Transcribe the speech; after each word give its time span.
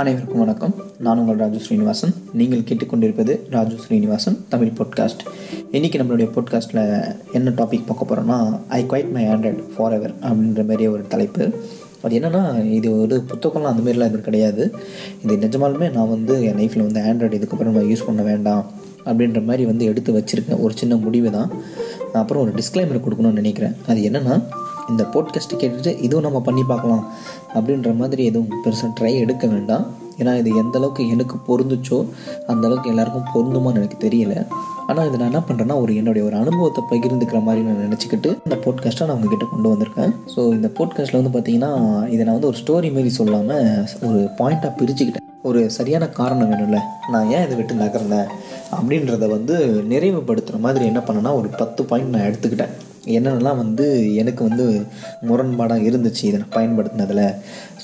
அனைவருக்கும் 0.00 0.38
வணக்கம். 0.38 0.74
நான் 0.98 1.18
உங்கள் 1.18 1.36
ராஜு 1.36 1.58
ஸ்ரீனிவாசன். 1.58 2.14
நீங்கள் 2.32 2.60
கேட்டுக்கொண்டிருப்பது 2.60 3.40
ராஜு 3.50 3.76
ஸ்ரீனிவாசன் 3.78 4.38
தமிழ் 4.48 4.72
பாட்காஸ்ட் 4.78 5.22
இன்றைக்கி 5.72 5.98
நம்மளுடைய 6.00 6.26
பாட்காஸ்ட்டில் 6.36 7.16
என்ன 7.32 7.50
டாபிக் 7.50 7.86
பார்க்க 7.86 8.08
போகிறோன்னா 8.08 8.38
I 8.68 8.84
quit 8.84 9.12
my 9.12 9.24
Android 9.24 9.60
for 9.76 9.92
ever 9.92 10.14
அப்படின்ற 10.14 10.64
மாதிரி 10.66 10.86
ஒரு 10.86 11.04
தலைப்பு. 11.08 11.44
அது 12.02 12.18
என்னென்னா 12.18 12.42
இது 12.70 13.00
ஒரு 13.00 13.24
புத்தகம்லாம் 13.28 13.72
அந்த 13.72 13.82
மாதிரிலாம் 13.82 14.10
எதுவும் 14.10 14.28
கிடையாது. 14.28 14.74
இது 15.24 15.36
நிஜமாலுமே 15.36 15.92
நான் 15.92 16.08
வந்து 16.08 16.42
என் 16.42 16.56
லைஃப்பில் 16.56 16.86
வந்து 16.88 17.00
ஆண்ட்ராய்டு 17.00 17.40
இதுக்கப்புறம் 17.40 17.76
நான் 17.78 17.90
யூஸ் 17.92 18.06
பண்ண 18.06 18.22
வேண்டாம் 18.22 18.64
அப்படின்ற 19.04 19.44
மாதிரி 19.44 19.64
வந்து 19.64 19.84
எடுத்து 19.84 20.12
வச்சுருக்கேன். 20.18 20.60
ஒரு 20.60 20.74
சின்ன 20.76 20.96
முடிவு 20.96 21.30
தான் 21.30 21.50
அப்புறம் 22.12 22.42
ஒரு 22.42 22.52
டிஸ்க்ளைமர் 22.52 23.04
கொடுக்கணும்னு 23.06 23.40
நினைக்கிறேன். 23.42 23.76
அது 23.86 24.00
என்னென்னா 24.00 24.42
இந்த 24.92 25.02
போட்காஸ்ட்டு 25.14 25.60
கேட்டுட்டு 25.60 25.92
இதுவும் 26.06 26.26
நம்ம 26.26 26.40
பண்ணி 26.46 26.62
பார்க்கலாம் 26.70 27.04
அப்படின்ற 27.56 27.90
மாதிரி 28.00 28.22
எதுவும் 28.30 28.62
பெருசாக 28.64 28.90
ட்ரை 28.98 29.12
எடுக்க 29.24 29.46
வேண்டாம். 29.54 29.84
ஏன்னா 30.20 30.32
இது 30.40 30.50
எந்த 30.62 30.76
அளவுக்கு 30.80 31.02
எனக்கு 31.14 31.36
பொருந்துச்சோ 31.46 31.98
அந்த 32.50 32.62
அளவுக்கு 32.66 32.90
எல்லாருக்கும் 32.92 33.30
பொருந்துமான்னு 33.34 33.80
எனக்கு 33.82 33.98
தெரியல. 34.06 34.34
ஆனால் 34.88 35.06
இதை 35.08 35.16
நான் 35.18 35.30
என்ன 35.32 35.40
பண்ணுறேன்னா 35.48 35.76
ஒரு 35.82 35.92
என்னுடைய 36.00 36.22
ஒரு 36.28 36.36
அனுபவத்தை 36.42 36.82
பகிர்ந்துக்கிற 36.92 37.38
மாதிரி 37.46 37.62
நான் 37.68 37.82
நினச்சிக்கிட்டு 37.86 38.30
இந்த 38.46 38.56
போட்காஸ்ட்டை 38.64 39.06
நான் 39.08 39.18
உங்ககிட்ட 39.18 39.46
கொண்டு 39.52 39.72
வந்திருக்கேன். 39.72 40.14
ஸோ 40.34 40.40
இந்த 40.58 40.70
போட்காஸ்ட்டில் 40.78 41.20
வந்து 41.20 41.34
பார்த்தீங்கன்னா 41.36 41.72
இதை 42.14 42.22
நான் 42.24 42.38
வந்து 42.38 42.50
ஒரு 42.52 42.60
ஸ்டோரி 42.62 42.90
மாரி 42.96 43.12
சொல்லாமல் 43.20 43.68
ஒரு 44.08 44.20
பாயிண்ட்டாக 44.40 44.72
பிரிச்சுக்கிட்டேன். 44.80 45.28
ஒரு 45.50 45.60
சரியான 45.78 46.04
காரணம் 46.20 46.50
வேணும்ல 46.50 46.78
நான் 47.12 47.30
ஏன் 47.36 47.44
இதை 47.46 47.56
விட்டு 47.56 47.74
நகர்ந்தேன்? 47.84 48.28
அப்படின்றத 48.76 49.26
வந்து 49.36 49.56
நிறைவுபடுத்துகிற 49.92 50.60
மாதிரி 50.66 50.84
என்ன 50.92 51.00
பண்ணேன்னா 51.08 51.32
ஒரு 51.40 51.48
பத்து 51.60 51.82
பாயிண்ட் 51.90 52.14
நான் 52.14 52.28
எடுத்துக்கிட்டேன். 52.30 52.74
என்னென்னலாம் 53.06 53.56
வந்து 53.56 54.14
எனக்கு 54.14 54.48
வந்து 54.48 54.86
முரண்பாடாக 55.26 55.86
இருந்துச்சு 55.88 56.22
இதை 56.22 56.38
நான் 56.38 56.54
பயன்படுத்தினதில். 56.54 57.24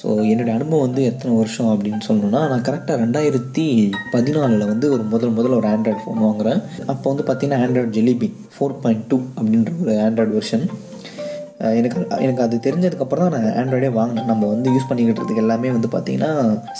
ஸோ 0.02 0.08
என்னுடைய 0.22 0.54
அனுபவம் 0.54 0.86
வந்து 0.86 1.04
எத்தனை 1.04 1.36
வருஷம் 1.36 1.70
அப்படின்னு 1.74 2.02
சொல்லணும்னா 2.08 2.42
நான் 2.48 2.62
கரெக்டாக 2.62 3.00
ரெண்டாயிரத்தி 3.04 3.66
பதினாலில் 4.12 4.66
வந்து 4.66 4.92
ஒரு 4.92 5.02
முதல் 5.02 5.30
முதல்ல 5.30 5.56
ஒரு 5.56 5.68
ஆண்ட்ராய்டு 5.68 6.04
ஃபோன் 6.04 6.24
வாங்குகிறேன் 6.24 6.62
அப்போ 6.86 7.14
வந்து 7.14 7.24
பார்த்திங்கன்னா 7.24 7.62
Android 7.62 7.90
jelly bean 7.90 8.30
four 8.56 8.78
point 8.80 9.06
two 9.08 9.18
அப்படின்ற 9.36 9.72
ஒரு 9.80 9.94
ஆண்ட்ராய்டு 10.00 10.36
வெர்ஷன் 10.36 10.64
எனக்கு 11.78 11.98
எனக்கு 12.24 12.42
அது 12.44 12.56
தெரிஞ்சதுக்கப்புறம் 12.66 13.24
தான் 13.24 13.34
நான் 13.36 13.56
ஆண்ட்ராய்டே 13.60 13.90
வாங்கினேன். 13.98 14.28
நம்ம 14.32 14.46
வந்து 14.52 14.68
யூஸ் 14.74 14.88
பண்ணிக்கிட்டு 14.88 15.20
இருக்கு 15.20 15.42
எல்லாமே 15.44 15.70
வந்து 15.76 15.88
பார்த்திங்கன்னா 15.94 16.30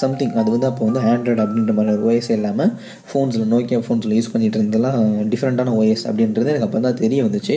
சம்திங் 0.03 0.35
அது 0.43 0.49
வந்து 0.55 0.69
அப்போ 0.71 0.83
வந்து 0.89 1.03
ஆண்ட்ராய்டு 1.11 1.45
அப்படின்ற 1.45 1.75
மாதிரி 1.79 1.95
ஒரு 1.97 2.05
ஓஎஸ் 2.11 2.31
இல்லாமல் 2.39 2.73
ஃபோன்ஸில் 3.11 3.47
நோக்கியா 3.55 3.81
ஃபோன்ஸில் 3.87 4.17
யூஸ் 4.19 4.33
பண்ணிகிட்டு 4.35 4.61
இருந்ததெல்லாம் 4.61 5.01
டிஃப்ரெண்ட்டான 5.35 5.77
ஓஎஸ் 5.81 6.05
அப்படின்றது 6.11 6.53
எனக்கு 6.53 6.69
அப்போ 6.69 6.81
தான் 6.89 7.01
தெரிய 7.05 7.23
வந்துச்சு. 7.29 7.57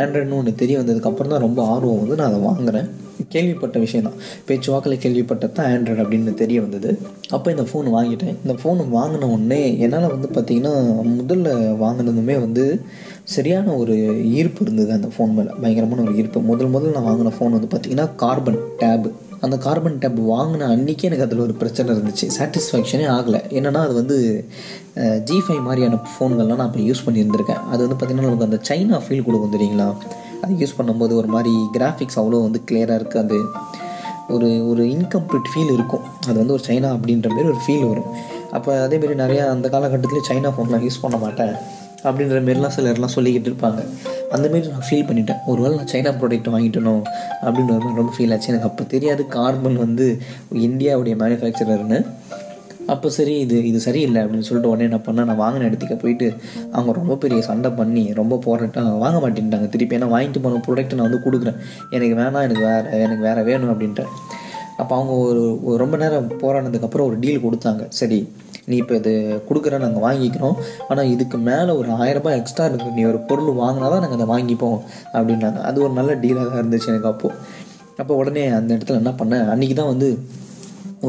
ஆண்ட்ராய்டுன்னு 0.00 0.40
ஒன்று 0.40 0.54
தெரிய 0.64 0.76
வந்ததுக்கப்புறம் 0.82 1.34
தான் 1.34 1.44
ரொம்ப 1.48 1.60
ஆர்வம் 1.74 2.02
வந்து 2.04 2.18
நான் 2.22 2.30
அதை 2.32 2.40
வாங்குகிறேன் 2.48 2.88
கேள்விப்பட்ட 3.34 3.76
விஷயம் 3.84 4.04
தான். 4.08 4.18
பேச்சு 4.48 4.68
வாக்கில் 4.72 5.00
கேள்விப்பட்டது 5.04 5.54
தான் 5.56 5.70
ஆண்ட்ராய்டு 5.74 6.02
அப்படின்னு 6.04 6.34
தெரிய 6.42 6.58
வந்தது. 6.64 6.90
அப்போ 7.36 7.48
இந்த 7.54 7.64
ஃபோன் 7.70 7.88
வாங்கிட்டேன். 7.96 8.36
இந்த 8.44 8.54
ஃபோன் 8.60 8.80
வாங்கின 8.96 9.28
உடனே 9.34 9.62
என்னால் 9.84 10.12
வந்து 10.14 10.28
பார்த்திங்கன்னா 10.36 10.74
முதல்ல 11.18 11.48
வாங்கினதுமே 11.84 12.36
வந்து 12.44 12.64
சரியான 13.34 13.72
ஒரு 13.82 13.94
ஈர்ப்பு 14.38 14.60
இருந்தது 14.64 14.90
அந்த 14.96 15.08
ஃபோன் 15.14 15.32
மேலே. 15.36 15.50
பயங்கரமான 15.62 16.02
ஒரு 16.06 16.14
ஈர்ப்பு. 16.20 16.38
முதல் 16.50 16.70
முதல்ல 16.74 16.94
நான் 16.96 17.08
வாங்கின 17.08 17.32
ஃபோன் 17.38 17.56
வந்து 17.56 17.70
பார்த்திங்கன்னா 17.72 18.06
கார்பன் 18.22 18.60
டேபு 18.82 19.10
அந்த 19.46 19.56
கார்பன் 19.64 19.98
டேப் 20.02 20.20
வாங்கின 20.30 20.68
அன்றைக்கே 20.74 21.06
எனக்கு 21.08 21.26
அதில் 21.26 21.42
ஒரு 21.46 21.54
பிரச்சனை 21.60 21.94
இருந்துச்சு. 21.94 22.26
சாட்டிஸ்ஃபேக்ஷனே 22.36 23.06
ஆகலை. 23.16 23.40
என்னென்னா 23.58 23.80
அது 23.86 23.94
வந்து 24.00 24.16
ஜி 25.28 25.36
ஃபைவ் 25.46 25.60
மாதிரியான 25.66 25.98
ஃபோன்கள்லாம் 26.12 26.60
நான் 26.60 26.70
இப்போ 26.70 26.82
யூஸ் 26.88 27.04
பண்ணியிருந்திருக்கேன். 27.06 27.60
அது 27.72 27.80
வந்து 27.84 27.98
பார்த்திங்கன்னா 27.98 28.28
நமக்கு 28.28 28.48
அந்த 28.48 28.60
சைனா 28.68 28.98
ஃபீல் 29.06 29.26
கொடுக்கும் 29.26 29.54
தெரியுங்களா? 29.56 29.88
அது 30.42 30.60
யூஸ் 30.62 30.76
பண்ணும்போது 30.78 31.14
ஒரு 31.20 31.28
மாதிரி 31.34 31.52
கிராஃபிக்ஸ் 31.76 32.18
அவ்வளோ 32.22 32.40
வந்து 32.46 32.62
கிளியராக 32.70 33.00
இருக்காது 33.00 33.38
ஒரு 34.34 34.48
ஒரு 34.70 34.82
இன்கம்ப்ளீட் 34.94 35.50
ஃபீல் 35.52 35.72
இருக்கும். 35.76 36.04
அது 36.28 36.36
வந்து 36.42 36.54
ஒரு 36.56 36.64
சைனா 36.68 36.88
அப்படின்ற 36.96 37.28
மாரி 37.34 37.48
ஒரு 37.54 37.60
ஃபீல் 37.66 37.86
வரும். 37.90 38.10
அப்போ 38.56 38.72
அதேமாரி 38.86 39.14
நிறையா 39.24 39.44
அந்த 39.54 39.66
காலகட்டத்தில் 39.74 40.28
சைனா 40.30 40.50
ஃபோன்லாம் 40.56 40.84
யூஸ் 40.86 41.02
பண்ண 41.04 41.16
மாட்டேன். 41.24 41.54
அப்படின்ற 42.06 42.40
மாரிலாம் 42.46 42.74
சிலர்லாம் 42.76 43.14
சொல்லிக்கிட்டு 43.16 43.50
இருப்பாங்க. 43.50 43.80
அந்தமாரி 44.34 44.68
நான் 44.74 44.86
ஃபீல் 44.88 45.06
பண்ணிட்டேன். 45.08 45.40
ஒரு 45.50 45.60
வேளை 45.62 45.74
நான் 45.78 45.90
சைனா 45.92 46.10
ப்ராடக்ட் 46.20 46.50
வாங்கிட்டணும் 46.54 47.02
அப்படின்ற 47.44 47.70
மாதிரி 47.74 47.98
ரொம்ப 48.00 48.12
ஃபீல் 48.16 48.32
ஆச்சு. 48.34 48.50
எனக்கு 48.52 48.68
அப்போ 48.70 48.84
தெரியாது 48.94 49.22
கார்பன் 49.36 49.78
வந்து 49.84 50.06
இந்தியாவுடைய 50.68 51.14
மேனுஃபேக்சரர்னு 51.22 52.00
அப்போ 52.92 53.08
சரி 53.16 53.32
இது 53.44 53.56
இது 53.70 53.78
சரியில்லை 53.86 54.20
அப்படின்னு 54.24 54.46
சொல்லிட்டு 54.48 54.70
உடனே 54.72 54.84
என்ன 54.88 54.98
பண்ணால் 55.06 55.28
நான் 55.30 55.40
வாங்கின 55.42 55.66
இடத்துக்கு 55.68 55.96
போயிட்டு 56.02 56.26
அவங்க 56.74 56.92
ரொம்ப 56.98 57.16
பெரிய 57.22 57.40
சண்டை 57.48 57.70
பண்ணி 57.80 58.04
ரொம்ப 58.20 58.38
போராட்டம் 58.46 58.88
வாங்க 59.04 59.18
மாட்டேன்ட்டாங்க. 59.24 59.68
திருப்பி 59.74 59.96
ஏன்னா 59.98 60.08
வாங்கிட்டு 60.14 60.42
போன 60.44 60.60
ப்ராடக்ட் 60.66 60.96
நான் 60.98 61.08
வந்து 61.08 61.24
கொடுக்குறேன். 61.26 61.58
எனக்கு 61.96 62.14
வேணாம் 62.20 62.44
எனக்கு 62.48 62.64
வேறு 62.68 63.02
எனக்கு 63.06 63.26
வேறு 63.28 63.42
வேணும் 63.50 63.72
அப்படின்ட்டு 63.74 64.06
அப்போ 64.82 64.92
அவங்க 64.96 65.12
ஒரு 65.68 65.76
ரொம்ப 65.82 65.96
நேரம் 66.02 66.30
போராடினதுக்கப்புறம் 66.42 67.08
ஒரு 67.10 67.16
டீல் 67.22 67.44
கொடுத்தாங்க. 67.46 67.84
சரி 68.00 68.20
நீ 68.70 68.76
இப்போ 68.82 68.94
இது 69.00 69.12
கொடுக்குற 69.48 69.78
நாங்கள் 69.84 70.04
வாங்கிக்கிறோம். 70.06 70.56
ஆனால் 70.88 71.10
இதுக்கு 71.14 71.38
மேலே 71.48 71.70
ஒரு 71.80 71.90
ஆயிரரூபா 72.00 72.32
எக்ஸ்ட்ரா 72.40 72.66
இருக்குது 72.70 72.96
நீ 72.98 73.04
ஒரு 73.12 73.20
பொருள் 73.30 73.60
வாங்கினா 73.62 73.88
தான் 73.94 74.04
நாங்கள் 74.04 74.18
அதை 74.20 74.28
வாங்கிப்போம் 74.34 74.78
அப்படின்னாங்க. 75.16 75.60
அது 75.70 75.78
ஒரு 75.86 75.94
நல்ல 76.00 76.14
டீலாக 76.24 76.46
தான் 76.50 76.60
இருந்துச்சு 76.62 76.90
எனக்கு 76.92 77.10
அப்போது 77.12 77.34
அப்போ 78.02 78.14
உடனே 78.22 78.44
அந்த 78.58 78.70
இடத்துல 78.76 79.00
என்ன 79.02 79.12
பண்ணேன்? 79.20 79.46
அன்றைக்கி 79.54 79.76
தான் 79.80 79.92
வந்து 79.92 80.08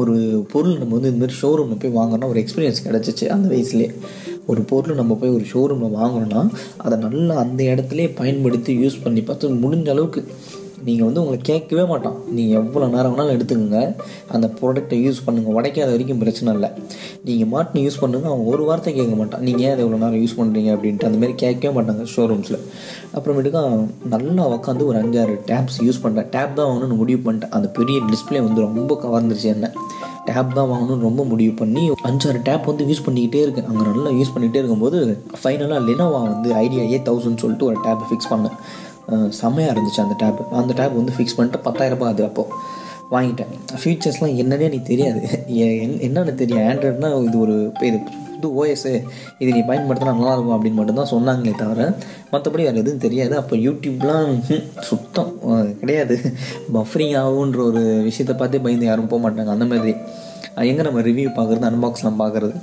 ஒரு 0.00 0.14
பொருள் 0.52 0.80
நம்ம 0.80 0.96
வந்து 0.96 1.10
இந்தமாதிரி 1.12 1.36
ஷோரூமில் 1.42 1.80
போய் 1.82 1.96
வாங்கினா 1.98 2.30
ஒரு 2.32 2.40
எக்ஸ்பீரியன்ஸ் 2.42 2.84
கிடச்சிச்சு 2.86 3.26
அந்த 3.34 3.46
வயசுலேயே. 3.52 3.90
ஒரு 4.50 4.60
பொருள் 4.70 4.98
நம்ம 5.00 5.12
போய் 5.20 5.34
ஒரு 5.36 5.44
ஷோரூமில் 5.52 5.96
வாங்குறோன்னா 6.00 6.42
அதை 6.84 6.96
நல்லா 7.04 7.34
அந்த 7.42 7.60
இடத்துலையே 7.72 8.08
பயன்படுத்தி 8.20 8.72
யூஸ் 8.82 9.02
பண்ணி 9.04 9.22
பார்த்து 9.28 9.54
முடிஞ்ச 9.64 9.88
அளவுக்கு 9.94 10.22
நீங்கள் 10.86 11.06
வந்து 11.08 11.20
உங்களை 11.22 11.38
கேட்கவே 11.50 11.84
மாட்டான் 11.92 12.16
நீங்கள் 12.36 12.58
எவ்வளோ 12.60 12.88
நேரம் 12.94 13.12
வேணாலும் 13.12 13.34
எடுத்துக்கோங்க. 13.36 13.80
அந்த 14.34 14.46
ப்ராடக்டை 14.58 14.98
யூஸ் 15.06 15.20
பண்ணுங்கள் 15.26 15.56
உடைக்காத 15.58 15.88
வரைக்கும் 15.94 16.22
பிரச்சனை 16.22 16.54
இல்லை. 16.56 16.70
நீங்கள் 17.28 17.50
மாட்டினு 17.54 17.84
யூஸ் 17.86 18.00
பண்ணுங்கள் 18.02 18.32
அவன் 18.32 18.48
ஒரு 18.52 18.64
வார்த்தை 18.70 18.94
கேட்க 18.98 19.14
மாட்டான் 19.20 19.44
நீங்கள் 19.48 19.66
ஏன் 19.66 19.74
அதை 19.74 19.84
எவ்வளோ 19.86 20.00
நேரம் 20.04 20.22
யூஸ் 20.24 20.38
பண்ணுறீங்க 20.40 20.72
அப்படின்ட்டு 20.76 21.08
அந்தமாரி 21.10 21.36
கேட்கவே 21.44 21.74
மாட்டாங்க 21.78 22.04
ஷோரூம்ஸில் 22.14 22.60
அப்புறமேட்டுக்கா 23.16 23.62
நல்லா 24.14 24.44
உட்காந்து 24.56 24.88
ஒரு 24.90 24.98
அஞ்சாறு 25.02 25.34
டேப்ஸ் 25.52 25.78
யூஸ் 25.86 26.02
பண்ணுறேன் 26.04 26.30
டேப் 26.36 26.56
தான் 26.58 26.68
வாங்கணும்னு 26.70 27.00
முடிவு 27.02 27.20
பண்ணிட்டேன். 27.26 27.54
அந்த 27.58 27.70
பெரிய 27.78 27.98
டிஸ்பிளே 28.12 28.40
வந்து 28.48 28.60
ரொம்ப 28.68 28.94
கவர்ந்துருச்சு 29.04 29.50
என்ன. 29.56 29.68
டேப் 30.28 30.56
தான் 30.56 30.68
வாங்கணும்னு 30.70 31.06
ரொம்ப 31.08 31.22
முடிவு 31.30 31.52
பண்ணி 31.60 31.82
அஞ்சாறு 32.08 32.40
டேப் 32.48 32.68
வந்து 32.70 32.84
யூஸ் 32.90 33.04
பண்ணிக்கிட்டே 33.06 33.40
இருக்கேன். 33.44 33.68
அங்கே 33.70 33.84
நல்லா 33.88 34.10
யூஸ் 34.18 34.32
பண்ணிகிட்டே 34.34 34.60
இருக்கும்போது 34.62 34.98
ஃபைனலாக 35.42 35.80
லெனோவா 35.88 36.20
வந்து 36.32 36.50
ஐடியா 36.64 36.82
ஏ 36.94 36.98
தௌசண்ட் 37.08 37.42
சொல்லிட்டு 37.44 37.68
ஒரு 37.70 37.78
டேப் 37.86 38.06
ஃபிக்ஸ் 38.10 38.30
பண்ணேன். 38.32 38.56
செம்மையாக 39.28 39.80
இருந்துச்சு 39.80 40.00
அந்த 40.00 40.14
டேப் 40.18 40.52
அந்த 40.52 40.72
டேப் 40.72 40.96
வந்து 40.96 41.12
ஃபிக்ஸ் 41.18 41.36
பண்ணிட்டு 41.36 41.70
பத்தாயிரரூபா 41.70 42.08
அது 42.12 42.24
அப்போது 42.24 42.48
வாங்கிட்டேன். 43.10 43.52
ஃபீச்சர்ஸ்லாம் 43.84 44.34
என்னன்னே 44.40 44.66
எனக்கு 44.66 44.82
தெரியாது. 44.82 45.20
என்னென்னு 46.06 46.34
தெரியும். 46.34 46.62
ஆண்ட்ராய்டுனா 46.62 47.24
இது 47.24 47.40
ஒரு 47.40 47.72
இது 47.80 47.98
புது 48.40 48.64
ஓஎஸ்ஸு 48.64 49.02
இது 49.38 49.52
நீ 49.52 49.60
பயன்படுத்தினா 49.60 50.12
நல்லாயிருக்கும் 50.18 50.54
அப்படின்னு 50.56 50.72
மட்டும்தான் 50.72 51.10
சொன்னாங்களே 51.10 51.54
தவிர 51.54 51.94
மற்றபடி 52.32 52.62
வேறு 52.66 52.76
எதுவும் 52.76 52.98
தெரியாது. 52.98 53.36
அப்போ 53.36 53.56
யூடியூப்லாம் 53.56 54.40
சுத்தம். 54.80 55.32
கிடையாது. 55.80 56.20
பஃப்ரிங் 56.74 57.16
ஆகுன்ற 57.22 57.56
ஒரு 57.56 57.82
விஷயத்தை 58.02 58.36
பார்த்தே 58.36 58.58
பயந்து 58.58 58.86
யாரும் 58.86 59.06
போக 59.06 59.30
மாட்டாங்க. 59.30 59.46
அந்த 59.46 59.64
மாதிரி. 59.64 59.94
எங்கே 60.54 60.82
நம்ம 60.82 61.00
ரிவ்யூ 61.00 61.28
பார்க்குறது 61.38 61.68
அன்பாக்ஸ்லாம் 61.70 62.20
பார்க்குறது. 62.22 62.54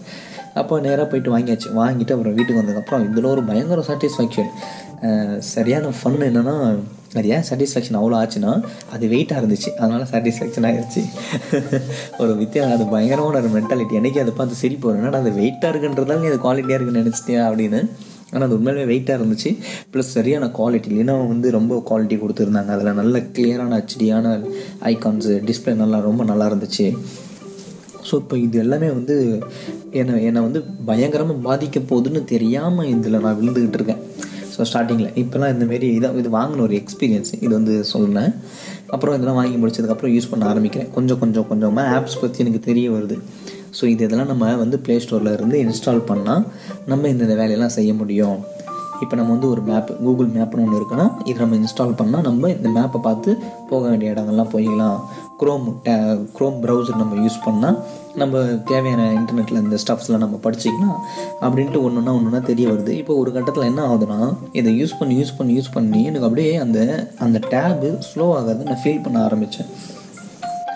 அப்போ 0.54 0.80
நேராக 0.80 1.06
போயிட்டு 1.06 1.38
வாங்கியாச்சு. 1.38 1.68
வாங்கிட்டு 1.76 2.14
அப்புறம் 2.16 2.34
வீட்டுக்கு 2.34 2.62
வந்ததுக்கப்புறம் 2.62 3.12
இதில் 3.12 3.24
ஒரு 3.24 3.44
பயங்கர 3.44 3.84
சாட்டிஸ்ஃபேக்ஷன் 3.88 4.52
சரியான 5.54 5.92
ஃபன் 5.98 6.22
என்னென்னா 6.30 6.56
அது 7.18 7.28
ஏன் 7.36 7.46
சாட்டிஸ்ஃபேக்ஷன் 7.50 7.98
அவ்வளோ 8.00 8.16
ஆச்சுன்னா 8.22 8.52
அது 8.96 9.06
வெயிட்டாக 9.14 9.42
இருந்துச்சு. 9.42 9.70
அதனால் 9.82 10.10
சாட்டிஸ்ஃபேக்ஷன் 10.12 10.66
ஆகிடுச்சு 10.70 11.02
ஒரு 12.22 12.34
வித்தியா 12.42 12.64
அது 12.76 12.86
பயங்கரமான 12.94 13.40
ஒரு 13.42 13.50
மென்டாலிட்டி 13.56 14.00
எனக்கே 14.00 14.22
அதை 14.24 14.34
பார்த்து 14.40 14.62
சரி 14.64 14.78
போகிறேன் 14.86 15.20
அது 15.22 15.32
வெயிட்டாக 15.40 15.72
இருக்குன்றதால 15.74 16.20
நீ 16.24 16.30
அது 16.32 16.40
குவாலிட்டியாக 16.46 16.78
இருக்குன்னு 16.80 17.04
நினச்சிட்டியா 17.04 17.44
அப்படின்னு. 17.50 17.82
ஆனால் 18.32 18.46
அது 18.48 18.58
உண்மையிலே 18.58 18.88
வெயிட்டாக 18.92 19.20
இருந்துச்சு. 19.20 19.52
ப்ளஸ் 19.92 20.16
சரியான 20.18 20.50
குவாலிட்டி 20.58 20.90
இல்லைன்னா 20.92 21.16
வந்து 21.34 21.48
ரொம்ப 21.58 21.76
குவாலிட்டி 21.90 22.18
கொடுத்துருந்தாங்க. 22.24 22.72
அதில் 22.76 23.00
நல்ல 23.02 23.22
கிளியரான 23.36 23.80
ஹெச்டியான 23.80 24.36
ஐகான்ஸு 24.92 25.36
டிஸ்பிளே 25.50 25.76
நல்லா 25.84 26.00
ரொம்ப 26.10 26.24
நல்லா 26.32 26.48
இருந்துச்சு. 26.52 26.88
ஸோ 28.10 28.16
இப்போ 28.24 28.36
இது 28.46 28.58
எல்லாமே 28.66 28.90
வந்து 28.98 29.16
என்னை 30.02 30.20
என்னை 30.28 30.42
வந்து 30.48 30.60
பயங்கரமாக 30.90 31.46
பாதிக்க 31.48 31.80
போகுதுன்னு 31.94 32.24
தெரியாமல் 32.34 32.92
இதில் 32.94 33.24
நான் 33.26 33.40
விழுந்துக்கிட்டு 33.40 33.80
இருக்கேன். 33.80 34.04
ஸோ 34.58 34.66
ஸ்டார்டிங்கில் 34.70 35.12
இப்போலாம் 35.22 35.52
இந்தமாரி 35.56 35.88
இதாக 35.98 36.22
இது 36.22 36.30
வாங்கின 36.38 36.64
ஒரு 36.68 36.76
எக்ஸ்பீரியன்ஸ் 36.82 37.32
இது 37.46 37.52
வந்து 37.60 37.74
சொன்னேன் 37.94 38.32
அப்புறம் 38.94 39.16
இதெல்லாம் 39.18 39.40
வாங்கி 39.40 39.58
முடிச்சதுக்கப்புறம் 39.62 40.14
யூஸ் 40.16 40.30
பண்ண 40.32 40.46
ஆரம்பிக்கிறேன். 40.52 40.90
கொஞ்சம் 40.96 41.20
கொஞ்சம் 41.24 41.48
கொஞ்சமாக 41.50 41.94
ஆப்ஸ் 41.98 42.22
பற்றி 42.22 42.44
எனக்கு 42.46 42.62
தெரிய 42.70 42.88
வருது. 42.96 43.18
ஸோ 43.80 43.84
இது 43.94 44.04
இதெல்லாம் 44.08 44.32
நம்ம 44.34 44.54
வந்து 44.64 44.78
ப்ளே 44.86 44.96
ஸ்டோரில் 45.06 45.36
இருந்து 45.38 45.58
இன்ஸ்டால் 45.66 46.08
பண்ணால் 46.12 46.46
நம்ம 46.92 47.10
இந்த 47.16 47.34
வேலையெல்லாம் 47.42 47.76
செய்ய 47.78 47.92
முடியும். 48.02 48.38
இப்போ 49.04 49.16
நம்ம 49.18 49.32
வந்து 49.34 49.50
ஒரு 49.54 49.62
மேப் 49.62 49.90
கூகுள் 50.06 50.30
மேப்னு 50.36 50.64
ஒன்று 50.66 50.80
இருக்குன்னா 50.80 51.06
இதை 51.30 51.38
நம்ம 51.44 51.58
இன்ஸ்டால் 51.62 51.98
பண்ணால் 52.00 52.24
நம்ம 52.28 52.50
இந்த 52.56 52.70
மேப்பை 52.78 53.00
பார்த்து 53.08 53.32
போக 53.70 53.82
வேண்டிய 53.90 54.14
இடங்கள்லாம் 54.14 54.52
போய்க்கலாம் 54.54 54.98
க்ரோம் 55.42 55.68
டே 55.86 55.94
க்ரோம் 56.38 56.58
ப்ரௌசர் 56.64 57.02
நம்ம 57.02 57.20
யூஸ் 57.26 57.38
பண்ணால் 57.46 57.78
நம்ம 58.22 58.42
தேவையான 58.70 59.02
இன்டர்நெட்டில் 59.18 59.62
இந்த 59.64 59.78
ஸ்டப்ஸ்லாம் 59.84 60.24
நம்ம 60.24 60.38
படிச்சிக்கலாம் 60.46 60.96
அப்படின்ட்டு 61.46 61.82
ஒன்று 61.86 62.00
ஒன்றா 62.00 62.14
ஒன்று 62.18 62.30
ஒன்றா 62.30 62.40
தெரிய 62.52 62.66
வருது. 62.72 62.94
இப்போ 63.02 63.14
ஒரு 63.22 63.32
கட்டத்தில் 63.36 63.68
என்ன 63.72 63.82
ஆகுதுன்னா 63.90 64.20
இதை 64.60 64.72
யூஸ் 64.80 64.96
பண்ணி 65.00 65.16
யூஸ் 65.20 65.36
பண்ணி 65.40 65.54
யூஸ் 65.58 65.76
பண்ணி 65.76 66.00
எனக்கு 66.10 66.28
அப்படியே 66.30 66.54
அந்த 66.64 66.80
அந்த 67.26 67.40
டேபு 67.54 67.92
ஸ்லோ 68.08 68.26
ஆகிறது 68.38 68.68
நான் 68.70 68.82
ஃபீல் 68.84 69.04
பண்ண 69.06 69.20
ஆரம்பித்தேன் 69.28 69.70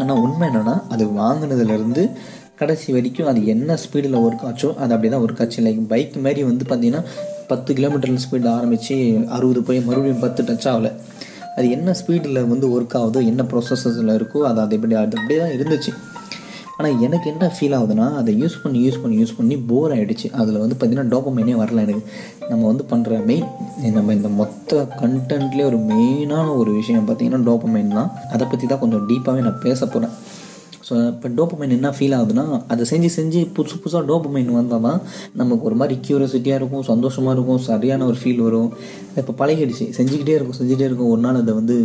ஆனால் 0.02 0.22
உண்மை 0.26 0.46
என்னென்னா 0.50 0.76
அது 0.94 1.06
வாங்கினதுலேருந்து 1.22 2.04
கடைசி 2.62 2.90
வரைக்கும் 2.98 3.30
அது 3.32 3.40
என்ன 3.54 3.78
ஸ்பீடில் 3.84 4.22
ஒர்க் 4.26 4.46
ஆச்சோ 4.50 4.70
அது 4.82 4.92
அப்படி 4.96 5.10
தான் 5.14 5.24
ஒர்க் 5.26 5.42
ஆச்சு. 5.44 5.60
லைக் 5.68 5.82
பைக் 5.94 6.16
மாதிரி 6.26 6.42
வந்து 6.50 6.66
பார்த்தீங்கன்னா 6.70 7.04
பத்து 7.52 7.72
கிலோமீட்டர் 7.78 8.24
ஸ்பீடில் 8.26 8.52
ஆரம்பித்து 8.58 8.96
அறுபது 9.38 9.62
போய் 9.70 9.80
மறுபடியும் 9.88 10.24
பத்து 10.26 10.42
டச் 10.50 10.70
ஆகலை. 10.74 10.92
அது 11.58 11.66
என்ன 11.78 11.96
ஸ்பீடில் 12.02 12.40
வந்து 12.54 12.68
ஒர்க் 12.76 12.96
ஆகுதோ 13.00 13.22
என்ன 13.32 13.42
ப்ரொசஸஸில் 13.52 14.16
இருக்கோ 14.20 14.42
அது 14.50 14.60
அது 14.66 14.76
எப்படி 14.78 14.96
அது 15.04 15.18
அப்படியே 15.20 15.40
தான் 15.44 15.56
இருந்துச்சு. 15.58 15.94
ஆனால் 16.82 17.00
எனக்கு 17.00 17.30
என்ன 17.30 17.52
ஃபீல் 17.56 17.76
ஆகுதுன்னா 17.78 18.14
அதை 18.20 18.44
யூஸ் 18.44 18.62
பண்ணி 18.64 18.80
யூஸ் 18.88 19.02
பண்ணி 19.02 19.24
யூஸ் 19.24 19.36
பண்ணி 19.38 19.58
போர் 19.72 19.92
ஆகிடுச்சு 19.92 20.28
அதில் 20.42 20.62
வந்து 20.64 20.76
பார்த்திங்கன்னா 20.80 21.08
டோப்பமைனே 21.14 21.56
வரல 21.64 21.82
எனக்கு. 21.82 22.04
நம்ம 22.50 22.66
வந்து 22.72 22.86
பண்ணுற 22.92 23.26
மெயின் 23.26 23.48
நம்ம 23.94 24.14
இந்த 24.14 24.30
மொத்த 24.40 24.88
கண்டென்ட்லேயே 25.02 25.66
ஒரு 25.66 25.80
மெயினான 25.92 26.48
ஒரு 26.58 26.72
விஷயம் 26.72 27.08
பார்த்திங்கன்னா 27.08 27.42
டோப்பமைன் 27.50 27.94
தான். 27.98 28.12
அதை 28.34 28.48
பற்றி 28.48 28.68
தான் 28.68 28.80
கொஞ்சம் 28.80 29.10
டீப்பாகவே 29.10 29.44
நான் 29.48 29.60
பேச 29.60 29.86
போகிறேன் 29.86 30.14
ஸோ 30.92 30.98
இப்போ 31.12 31.28
டோப்பமைன் 31.36 31.74
என்ன 31.76 31.90
ஃபீல் 31.98 32.14
ஆகுதுன்னா 32.16 32.44
அதை 32.74 32.84
செஞ்சு 32.90 33.10
செஞ்சு 33.16 33.42
புதுசு 33.58 33.76
புதுசாக 33.84 34.02
டோப்பமைன் 34.10 34.50
வந்தால் 34.58 34.84
தான் 34.86 34.98
நமக்கு 35.42 35.64
ஒரு 35.70 35.76
மாதிரி 35.82 35.96
க்யூரியசிட்டியாக 36.08 36.60
இருக்கும் 36.60 36.84
சந்தோஷமாக 36.90 37.36
இருக்கும் 37.36 37.62
சரியான 37.68 38.06
ஒரு 38.10 38.18
ஃபீல் 38.22 38.42
வரும். 38.46 38.72
இப்போ 39.20 39.34
பழகிடுச்சு. 39.42 39.86
செஞ்சுக்கிட்டே 39.98 40.34
இருக்கும் 40.38 40.58
செஞ்சுட்டே 40.60 40.86
இருக்கும். 40.90 41.12
ஒரு 41.14 41.22
நாள் 41.26 41.40
அதை 41.44 41.54
வந்து 41.60 41.76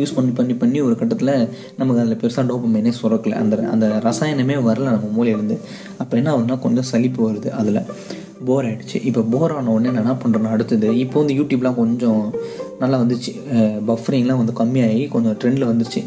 யூஸ் 0.00 0.14
பண்ணி 0.18 0.32
பண்ணி 0.38 0.56
பண்ணி 0.62 0.80
ஒரு 0.86 0.96
கட்டத்தில் 1.02 1.34
நமக்கு 1.80 2.00
அதில் 2.04 2.20
பெருசாக 2.22 2.46
டோப்பமைனே 2.52 2.94
சுரக்கல. 3.00 3.34
அந்த 3.42 3.56
அந்த 3.74 3.88
ரசாயனமே 4.08 4.56
வரல 4.68 4.88
நம்ம 4.96 5.12
மூலையிலேருந்து 5.18 5.58
அப்போ 6.02 6.14
என்ன 6.22 6.30
ஆகுதுன்னா 6.34 6.58
கொஞ்சம் 6.66 6.88
சலிப்பு 6.92 7.22
வருது 7.28 7.52
அதில். 7.60 7.82
போர் 8.46 8.66
ஆகிடுச்சு 8.70 8.98
இப்போ 9.10 9.20
போர் 9.34 9.56
ஆன 9.58 9.70
உடனே 9.76 9.92
நான் 9.94 10.04
என்ன 10.04 10.16
பண்ணுறேன்னா 10.24 10.54
அடுத்தது 10.56 10.88
இப்போ 11.04 11.16
வந்து 11.22 11.36
யூடியூப்லாம் 11.40 11.80
கொஞ்சம் 11.82 12.22
நல்லா 12.82 12.96
வந்துச்சு. 13.04 13.32
பஃபரிங்லாம் 13.90 14.42
வந்து 14.42 14.58
கம்மியாகி 14.62 15.06
கொஞ்சம் 15.14 15.38
ட்ரெண்டில் 15.42 15.70
வந்துச்சு. 15.72 16.02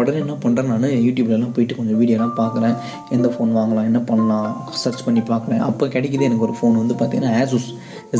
உடனே 0.00 0.18
என்ன 0.24 0.34
பண்ணுறேன் 0.44 0.70
நான்? 0.72 0.86
யூடியூப்லலாம் 1.06 1.54
போயிட்டு 1.56 1.78
கொஞ்சம் 1.78 1.98
வீடியோலாம் 2.00 2.34
பார்க்குறேன். 2.40 2.74
எந்த 3.16 3.28
ஃபோன் 3.34 3.52
வாங்கலாம் 3.58 3.88
என்ன 3.90 4.00
பண்ணலாம் 4.10 4.48
சர்ச் 4.82 5.04
பண்ணி 5.06 5.22
பார்க்குறேன். 5.32 5.62
அப்போ 5.68 5.86
கிடைக்கிது 5.94 6.28
எனக்கு 6.28 6.46
ஒரு 6.48 6.56
ஃபோன் 6.60 6.76
வந்து 6.82 6.96
பார்த்தீங்கன்னா 7.00 7.32
ஆசூஸ் 7.42 7.68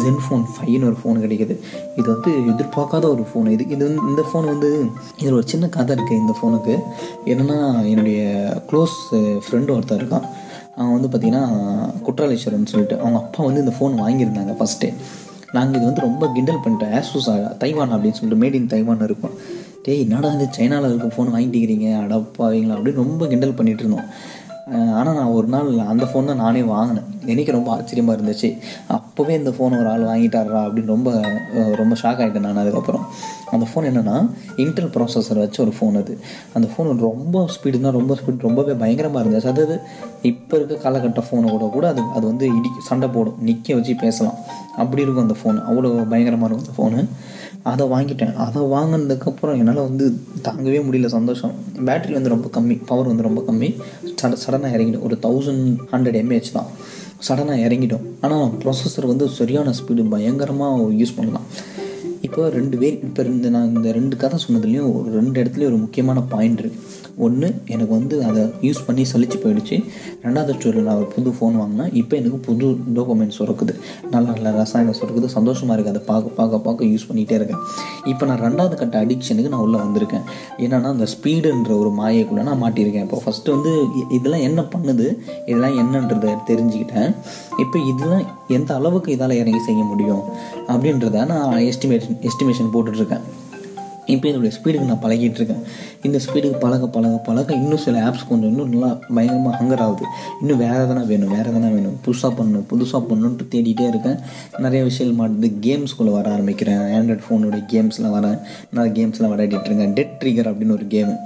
ஜென் 0.05 0.23
ஃபோன் 0.27 0.45
ஃபைன்னு 0.55 0.89
ஒரு 0.91 0.97
ஃபோன் 1.01 1.19
கிடைக்கிது. 1.25 1.57
இது 2.01 2.07
வந்து 2.15 2.31
எதிர்பார்க்காத 2.53 3.05
ஒரு 3.15 3.25
ஃபோன் 3.31 3.51
இது 3.57 3.67
இது 3.75 3.83
வந்து 3.89 4.07
இந்த 4.13 4.23
ஃபோன் 4.31 4.47
வந்து 4.53 4.71
இதில் 5.21 5.37
ஒரு 5.41 5.47
சின்ன 5.53 5.69
கதை 5.77 5.93
இருக்குது 5.97 6.21
இந்த 6.23 6.35
ஃபோனுக்கு 6.39 6.77
என்னென்னா 7.33 7.59
என்னுடைய 7.93 8.21
க்ளோஸ் 8.71 8.97
ஃப்ரெண்டு 9.45 9.75
ஒருத்தர் 9.77 10.01
இருக்கான். 10.03 10.27
அவன் 10.79 10.95
வந்து 10.97 11.11
பார்த்திங்கன்னா 11.11 11.45
குற்றாலீஸ்வரன் 12.07 12.73
சொல்லிட்டு 12.73 12.97
அவங்க 13.03 13.19
அப்பா 13.25 13.41
வந்து 13.49 13.63
இந்த 13.65 13.75
ஃபோன் 13.77 14.01
வாங்கியிருந்தாங்க 14.05 14.55
ஃபஸ்ட்டே 14.61 14.91
நாங்கள் 15.57 15.79
இது 15.79 15.87
வந்து 15.89 16.05
ரொம்ப 16.07 16.25
கிண்டல் 16.37 16.63
பண்ணிட்டோம். 16.63 16.95
ஆசூஸ் 17.01 17.29
தைவான் 17.63 17.93
அப்படின்னு 17.97 18.17
சொல்லிட்டு 18.19 18.41
மேட் 18.43 18.57
இன் 18.59 18.73
தைவான் 18.73 19.05
இருக்கும். 19.09 19.35
டேய் 19.87 20.03
என்னடா 20.05 20.29
இந்த 20.35 20.47
சைனாவில் 20.57 20.91
இருக்க 20.91 21.09
ஃபோன் 21.15 21.33
வாங்கிட்டீங்கிறீங்க 21.33 21.89
அடப்பாவீங்களா 22.05 22.77
அப்படின்னு 22.77 23.03
ரொம்ப 23.03 23.27
கிண்டல் 23.33 23.59
பண்ணிகிட்டு 23.59 23.85
இருந்தோம் 23.85 24.09
ஆனால் 24.99 25.17
நான் 25.17 25.33
ஒரு 25.39 25.49
நாள் 25.55 25.67
அந்த 25.93 26.05
ஃபோன் 26.11 26.29
தான் 26.31 26.41
நானே 26.43 26.61
வாங்கினேன். 26.71 27.09
எனக்கு 27.33 27.51
ரொம்ப 27.57 27.69
ஆச்சரியமாக 27.75 28.15
இருந்துச்சு. 28.17 28.49
அப்போவே 28.97 29.33
இந்த 29.41 29.51
ஃபோன் 29.57 29.77
ஒரு 29.81 29.89
ஆள் 29.91 30.05
வாங்கிட்டாரா 30.11 30.61
அப்படின்னு 30.67 30.93
ரொம்ப 30.95 31.11
ரொம்ப 31.81 31.95
ஷாக் 32.03 32.21
ஆகிட்டேன் 32.23 32.47
நான் 32.47 32.63
அதுக்கப்புறம். 32.63 33.05
அந்த 33.55 33.67
ஃபோன் 33.71 33.89
என்னென்னா 33.91 34.17
இன்டெல் 34.65 34.91
ப்ராசஸர் 34.95 35.43
வச்ச 35.43 35.61
ஒரு 35.67 35.75
ஃபோன் 35.79 35.99
அது. 36.03 36.15
அந்த 36.57 36.69
ஃபோன் 36.73 37.05
ரொம்ப 37.09 37.45
ஸ்பீடு 37.57 37.83
தான் 37.87 37.97
ரொம்ப 37.99 38.17
ஸ்பீட் 38.21 38.47
ரொம்பவே 38.49 38.77
பயங்கரமாக 38.85 39.23
இருந்துச்சு. 39.25 39.53
அதாவது 39.55 39.77
இப்போ 40.33 40.57
இருக்க 40.61 40.81
காலகட்ட 40.87 41.25
ஃபோனை 41.29 41.51
கூட 41.57 41.69
கூட 41.77 41.87
அது 41.95 42.05
அது 42.17 42.25
வந்து 42.33 42.49
இடி 42.59 42.73
சண்டை 42.91 43.11
போடும். 43.17 43.39
நிற்க 43.49 43.77
வச்சு 43.81 43.97
பேசலாம். 44.07 44.39
அப்படி 44.83 45.05
இருக்கும் 45.07 45.27
அந்த 45.29 45.39
ஃபோன் 45.43 45.61
அவ்வளோ 45.71 45.93
பயங்கரமாக 46.15 46.49
இருக்கும் 46.51 46.67
அந்த 46.67 46.77
ஃபோனு 46.79 47.03
அதை 47.63 47.85
வாங்கிட்டேன். 47.87 48.35
அதை 48.45 48.63
வாங்கினதுக்கப்புறம் 48.63 49.59
என்னால் 49.61 49.87
வந்து 49.89 50.07
தாங்கவே 50.49 50.81
முடியல 50.87 51.07
சந்தோஷம். 51.07 51.55
பேட்ரி 51.87 52.13
வந்து 52.13 52.33
ரொம்ப 52.35 52.49
கம்மி. 52.57 52.77
பவர் 52.87 53.11
வந்து 53.13 53.27
ரொம்ப 53.29 53.43
கம்மி. 53.49 53.71
சட 54.21 54.33
சடனாக 54.45 54.77
இறங்கிடும் 54.77 55.05
ஒரு 55.09 55.19
தௌசண்ட் 55.23 55.67
ஹண்ட்ரட் 55.93 56.19
எம்ஏஹெச் 56.23 56.53
தான். 56.53 56.71
சடனாக 57.29 57.65
இறங்கிடும் 57.67 58.05
ஆனால் 58.21 58.51
ப்ராசஸர் 58.63 59.11
வந்து 59.13 59.29
சரியான 59.29 59.73
ஸ்பீடு 59.79 60.09
பயங்கரமாக 60.09 60.91
யூஸ் 61.01 61.17
பண்ணலாம். 61.17 61.47
இப்போ 62.27 62.43
ரெண்டு 62.49 62.77
பேர் 62.79 62.99
இப்போ 63.07 63.23
ரெண்டு 63.23 63.51
நான் 63.51 63.73
இந்த 63.77 63.93
ரெண்டு 63.93 64.17
கதை 64.17 64.39
சொன்னதுலேயும் 64.45 64.93
ஒரு 64.99 65.11
ரெண்டு 65.19 65.37
இடத்துலையும் 65.43 65.73
ஒரு 65.73 65.77
முக்கியமான 65.77 66.21
பாயிண்ட் 66.35 66.61
இருக்குது 66.63 66.94
ஒன்று 67.27 67.49
எனக்கு 67.67 67.93
வந்து 67.99 68.25
அதை 68.29 68.43
யூஸ் 68.67 68.81
பண்ணி 68.87 69.03
சலிச்சு 69.13 69.39
போயிடுச்சு. 69.45 69.77
ரெண்டாவது 70.25 70.55
ஸ்டோரியில் 70.57 70.87
நான் 70.89 71.01
ஒரு 71.03 71.09
புது 71.15 71.31
ஃபோன் 71.37 71.57
வாங்கினேன். 71.61 71.91
இப்போ 72.01 72.17
எனக்கு 72.17 72.39
புது 72.49 72.67
டோக்குமெண்ட் 72.97 73.37
சுரக்குது. 73.39 73.75
நல்லா 74.15 74.31
நல்ல 74.37 74.51
ரசாயனம் 74.61 74.99
சுரக்குது. 75.01 75.29
சந்தோஷமாக 75.37 75.77
இருக்குது 75.77 75.95
அதை 75.95 76.03
பார்க்க 76.11 76.37
பார்க்க 76.39 76.59
பார்க்க 76.67 76.91
யூஸ் 76.93 77.07
பண்ணிகிட்டே 77.09 77.37
இருக்கேன். 77.41 77.63
இப்போ 78.13 78.27
நான் 78.27 78.43
ரெண்டாவது 78.47 78.75
கட்ட 78.83 79.05
அடிக்ஷனுக்கு 79.05 79.53
நான் 79.55 79.65
உள்ளே 79.67 79.79
வந்திருக்கேன். 79.85 80.25
என்னென்னா 80.65 80.91
அந்த 80.97 81.09
ஸ்பீடுன்ற 81.15 81.73
ஒரு 81.83 81.93
மாயைக்குள்ளே 82.01 82.45
நான் 82.51 82.63
மாட்டியிருக்கேன். 82.65 83.07
இப்போ 83.09 83.23
ஃபஸ்ட்டு 83.27 83.55
வந்து 83.57 83.73
இதெல்லாம் 84.19 84.45
என்ன 84.49 84.63
பண்ணுது? 84.75 85.07
இதெல்லாம் 85.47 85.79
என்னன்றதை 85.85 86.35
தெரிஞ்சுக்கிட்டேன். 86.51 87.11
இப்போ 87.65 87.79
இதெல்லாம் 87.93 88.27
எந்த 88.49 88.75
அளவுக்கு 88.75 89.17
இதால் 89.17 89.41
இறங்கி 89.43 89.63
செய்ய 89.69 89.83
முடியும்? 89.85 90.23
அப்படின்றத 90.73 91.27
நான் 91.33 91.65
எஸ்டிமேஷன் 91.71 92.21
எஸ்டிமேஷன் 92.31 92.73
போட்டுட்ருக்கேன் 92.75 93.25
இப்போ 94.07 94.29
இதோடைய 94.29 94.53
ஸ்பீடுக்கு 94.57 94.85
நான் 94.85 95.03
பழகிட்டு 95.03 95.39
இருக்கேன். 95.41 95.63
இந்த 96.03 96.19
ஸ்பீடுக்கு 96.25 96.59
பழக 96.61 96.87
பழக 96.87 97.17
பழக 97.17 97.55
இன்னும் 97.55 97.77
சில 97.77 97.99
ஆப்ஸ் 98.09 98.29
கொஞ்சம் 98.29 98.49
இன்னும் 98.49 98.69
நல்லா 98.69 98.99
பயங்கரமாக 99.15 99.65
ஹங்கர் 99.65 99.79
ஆகுது. 99.79 100.05
இன்னும் 100.41 100.59
வேறு 100.59 100.75
எதனா 100.75 101.07
வேணும் 101.07 101.29
வேறு 101.29 101.51
எதனா 101.51 101.71
வேணும். 101.77 101.99
புதுசாக 102.07 102.33
பண்ணணும் 102.39 102.67
புதுசாக 102.73 103.03
பண்ணணுன்ட்டு 103.11 103.47
தேடிட்டே 103.51 103.89
இருக்கேன். 103.89 104.19
நிறைய 104.59 104.85
விஷயங்கள் 104.85 105.19
மாட்டுது 105.21 105.53
கேம்ஸ்குள்ளே 105.61 106.13
வர 106.13 106.37
ஆரம்பிக்கிறேன். 106.37 106.83
ஆண்ட்ராய்ட் 106.97 107.25
ஃபோனுடைய 107.29 107.63
கேம்ஸ்லாம் 107.73 108.17
வரேன். 108.19 108.39
நான் 108.71 108.93
கேம்ஸ்லாம் 108.93 109.33
விளையாடிட்டு 109.35 109.69
இருக்கேன். 109.71 109.93
டெட் 109.93 110.23
ட்ரிகர் 110.25 110.51
அப்படின்னு 110.51 110.77
ஒரு 110.79 110.85
கேமு 110.85 111.17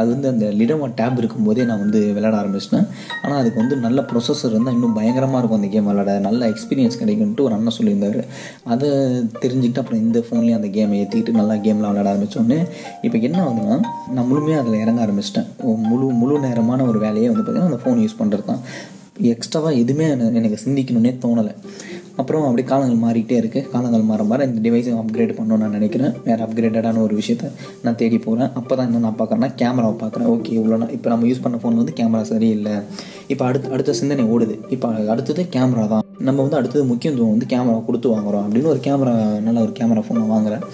அது 0.00 0.08
வந்து 0.14 0.28
அந்த 0.32 0.46
லிடமா 0.60 0.86
டேப் 1.00 1.18
இருக்கும்போதே 1.22 1.66
நான் 1.70 1.82
வந்து 1.84 2.00
விளையாட 2.16 2.34
ஆரம்பிச்சிட்டேன். 2.42 2.86
ஆனால் 3.22 3.38
அதுக்கு 3.40 3.60
வந்து 3.62 3.76
நல்ல 3.86 4.00
ப்ரொசஸர் 4.10 4.52
இருந்தால் 4.54 4.76
இன்னும் 4.78 4.96
பயங்கரமாக 4.98 5.40
இருக்கும் 5.40 5.60
அந்த 5.60 5.70
கேம் 5.74 5.88
விளையாட. 5.90 6.14
நல்ல 6.28 6.50
எக்ஸ்பீரியன்ஸ் 6.52 7.00
கிடைக்கும்ட்டு 7.02 7.46
ஒரு 7.46 7.56
அண்ணன் 7.58 7.76
சொல்லியிருந்தார். 7.78 8.20
அதை 8.74 8.88
தெரிஞ்சுக்கிட்டு 9.44 9.82
அப்புறம் 9.82 10.02
இந்த 10.06 10.20
ஃபோன்லேயும் 10.26 10.58
அந்த 10.60 10.70
கேமை 10.78 10.98
ஏற்றிக்கிட்டு 11.02 11.38
நல்லா 11.40 11.56
கேம்லாம் 11.68 11.92
விளையாட 11.92 12.10
ஆரம்பித்தோடனே 12.14 12.60
இப்போ 13.06 13.20
என்ன 13.28 13.38
ஆகுதுன்னா 13.46 13.78
நான் 14.16 14.28
முழுமையாக 14.32 14.62
அதில் 14.64 14.82
இறங்க 14.84 15.00
ஆரம்பிச்சிட்டேன். 15.06 15.48
முழு 15.90 16.08
முழு 16.22 16.36
நேரமான 16.46 16.84
ஒரு 16.90 17.00
வேலையே 17.06 17.30
வந்து 17.32 17.44
பார்த்திங்கன்னா 17.44 17.70
அந்த 17.72 17.80
ஃபோன் 17.84 18.02
யூஸ் 18.04 18.20
பண்ணுறது 18.20 18.46
தான் 18.52 18.62
எக்ஸ்ட்ராவாக 19.34 19.80
எதுவுமே 19.82 20.06
எனக்கு 20.38 20.58
சிந்திக்கணுன்னே 20.64 21.12
தோணலை. 21.22 21.52
அப்புறம் 22.20 22.44
அப்படி 22.48 22.62
காலங்கள் 22.70 23.02
மாறிக்கிட்டே 23.04 23.36
இருக்குது 23.40 23.68
காலங்கள் 23.72 24.06
மாற 24.10 24.22
மாற 24.30 24.46
இந்த 24.48 24.60
டிவைஸை 24.66 24.92
அப்கிரேட் 25.02 25.34
பண்ணணும்னு 25.38 25.62
நான் 25.64 25.76
நினைக்கிறேன். 25.78 26.12
வேறு 26.26 26.42
அப்கிரேட்டடான 26.46 27.02
ஒரு 27.06 27.14
விஷயத்த 27.20 27.50
நான் 27.84 27.98
தேடி 28.02 28.18
போகிறேன் 28.26 28.50
அப்போ 28.60 28.72
தான் 28.78 28.88
என்ன 28.88 29.02
நான் 29.06 29.18
பார்க்குறேன்னா 29.20 29.50
கேமராவை 29.62 29.96
பார்க்குறேன். 30.02 30.28
ஓகே 30.34 30.52
இவ்வளோ 30.58 30.88
இப்போ 30.96 31.10
நம்ம 31.12 31.26
யூஸ் 31.30 31.44
பண்ண 31.46 31.58
ஃபோன் 31.62 31.80
வந்து 31.82 31.94
கேமரா 32.00 32.22
சரியில்லை. 32.32 32.76
இப்போ 33.32 33.44
அடுத்து 33.48 33.72
அடுத்த 33.76 33.94
சிந்தனை 34.00 34.24
ஓடுது. 34.34 34.56
இப்போ 34.76 34.88
அடுத்தது 35.14 35.44
கேமரா 35.56 35.84
தான். 35.94 36.04
நம்ம 36.28 36.38
வந்து 36.44 36.58
அடுத்தது 36.60 36.82
முக்கியத்துவம் 36.92 37.32
வந்து 37.34 37.48
கேமரா 37.52 37.78
கொடுத்து 37.88 38.08
வாங்குகிறோம் 38.14 38.44
அப்படின்னு 38.46 38.70
ஒரு 38.74 38.80
கேமரா 38.86 39.14
நல்ல 39.46 39.58
ஒரு 39.66 39.72
கேமரா 39.78 40.02
ஃபோனை 40.06 40.22
வாங்குகிறேன் 40.34 40.64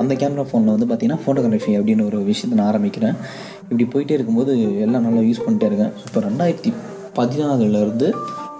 அந்த 0.00 0.12
கேமரா 0.22 0.44
ஃபோனில் 0.48 0.74
வந்து 0.74 0.88
பார்த்திங்கன்னா 0.90 1.22
ஃபோட்டோகிராஃபி 1.24 1.72
அப்படின்னு 1.78 2.06
ஒரு 2.10 2.18
விஷயத்தை 2.30 2.56
நான் 2.60 2.70
ஆரம்பிக்கிறேன். 2.72 3.16
இப்படி 3.70 3.86
போயிட்டே 3.92 4.16
இருக்கும்போது 4.18 4.52
எல்லாம் 4.86 5.06
நல்லா 5.08 5.22
யூஸ் 5.28 5.44
பண்ணிட்டே 5.46 5.68
இருக்கேன். 5.70 5.92
இப்போ 6.06 6.20
ரெண்டாயிரத்தி 6.28 6.72
பதினாலுலேருந்து 7.18 8.08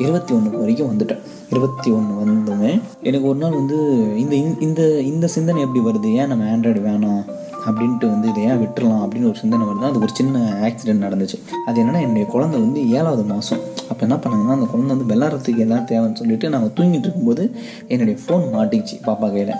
இருபத்தி 0.04 0.32
ஒன்று 0.36 0.60
வரைக்கும் 0.62 0.90
வந்துட்டேன். 0.92 1.22
இருபத்தி 1.50 1.90
ஒன்று 1.90 2.14
வந்துமே. 2.22 2.80
எனக்கு 3.02 3.26
ஒரு 3.26 3.38
நாள் 3.38 3.50
வந்து 3.50 3.76
இந்த 4.18 4.34
இந்த 4.66 4.82
இந்த 5.00 5.26
சிந்தனை 5.26 5.62
எப்படி 5.62 5.80
வருது? 5.86 6.12
ஏன் 6.14 6.26
நம்ம 6.26 6.56
ஆண்ட்ராய்டு 6.56 6.82
வேணாம்? 6.88 7.22
அப்படின்ட்டு 7.66 8.06
வந்து 8.10 8.28
இதை 8.28 8.42
ஏன் 8.42 8.60
விட்டுறலாம்? 8.62 9.02
அப்படின்னு 9.04 9.30
ஒரு 9.30 9.38
சிந்தனை 9.40 9.66
வருது. 9.66 9.88
அது 9.88 9.98
ஒரு 9.98 10.12
சின்ன 10.12 10.38
ஆக்சிடென்ட் 10.66 11.04
நடந்துச்சு. 11.06 11.38
அது 11.66 11.82
என்னென்னா 11.82 12.00
என்னுடைய 12.00 12.26
குழந்தை 12.26 12.60
வந்து 12.60 12.90
ஏழாவது 12.90 13.22
மாதம் 13.22 13.58
அப்போ 13.90 14.06
என்ன 14.06 14.16
பண்ணாங்கன்னா 14.16 14.56
அந்த 14.56 14.66
குழந்தை 14.66 14.96
வந்து 14.96 15.08
விளாட்றதுக்கு 15.12 15.58
எல்லாம் 15.58 15.86
தேவைன்னு 15.86 16.20
சொல்லிட்டு 16.20 16.48
நாங்கள் 16.48 16.74
தூங்கிட்டு 16.76 17.06
இருக்கும்போது 17.06 17.44
என்னுடைய 17.88 18.20
ஃபோன் 18.24 18.44
மாட்டிச்சு 18.54 18.96
பாப்பா 19.06 19.28
கையில். 19.34 19.54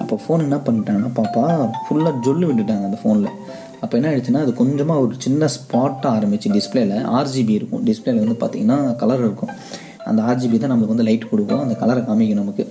அப்போ 0.00 0.20
ஃபோன் 0.24 0.44
என்ன 0.46 0.56
பண்ணிட்டாங்கன்னா 0.56 1.10
பாப்பா 1.20 1.44
ஃபுல்லாக 1.84 2.14
ஜொல்லு 2.26 2.48
விட்டுட்டாங்க 2.50 2.84
அந்த 2.88 2.98
ஃபோனில் 3.04 3.32
அப்போ 3.80 3.98
என்ன 3.98 4.10
ஆயிடுச்சுன்னா 4.10 4.40
அது 4.40 4.54
கொஞ்சமாக 4.54 5.00
ஒரு 5.00 5.14
சின்ன 5.18 5.46
ஸ்பாட்டாக 5.46 6.14
ஆரம்பிச்சு 6.16 6.48
டிஸ்பிளேல 6.56 6.94
ஆர்ஜிபி 7.18 7.54
இருக்கும். 7.58 7.84
டிஸ்பிளேல 7.86 8.22
வந்து 8.26 8.38
பார்த்தீங்கன்னா 8.44 8.96
கலர் 8.96 9.18
இருக்கும். 9.18 9.48
அந்த 10.10 10.20
ஆர்ஜிபி 10.30 10.58
தான் 10.62 10.72
நம்மளுக்கு 10.72 10.94
வந்து 10.94 11.08
லைட் 11.08 11.30
கொடுக்கும். 11.32 11.62
அந்த 11.64 11.76
கலரை 11.82 12.02
காமிக்கும் 12.08 12.40
நமக்கு. 12.42 12.64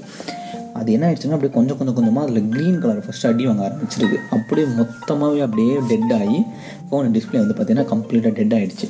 அது 0.79 0.89
என்ன 0.95 1.05
ஆயிடுச்சுன்னா 1.07 1.35
அப்படியே 1.37 1.53
கொஞ்சம் 1.57 1.77
கொஞ்சம் 1.79 1.97
கொஞ்சமாக 1.97 2.27
அதில் 2.27 2.49
க்ரீன் 2.53 2.79
கலர் 2.83 3.05
ஃபஸ்ட்டு 3.05 3.29
அடி 3.29 3.43
வாங்க 3.49 3.63
ஆரம்பிச்சிருக்கு. 3.67 4.17
அப்படியே 4.37 4.65
மொத்தமாகவே 4.79 5.41
அப்படியே 5.47 5.73
டெட் 5.91 6.13
ஆகி 6.19 6.39
ஃபோன் 6.87 7.13
டிஸ்பிளே 7.17 7.39
வந்து 7.43 7.55
பார்த்திங்கன்னா 7.57 7.89
கம்ப்ளீட்டாக 7.93 8.33
டெட் 8.39 8.55
ஆகிடுச்சு 8.57 8.87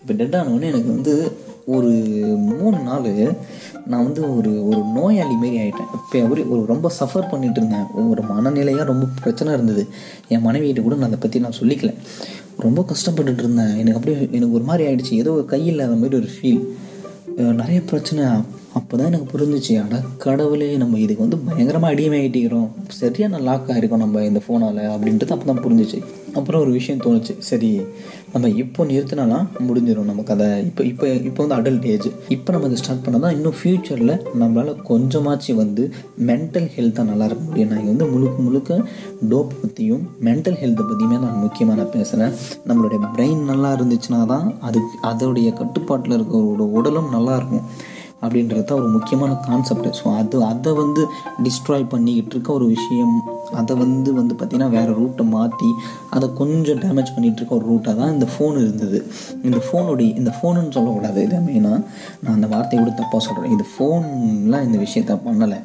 இப்போ 0.00 0.12
டெட் 0.20 0.36
ஆனவுடனே 0.40 0.68
எனக்கு 0.72 0.90
வந்து 0.96 1.14
ஒரு 1.74 1.90
மூணு 2.50 2.76
நாள் 2.86 3.08
நான் 3.90 4.04
வந்து 4.06 4.22
ஒரு 4.36 4.50
ஒரு 4.68 4.80
நோயாளி 4.96 5.34
மாரி 5.42 5.56
ஆகிட்டேன் 5.62 5.90
இப்போ 5.98 6.18
ஒரு 6.32 6.42
ஒரு 6.52 6.62
ரொம்ப 6.72 6.86
சஃபர் 6.98 7.28
பண்ணிகிட்டு 7.32 7.60
இருந்தேன் 7.60 7.86
ஒரு 8.12 8.22
மனநிலையாக 8.30 8.86
ரொம்ப 8.90 9.06
பிரச்சனை 9.22 9.50
இருந்தது. 9.56 9.82
என் 10.34 10.44
மனைவியிட்ட 10.46 10.82
கூட 10.86 10.96
நான் 11.00 11.10
அதை 11.10 11.18
பற்றி 11.24 11.40
நான் 11.46 11.58
சொல்லிக்கல. 11.60 11.92
ரொம்ப 12.66 12.80
கஷ்டப்பட்டுட்டு 12.92 13.42
இருந்தேன். 13.44 13.74
எனக்கு 13.82 13.98
அப்படியே 14.00 14.18
எனக்கு 14.36 14.56
ஒரு 14.58 14.66
மாதிரி 14.70 14.84
ஆகிடுச்சு 14.88 15.12
ஏதோ 15.22 15.34
கையில் 15.52 15.84
அந்த 15.86 15.98
மாதிரி 16.02 16.18
ஒரு 16.22 16.30
ஃபீல் 16.34 16.62
நிறைய 17.52 17.80
பிரச்சனை 17.80 18.24
அப்போ 18.78 18.94
தான் 18.98 19.08
எனக்கு 19.10 19.28
புரிஞ்சிச்சு 19.32 19.72
அட 19.82 19.94
கடவுளே 20.24 20.66
நம்ம 20.82 20.98
இதுக்கு 21.04 21.24
வந்து 21.24 21.38
பயங்கரமாக 21.46 21.94
அடிமையாகிட்டிக்கிறோம் 21.94 22.68
சரியான 22.98 23.40
லாக் 23.46 23.70
ஆகிருக்கோம் 23.72 24.02
நம்ம 24.04 24.22
இந்த 24.28 24.40
ஃபோனால் 24.44 24.80
அப்படின்றது 24.94 25.34
அப்போ 25.36 25.46
தான் 25.50 25.62
புரிஞ்சிச்சு. 25.64 25.98
அப்புறம் 26.38 26.62
ஒரு 26.64 26.72
விஷயம் 26.76 27.00
தோணுச்சு 27.04 27.34
சரி 27.48 27.70
நம்ம 28.32 28.48
இப்போ 28.62 28.80
நிறுத்தினாலாம் 28.90 29.46
முடிஞ்சிடும் 29.68 30.08
நம்ம 30.10 30.22
கதை. 30.30 30.48
இப்போ 30.68 30.82
இப்போ 30.90 31.06
இப்போ 31.30 31.40
வந்து 31.44 31.56
அடல்ட் 31.58 31.86
ஏஜ் 31.94 32.08
இப்போ 32.36 32.50
நம்ம 32.54 32.68
இதை 32.70 32.78
ஸ்டார்ட் 32.82 33.02
பண்ணால் 33.06 33.24
தான் 33.26 33.34
இன்னும் 33.36 33.56
ஃப்யூச்சரில் 33.60 34.14
நம்மளால் 34.42 34.80
கொஞ்சமாச்சு 34.90 35.54
வந்து 35.62 35.84
மென்டல் 36.30 36.68
ஹெல்த்தாக 36.76 37.08
நல்லா 37.10 37.26
இருக்க 37.30 37.44
முடியும். 37.48 37.70
நான் 37.72 37.80
இங்கே 37.82 37.92
வந்து 37.94 38.08
முழுக்க 38.14 38.36
முழுக்க 38.48 38.78
டோப் 39.32 39.54
பற்றியும் 39.62 40.04
மென்டல் 40.28 40.58
ஹெல்த்தை 40.62 40.84
பற்றியுமே 40.90 41.18
நான் 41.26 41.42
முக்கியமாக 41.46 41.78
நான் 41.80 41.94
பேசுகிறேன் 41.98 42.34
நம்மளுடைய 42.70 43.00
பிரெயின் 43.16 43.42
நல்லா 43.52 43.70
இருந்துச்சுன்னா 43.78 44.20
தான் 44.34 44.46
அது 44.68 44.80
அதோடைய 45.10 45.50
கட்டுப்பாட்டில் 45.62 46.16
இருக்கிற 46.18 46.68
உடலும் 46.78 47.10
நல்லா 47.16 47.34
இருக்கும். 47.40 47.66
அப்படின்றது 48.22 48.72
ஒரு 48.78 48.88
முக்கியமான 48.94 49.32
கான்செப்ட் 49.48 49.88
ஸோ 50.00 50.08
அது 50.20 50.38
அதை 50.50 50.72
வந்து 50.80 51.02
டிஸ்ட்ராய் 51.46 51.84
பண்ணிக்கிட்டு 51.92 52.34
இருக்க 52.36 52.50
ஒரு 52.52 52.66
விஷயம். 52.76 53.14
அதை 53.60 53.74
வந்து 53.82 54.10
வந்து 54.18 54.34
பார்த்திங்கன்னா 54.34 54.70
வேறு 54.76 54.92
ரூட்டை 55.00 55.24
மாற்றி 55.34 55.70
அதை 56.16 56.26
கொஞ்சம் 56.40 56.80
டேமேஜ் 56.84 57.14
பண்ணிகிட்டு 57.14 57.40
இருக்க 57.40 57.58
ஒரு 57.60 57.66
ரூட்டாக 57.72 57.94
தான் 58.00 58.12
இந்த 58.16 58.26
ஃபோன் 58.34 58.58
இருந்தது. 58.64 58.98
இந்த 59.48 59.60
ஃபோனுடைய 59.68 60.10
இந்த 60.22 60.32
ஃபோனுன்னு 60.36 60.74
சொல்லக்கூடாது. 60.78 61.22
இது 61.28 61.40
மெயினாக 61.48 61.80
நான் 62.22 62.36
அந்த 62.36 62.50
வார்த்தையை 62.54 62.80
கூட 62.82 62.94
தப்பாக 63.00 63.22
சொல்கிறேன் 63.28 63.54
இது 63.56 63.66
ஃபோன்லாம் 63.72 64.66
இந்த 64.68 64.78
விஷயத்த 64.84 65.16
பண்ணலை. 65.26 65.60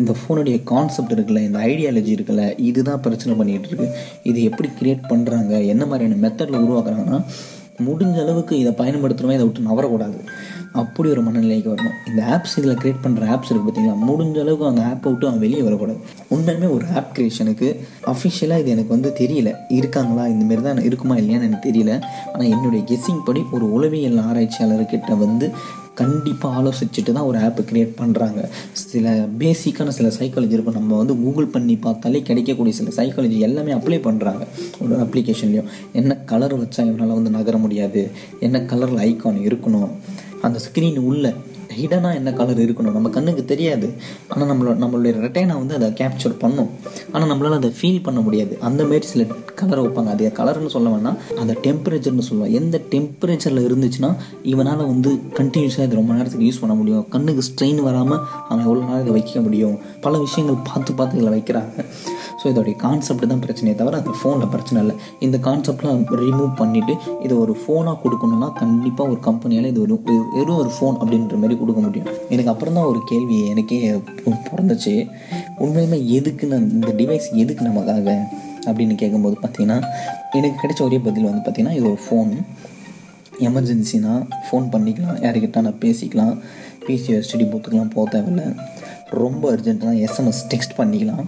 இந்த 0.00 0.12
ஃபோனுடைய 0.20 0.56
கான்செப்ட் 0.70 1.12
இருக்குல்ல 1.14 1.42
இந்த 1.48 1.58
ஐடியாலஜி 1.72 2.10
இருக்குல்ல 2.16 2.42
இதுதான் 2.68 3.02
பிரச்சனை 3.04 3.34
பண்ணிகிட்டு 3.38 3.68
இருக்கு. 3.70 3.86
இது 4.30 4.38
எப்படி 4.50 4.68
கிரியேட் 4.80 5.04
பண்ணுறாங்க 5.12 5.52
என்ன 5.72 5.84
மாதிரியான 5.90 6.18
மெத்தடில் 6.24 6.64
உருவாக்குறாங்கன்னா 6.64 7.20
முடிஞ்ச 7.84 8.22
அளவுக்கு 8.22 8.58
இதை 8.58 8.72
பயன்படுத்துகிறோமே 8.72 9.32
இதை 9.32 9.46
விட்டு 9.46 9.66
நவரக்கூடாது. 9.68 10.18
அப்படி 10.72 11.10
ஒரு 11.10 11.22
மனநிலைக்கு 11.22 11.74
வரணும். 11.74 11.96
இந்த 12.06 12.22
ஆப்ஸ் 12.30 12.58
இதில் 12.58 12.76
க்ரியேட் 12.76 13.04
பண்ணுற 13.04 13.24
ஆப்ஸ் 13.34 13.50
இருக்குது 13.50 13.66
பார்த்தீங்களா? 13.66 13.96
முடிஞ்ச 14.08 14.40
அளவுக்கு 14.40 14.66
அந்த 14.66 14.82
ஆப்பை 14.82 15.02
விட்டு 15.02 15.28
அவன் 15.28 15.38
வெளியே 15.38 15.62
வரக்கூடாது. 15.62 15.98
உண்மையுமே 16.30 16.74
ஒரு 16.74 16.84
ஆப் 16.94 17.12
க்ரியேஷனுக்கு 17.16 17.80
அஃபிஷியலாக 18.06 18.58
இது 18.58 18.70
எனக்கு 18.70 18.88
வந்து 18.88 19.12
தெரியல. 19.18 19.52
இருக்காங்களா? 19.68 20.26
இந்தமாரி 20.26 20.62
தான் 20.62 20.82
இருக்குமா 20.82 21.16
இல்லையான்னு 21.16 21.48
எனக்கு 21.48 21.70
தெரியல. 21.70 22.02
ஆனால் 22.32 22.48
என்னுடைய 22.48 22.84
கெஸ்ஸிங் 22.90 23.24
படி 23.24 23.42
ஒரு 23.52 23.72
உளவியல் 23.72 24.18
ஆராய்ச்சியாளர்கிட்ட 24.18 25.18
வந்து 25.18 25.52
கண்டிப்பாக 26.00 26.56
ஆலோசிச்சுட்டு 26.58 27.12
தான் 27.16 27.28
ஒரு 27.30 27.38
ஆப்பை 27.46 27.62
க்ரியேட் 27.70 27.92
பண்ணுறாங்க 28.00 28.40
சில 28.72 29.14
பேசிக்கான 29.42 29.94
சில 29.98 30.08
சைக்காலஜி 30.18 30.56
இருக்கும். 30.56 30.78
நம்ம 30.78 30.96
வந்து 31.00 31.14
கூகுள் 31.22 31.52
பண்ணி 31.54 31.76
பார்த்தாலே 31.86 32.22
கிடைக்கக்கூடிய 32.28 32.74
சில 32.80 32.90
சைக்காலஜி 32.98 33.38
எல்லாமே 33.48 33.72
அப்ளை 33.72 33.98
பண்ணுறாங்க 34.08 34.44
ஒரு 34.84 34.94
அப்ளிகேஷன்லேயும் 35.04 35.70
என்ன 36.00 36.18
கலர் 36.32 36.56
வச்சா 36.62 36.84
இவனால் 36.90 37.16
வந்து 37.18 37.30
நகர 37.38 37.56
முடியாது? 37.64 38.02
என்ன 38.46 38.60
கலரில் 38.72 39.04
ஐக்கான் 39.08 39.44
இருக்கணும்? 39.48 39.92
அந்த 40.46 40.58
ஸ்க்ரீன் 40.66 40.98
உள்ள 41.10 41.34
ஹிடனாக 41.80 42.14
என்ன 42.14 42.32
கலர் 42.32 42.62
இருக்கணும்? 42.66 42.96
நம்ம 42.98 43.08
கண்ணுக்கு 43.08 43.44
தெரியாது. 43.44 43.88
ஆனால் 44.28 44.50
நம்மளோட 44.50 44.76
நம்மளுடைய 44.84 45.12
ரெட்டைனா 45.24 45.54
வந்து 45.62 45.74
அதை 45.74 45.88
கேப்சர் 46.00 46.36
பண்ணும். 46.38 46.70
ஆனால் 47.12 47.30
நம்மளால் 47.30 47.58
அதை 47.60 47.72
ஃபீல் 47.80 48.02
பண்ண 48.02 48.20
முடியாது. 48.20 48.58
அந்தமாரி 48.68 49.00
சில 49.00 49.24
கலரை 49.54 49.82
வைப்பாங்க. 49.84 50.10
அது 50.14 50.32
கலர்னு 50.38 50.74
சொல்ல 50.76 50.88
வேணாம். 50.94 51.18
அந்த 51.42 51.52
டெம்பரேச்சர்னு 51.62 52.26
சொல்லுவோம். 52.28 52.54
எந்த 52.60 52.80
டெம்பரேச்சரில் 52.90 53.66
இருந்துச்சுன்னா 53.68 54.10
இவனால் 54.42 54.76
வந்து 54.76 55.12
கண்டினியூஸாக 55.38 55.86
இது 55.88 56.00
ரொம்ப 56.00 56.12
நேரத்துக்கு 56.12 56.48
யூஸ் 56.48 56.60
பண்ண 56.60 56.74
முடியும். 56.74 57.04
கண்ணுக்கு 57.08 57.44
ஸ்ட்ரெயின் 57.50 57.82
வராமல் 57.82 58.20
அவன் 58.48 58.64
எவ்வளோ 58.64 58.80
நேரம் 58.80 59.00
இதை 59.00 59.12
வைக்க 59.12 59.40
முடியும்? 59.40 59.78
பல 60.00 60.18
விஷயங்கள் 60.18 60.62
பார்த்து 60.72 60.92
பார்த்து 60.92 61.18
இதில் 61.18 61.34
வைக்கிறாங்க. 61.36 61.84
ஸோ 62.46 62.50
இதோடைய 62.52 62.76
கான்செப்ட் 62.82 63.24
தான் 63.30 63.40
பிரச்சனையே 63.44 63.76
தவிர 63.78 63.94
அந்த 64.00 64.12
ஃபோனில் 64.18 64.50
பிரச்சனை 64.52 64.78
இல்லை. 64.82 64.94
இந்த 65.26 65.36
கான்செப்ட்லாம் 65.46 66.02
ரிமூவ் 66.20 66.50
பண்ணிவிட்டு 66.60 66.94
இதை 67.24 67.34
ஒரு 67.44 67.54
ஃபோனாக 67.62 67.96
கொடுக்கணும்னா 68.02 68.48
கண்டிப்பாக 68.60 69.12
ஒரு 69.12 69.20
கம்பெனியால் 69.24 69.66
இது 69.70 69.80
ஒரு 69.86 69.94
வெறும் 70.34 70.60
ஒரு 70.62 70.70
ஃபோன் 70.76 70.96
அப்படின்ற 71.00 71.38
மாதிரி 71.44 71.54
கொடுக்க 71.62 71.80
முடியும். 71.86 72.10
எனக்கு 72.34 72.52
அப்புறம் 72.52 72.76
தான் 72.78 72.88
ஒரு 72.92 73.00
கேள்வி 73.10 73.38
எனக்கே 73.54 73.78
பிறந்துச்சு. 74.50 74.94
உண்மையுமே 75.64 75.98
எதுக்கு 76.18 76.50
நான் 76.52 76.70
இந்த 76.76 76.92
டிவைஸ் 77.00 77.28
எதுக்கு 77.44 77.68
நமக்காக 77.70 78.14
அப்படின்னு 78.68 78.96
கேட்கும்போது 79.02 79.38
பார்த்தீங்கன்னா 79.42 79.80
எனக்கு 80.40 80.56
கிடைச்ச 80.62 80.82
ஒரே 80.88 81.00
பதில் 81.08 81.28
வந்து 81.30 81.44
பார்த்திங்கன்னா 81.48 81.76
இது 81.80 81.86
ஒரு 81.92 82.00
ஃபோன் 82.06 82.32
எமர்ஜென்சினா 83.50 84.14
ஃபோன் 84.46 84.72
பண்ணிக்கலாம் 84.76 85.20
யாருக்கிட்ட 85.26 85.66
நான் 85.68 85.82
பேசிக்கலாம். 85.86 86.34
பிசிஓ 86.86 87.20
ஸ்டடி 87.26 87.46
பூத்துக்கெலாம் 87.52 87.94
போக 87.98 88.06
தேவையில்ல. 88.16 88.44
ரொம்ப 89.22 89.44
அர்ஜென்ட்னா 89.56 89.92
எஸ்எம்எஸ் 90.06 90.42
டெக்ஸ்ட் 90.54 90.78
பண்ணிக்கலாம். 90.80 91.26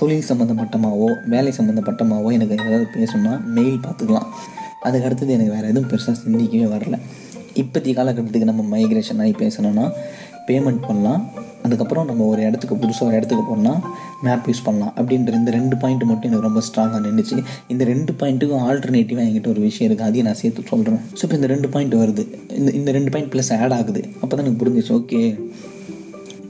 தொழில் 0.00 0.28
சம்மந்தப்பட்டமாவோ 0.30 1.08
வேலை 1.34 1.52
சம்மந்தப்பட்டமாவோ 1.58 2.30
எனக்கு 2.38 2.56
ஏதாவது 2.58 2.86
பேசணும்னா 2.96 3.34
மெயில் 3.56 3.78
பார்த்துக்கலாம். 3.86 4.28
அதுக்கு 4.86 5.06
அடுத்தது 5.08 5.36
எனக்கு 5.36 5.54
வேறு 5.56 5.70
எதுவும் 5.72 5.90
பெருசாக 5.92 6.16
சிந்திக்கவே 6.24 6.68
வரல. 6.74 6.98
இப்போதைய 7.62 7.92
காலகட்டத்துக்கு 7.96 8.50
நம்ம 8.50 8.62
மைக்ரேஷன் 8.74 9.22
ஆகி 9.24 9.34
பேசணும்னா 9.44 9.86
பேமெண்ட் 10.46 10.84
பண்ணலாம். 10.86 11.22
அதுக்கப்புறம் 11.66 12.06
நம்ம 12.10 12.22
ஒரு 12.32 12.40
இடத்துக்கு 12.46 12.76
புதுசாக 12.82 13.08
ஒரு 13.08 13.16
இடத்துக்கு 13.18 13.44
போனால் 13.50 13.82
மேப் 14.26 14.46
யூஸ் 14.50 14.64
பண்ணலாம். 14.68 14.92
அப்படின்ற 15.00 15.34
இந்த 15.40 15.50
ரெண்டு 15.56 15.74
பாயிண்ட் 15.82 16.04
மட்டும் 16.10 16.28
எனக்கு 16.30 16.46
ரொம்ப 16.48 16.62
ஸ்ட்ராங்காக 16.68 17.02
நின்றுச்சு 17.06 17.36
இந்த 17.72 17.82
ரெண்டு 17.90 18.12
பாயிண்ட்டுக்கும் 18.20 18.64
ஆல்டர்னேட்டிவாக 18.68 19.26
என்கிட்ட 19.26 19.50
ஒரு 19.54 19.62
விஷயம் 19.68 19.88
இருக்குது 19.88 20.08
அதையும் 20.08 20.28
நான் 20.28 20.40
சேர்த்து 20.42 20.70
சொல்கிறேன் 20.72 21.02
ஸோ 21.18 21.22
இப்போ 21.26 21.36
இந்த 21.40 21.50
ரெண்டு 21.54 21.70
பாயிண்ட் 21.74 21.94
வருது. 22.02 22.24
இந்த 22.60 22.72
இந்த 22.80 22.92
ரெண்டு 22.98 23.12
பாயிண்ட் 23.14 23.30
ப்ளஸ் 23.34 23.52
ஆட் 23.60 23.76
ஆகுது. 23.78 24.02
அப்போ 24.22 24.32
தான் 24.34 24.44
எனக்கு 24.46 24.60
புரிஞ்சிச்சு 24.64 24.94
ஓகே 25.00 25.22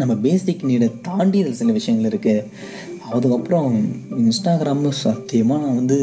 நம்ம 0.02 0.14
பேசிக் 0.26 0.68
நீடை 0.68 0.88
தாண்டி 1.08 1.38
இதில் 1.42 1.60
சில 1.60 1.72
விஷயங்கள் 1.78 2.12
இருக்குது 2.12 2.44
அதுக்கப்புறம் 3.14 3.72
இன்ஸ்டாகிராமு 4.20 4.90
சத்தியமாக 5.02 5.64
நான் 5.64 5.78
வந்து 5.80 5.98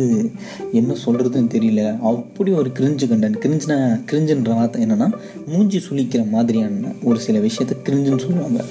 என்ன 0.80 0.96
சொல்கிறதுன்னு 1.06 1.54
தெரியல. 1.56 1.84
அப்படி 2.10 2.52
ஒரு 2.60 2.70
கிரிஞ்சு 2.80 3.06
கண்டன் 3.12 3.40
கிரிஞ்சுனா 3.44 3.78
கிரிஞ்சுன்ற 4.12 4.54
வார்த்தை 4.60 4.84
என்னென்னா 4.86 5.08
மூஞ்சி 5.48 5.80
சுளிக்கிற 5.88 6.24
மாதிரியான 6.36 6.92
ஒரு 7.10 7.20
சில 7.28 7.40
விஷயத்தை 7.48 7.78
கிரிஞ்சுன்னு 7.88 8.26
சொல்லுவாங்க. 8.26 8.62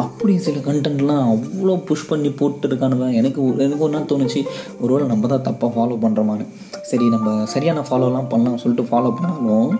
அப்படி 0.00 0.32
சில 0.44 0.58
கண்டென்ட்லாம் 0.66 1.24
அவ்வளோ 1.32 1.74
புஷ் 1.88 2.06
பண்ணி 2.10 2.30
போட்டுருக்கானுங்க. 2.40 3.06
எனக்கு 3.20 3.40
எனக்கு 3.64 3.84
ஒரு 3.86 3.94
நாள் 3.94 4.08
தோணுச்சு 4.12 4.40
ஒருவேளை 4.82 5.06
நம்ம 5.10 5.28
தான் 5.32 5.44
தப்பாக 5.48 5.70
ஃபாலோ 5.74 5.96
பண்ணுறோமான்னு 6.04 6.46
சரி 6.90 7.06
நம்ம 7.14 7.34
சரியான 7.54 7.82
ஃபாலோலாம் 7.88 8.30
பண்ணலாம் 8.32 8.60
சொல்லிட்டு 8.62 8.88
ஃபாலோ 8.90 9.10
பண்ணாலும் 9.18 9.74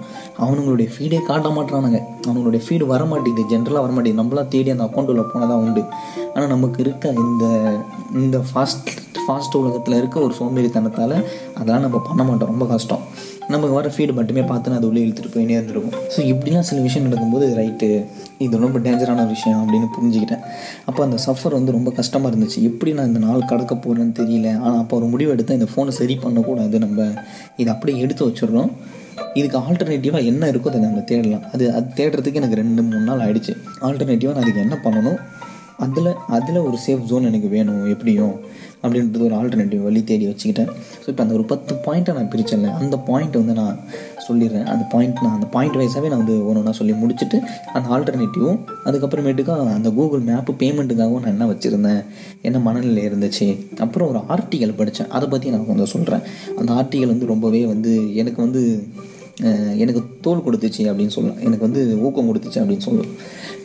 அவனுங்களுடைய 0.44 0.88
ஃபீடே 0.94 1.20
காட்ட 1.30 1.48
மாட்டானுங்க 1.56 2.00
அவனுங்களுடைய 2.26 2.62
ஃபீடு 2.66 2.86
வர 2.92 3.04
மாட்டேங்குது 3.12 3.50
ஜென்ரலாக 3.52 3.84
வர 3.86 3.92
மாட்டேங்குது. 3.94 4.22
நம்மளாம் 4.22 4.52
தேடி 4.54 4.74
அந்த 4.74 4.86
அக்கௌண்ட்டில் 4.88 5.30
போனால் 5.32 5.52
தான் 5.52 5.62
உண்டு. 5.64 5.84
ஆனால் 6.34 6.52
நமக்கு 6.54 6.80
இருக்க 6.84 7.14
இந்த 7.24 7.44
இந்த 8.22 8.38
ஃபாஸ்ட் 8.50 8.90
ஃபாஸ்ட் 9.24 9.58
உலகத்தில் 9.58 9.98
இருக்க 9.98 10.16
ஒரு 10.20 10.34
சோம்பேறித்தனத்தால் 10.38 11.16
அதெல்லாம் 11.58 11.84
நம்ம 11.86 11.98
பண்ண 12.08 12.22
மாட்டோம். 12.28 12.50
ரொம்ப 12.52 12.66
கஷ்டம். 12.74 13.04
நமக்கு 13.54 13.76
வர 13.78 13.88
ஃபீடு 13.94 14.12
மட்டுமே 14.18 14.42
பார்த்து 14.50 14.76
அதை 14.78 14.86
உள்ளே 14.90 15.00
இழுத்துட்டு 15.04 15.32
போயினே 15.34 15.54
இருந்திருக்கும். 15.58 15.96
ஸோ 16.14 16.20
இப்படிலாம் 16.32 16.66
சில 16.70 16.80
விஷயம் 16.86 17.06
நடக்கும்போது 17.08 17.46
ரைட்டு 17.60 17.88
இது 18.44 18.62
ரொம்ப 18.64 18.78
டேஞ்சரான 18.86 19.26
விஷயம் 19.34 19.60
அப்படின்னு 19.62 19.88
புரிஞ்சுக்கிட்டேன். 19.96 20.42
அப்போ 20.88 21.00
அந்த 21.06 21.18
சஃபர் 21.26 21.56
வந்து 21.58 21.76
ரொம்ப 21.76 21.90
கஷ்டமாக 21.98 22.30
இருந்துச்சு. 22.32 22.58
எப்படி 22.70 22.92
நான் 22.98 23.10
இந்த 23.12 23.22
நாள் 23.26 23.48
கடக்க 23.52 23.74
போகிறேன்னு 23.84 24.16
தெரியல. 24.20 24.48
ஆனால் 24.64 24.80
அப்போ 24.82 24.96
ஒரு 25.00 25.08
முடிவு 25.14 25.32
எடுத்தால் 25.34 25.58
இந்த 25.60 25.70
ஃபோனை 25.74 25.94
சரி 26.00 26.16
பண்ணக்கூடாது. 26.24 26.78
நம்ம 26.86 27.08
இதை 27.62 27.70
அப்படியே 27.74 28.02
எடுத்து 28.06 28.24
வச்சிடுறோம். 28.30 28.72
இதுக்கு 29.38 29.58
ஆல்டர்னேட்டிவாக 29.66 30.28
என்ன 30.30 30.48
இருக்கோ 30.52 30.68
அதை 30.72 30.80
நம்ம 30.84 31.02
தேடலாம். 31.10 31.44
அது 31.54 31.64
அது 31.78 31.86
தேடுறதுக்கு 31.98 32.40
எனக்கு 32.40 32.60
ரெண்டு 32.62 32.82
மூணு 32.88 33.04
நாள் 33.10 33.22
ஆகிடுச்சு 33.26 33.52
ஆல்டர்னேட்டிவாக 33.88 34.34
நான் 34.36 34.44
அதுக்கு 34.44 34.64
என்ன 34.66 34.76
பண்ணணும்? 34.86 35.18
அதில் 35.84 36.10
அதில் 36.36 36.64
ஒரு 36.68 36.76
சேஃப் 36.86 37.06
ஜோன் 37.10 37.28
எனக்கு 37.30 37.48
வேணும் 37.48 37.82
எப்படியும் 37.94 38.34
அப்படின்றது 38.84 39.26
ஒரு 39.28 39.36
ஆல்டர்னேட்டிவ் 39.40 39.82
வழி 39.86 40.00
தேடி 40.04 40.24
வச்சுக்கிட்டேன். 40.28 40.70
ஸோ 41.02 41.06
இப்போ 41.12 41.22
அந்த 41.22 41.34
ஒரு 41.38 41.44
பத்து 41.52 41.72
பாயிண்ட்டை 41.86 42.14
நான் 42.18 42.30
பிரிச்சேன்ல 42.32 42.70
அந்த 42.80 42.96
பாயிண்ட் 43.08 43.36
வந்து 43.40 43.54
நான் 43.60 43.76
சொல்லிடுறேன். 44.26 44.66
அந்த 44.72 44.84
பாயிண்ட் 44.92 45.22
நான் 45.24 45.36
அந்த 45.38 45.48
பாயிண்ட் 45.54 45.78
வைஸாகவே 45.80 46.10
நான் 46.12 46.22
வந்து 46.24 46.36
ஒன்று 46.46 46.60
ஒன்றா 46.62 46.74
சொல்லி 46.80 46.94
முடிச்சுட்டு 47.02 47.38
அந்த 47.74 47.86
ஆல்டர்னேட்டிவும் 47.96 48.58
அதுக்கப்புறமேட்டுக்கா 48.88 49.56
அந்த 49.76 49.90
கூகுள் 49.98 50.26
மேப்பு 50.30 50.54
பேமெண்ட்டுக்காகவும் 50.62 51.22
நான் 51.24 51.34
என்ன 51.36 51.48
வச்சுருந்தேன்? 51.52 52.02
என்ன 52.42 52.58
மனநிலை 52.58 53.04
இருந்துச்சு? 53.08 53.48
அப்புறம் 53.78 54.08
ஒரு 54.08 54.18
ஆர்டிகல் 54.36 54.78
படித்தேன் 54.80 55.08
அதை 55.08 55.28
பற்றி 55.28 55.50
நான் 55.50 55.66
கொஞ்சம் 55.66 55.92
சொல்கிறேன் 55.94 56.22
அந்த 56.58 56.72
ஆர்டிகல் 56.72 57.14
வந்து 57.14 57.26
ரொம்பவே 57.26 57.66
வந்து 57.66 58.14
எனக்கு 58.22 58.40
வந்து 58.42 58.62
எனக்கு 59.82 60.00
தோல் 60.24 60.42
கொடுத்துச்சு 60.46 60.82
அப்படின்னு 60.90 61.12
சொல்லலாம் 61.14 61.38
எனக்கு 61.46 61.64
வந்து 61.66 61.82
ஊக்கம் 62.06 62.28
கொடுத்துச்சு 62.30 62.58
அப்படின்னு 62.62 62.84
சொல்லலாம் 62.86 63.14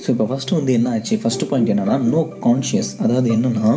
ஸோ 0.03 0.07
இப்போ 0.13 0.25
ஃபஸ்ட்டு 0.29 0.55
வந்து 0.57 0.71
என்ன 0.77 0.87
ஆச்சு? 0.89 1.15
ஃபஸ்ட்டு 1.21 1.47
பாயிண்ட் 1.49 1.71
என்னென்னா 1.73 1.95
நோ 2.11 2.21
கான்ஷியஸ் 2.45 2.91
அதாவது 3.03 3.27
என்னென்னா 3.35 3.69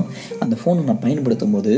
அந்த 0.43 0.55
ஃபோனை 0.61 0.83
நான் 0.89 1.01
பயன்படுத்தும் 1.05 1.55
போது 1.57 1.73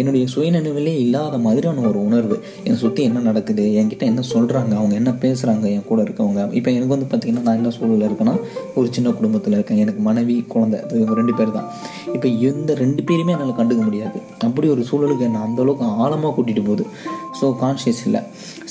என்னுடைய 0.00 0.24
சுயநினைவிலே 0.34 0.94
இல்லாத 1.04 1.38
மாதிரியான 1.46 1.84
ஒரு 1.90 1.98
உணர்வு. 2.08 2.36
என்னை 2.64 2.78
சுற்றி 2.84 3.02
என்ன 3.08 3.22
நடக்குது? 3.28 3.64
என்கிட்ட 3.80 4.04
என்ன 4.12 4.22
சொல்கிறாங்க 4.32 4.72
அவங்க 4.80 4.94
என்ன 4.94 5.10
பேசுகிறாங்க 5.24 5.66
என் 5.76 5.86
கூட 5.90 6.00
இருக்கவங்க. 6.06 6.42
இப்போ 6.58 6.70
எனக்கு 6.70 6.94
வந்து 6.96 7.08
பார்த்திங்கன்னா 7.12 7.44
நான் 7.48 7.58
என்ன 7.60 7.72
சூழலில் 7.78 8.06
இருக்கேன்னா 8.08 8.34
ஒரு 8.74 8.88
சின்ன 8.96 9.12
குடும்பத்தில் 9.18 9.52
இருக்கேன். 9.52 9.78
எனக்கு 9.78 10.00
மனைவி 10.00 10.36
குழந்தை 10.54 10.80
அது 10.84 10.96
இவங்க 11.00 11.16
ரெண்டு 11.20 11.34
பேர் 11.34 11.56
தான். 11.58 11.68
இப்போ 12.16 12.28
எந்த 12.50 12.74
ரெண்டு 12.74 13.04
பேருமே 13.10 13.34
என்னால் 13.36 13.58
கண்டுக்க 13.60 13.82
முடியாது. 13.88 14.20
அப்படி 14.48 14.68
ஒரு 14.76 14.84
சூழலுக்கு 14.90 15.26
என்னை 15.30 15.42
அந்தளவுக்கு 15.48 15.88
ஆழமாக 16.04 16.32
கூட்டிகிட்டு 16.38 16.64
போகுது. 16.70 16.86
ஸோ 17.40 17.46
கான்ஷியஸ் 17.64 18.02
இல்லை. 18.08 18.22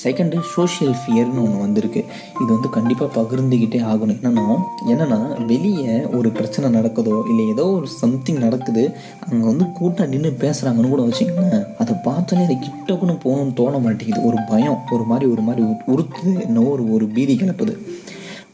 செகண்டு 0.04 0.38
சோஷியல் 0.56 0.87
ஃபியர்னு 1.00 1.44
ஒன்று 1.46 1.64
வந்திருக்கு. 1.66 2.02
இது 2.42 2.50
வந்து 2.56 2.70
கண்டிப்பாக 2.78 3.10
பகிர்ந்துக்கிட்டே 3.20 3.82
ஆகணும். 3.92 4.18
என்னென்னா 4.20 4.46
என்னென்னா 4.92 5.20
வெளியே 5.52 5.96
ஒரு 6.20 6.32
பிரச்சனை 6.38 6.68
நடக்குதோ 6.80 7.16
இல்லை 7.30 7.46
ஏதோ 7.54 7.66
ஒரு 7.78 7.88
சம்திங் 8.02 8.44
நடக்குது 8.46 8.84
அங்கே 9.30 9.46
வந்து 9.52 9.68
கூட்டம் 9.80 10.12
நின்று 10.14 10.32
பேசுகிறாங்கன்னு 10.44 10.94
கூட 10.94 11.04
வச்சுக்கோங்களேன் 11.08 11.66
அதை 11.84 11.96
பார்த்தாலே 12.08 12.46
அதை 12.48 12.58
கிட்டக்குன்னு 12.66 13.16
போகணும்னு 13.26 13.58
தோண 13.62 13.78
மாட்டேங்குது. 13.86 14.26
ஒரு 14.30 14.38
பயம் 14.52 14.80
ஒரு 14.96 15.04
மாதிரி 15.04 15.28
ஒரு 15.32 15.42
மாதிரி 15.42 15.64
உறுத்துது 15.94 16.34
என்னவோ 16.48 16.70
ஒரு 16.78 16.86
ஒரு 16.92 17.08
பீதி 17.16 17.36
கிளப்புது. 17.36 17.76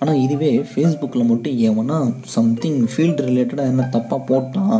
ஆனால் 0.03 0.21
இதுவே 0.23 0.51
ஃபேஸ்புக்கில் 0.69 1.29
மட்டும் 1.31 1.57
எவனா 1.69 1.97
சம்திங் 2.35 2.79
ஃபீல்டு 2.91 3.27
ரிலேட்டடாக 3.27 3.71
என்ன 3.71 3.83
தப்பாக 3.95 4.21
போட்டான் 4.29 4.79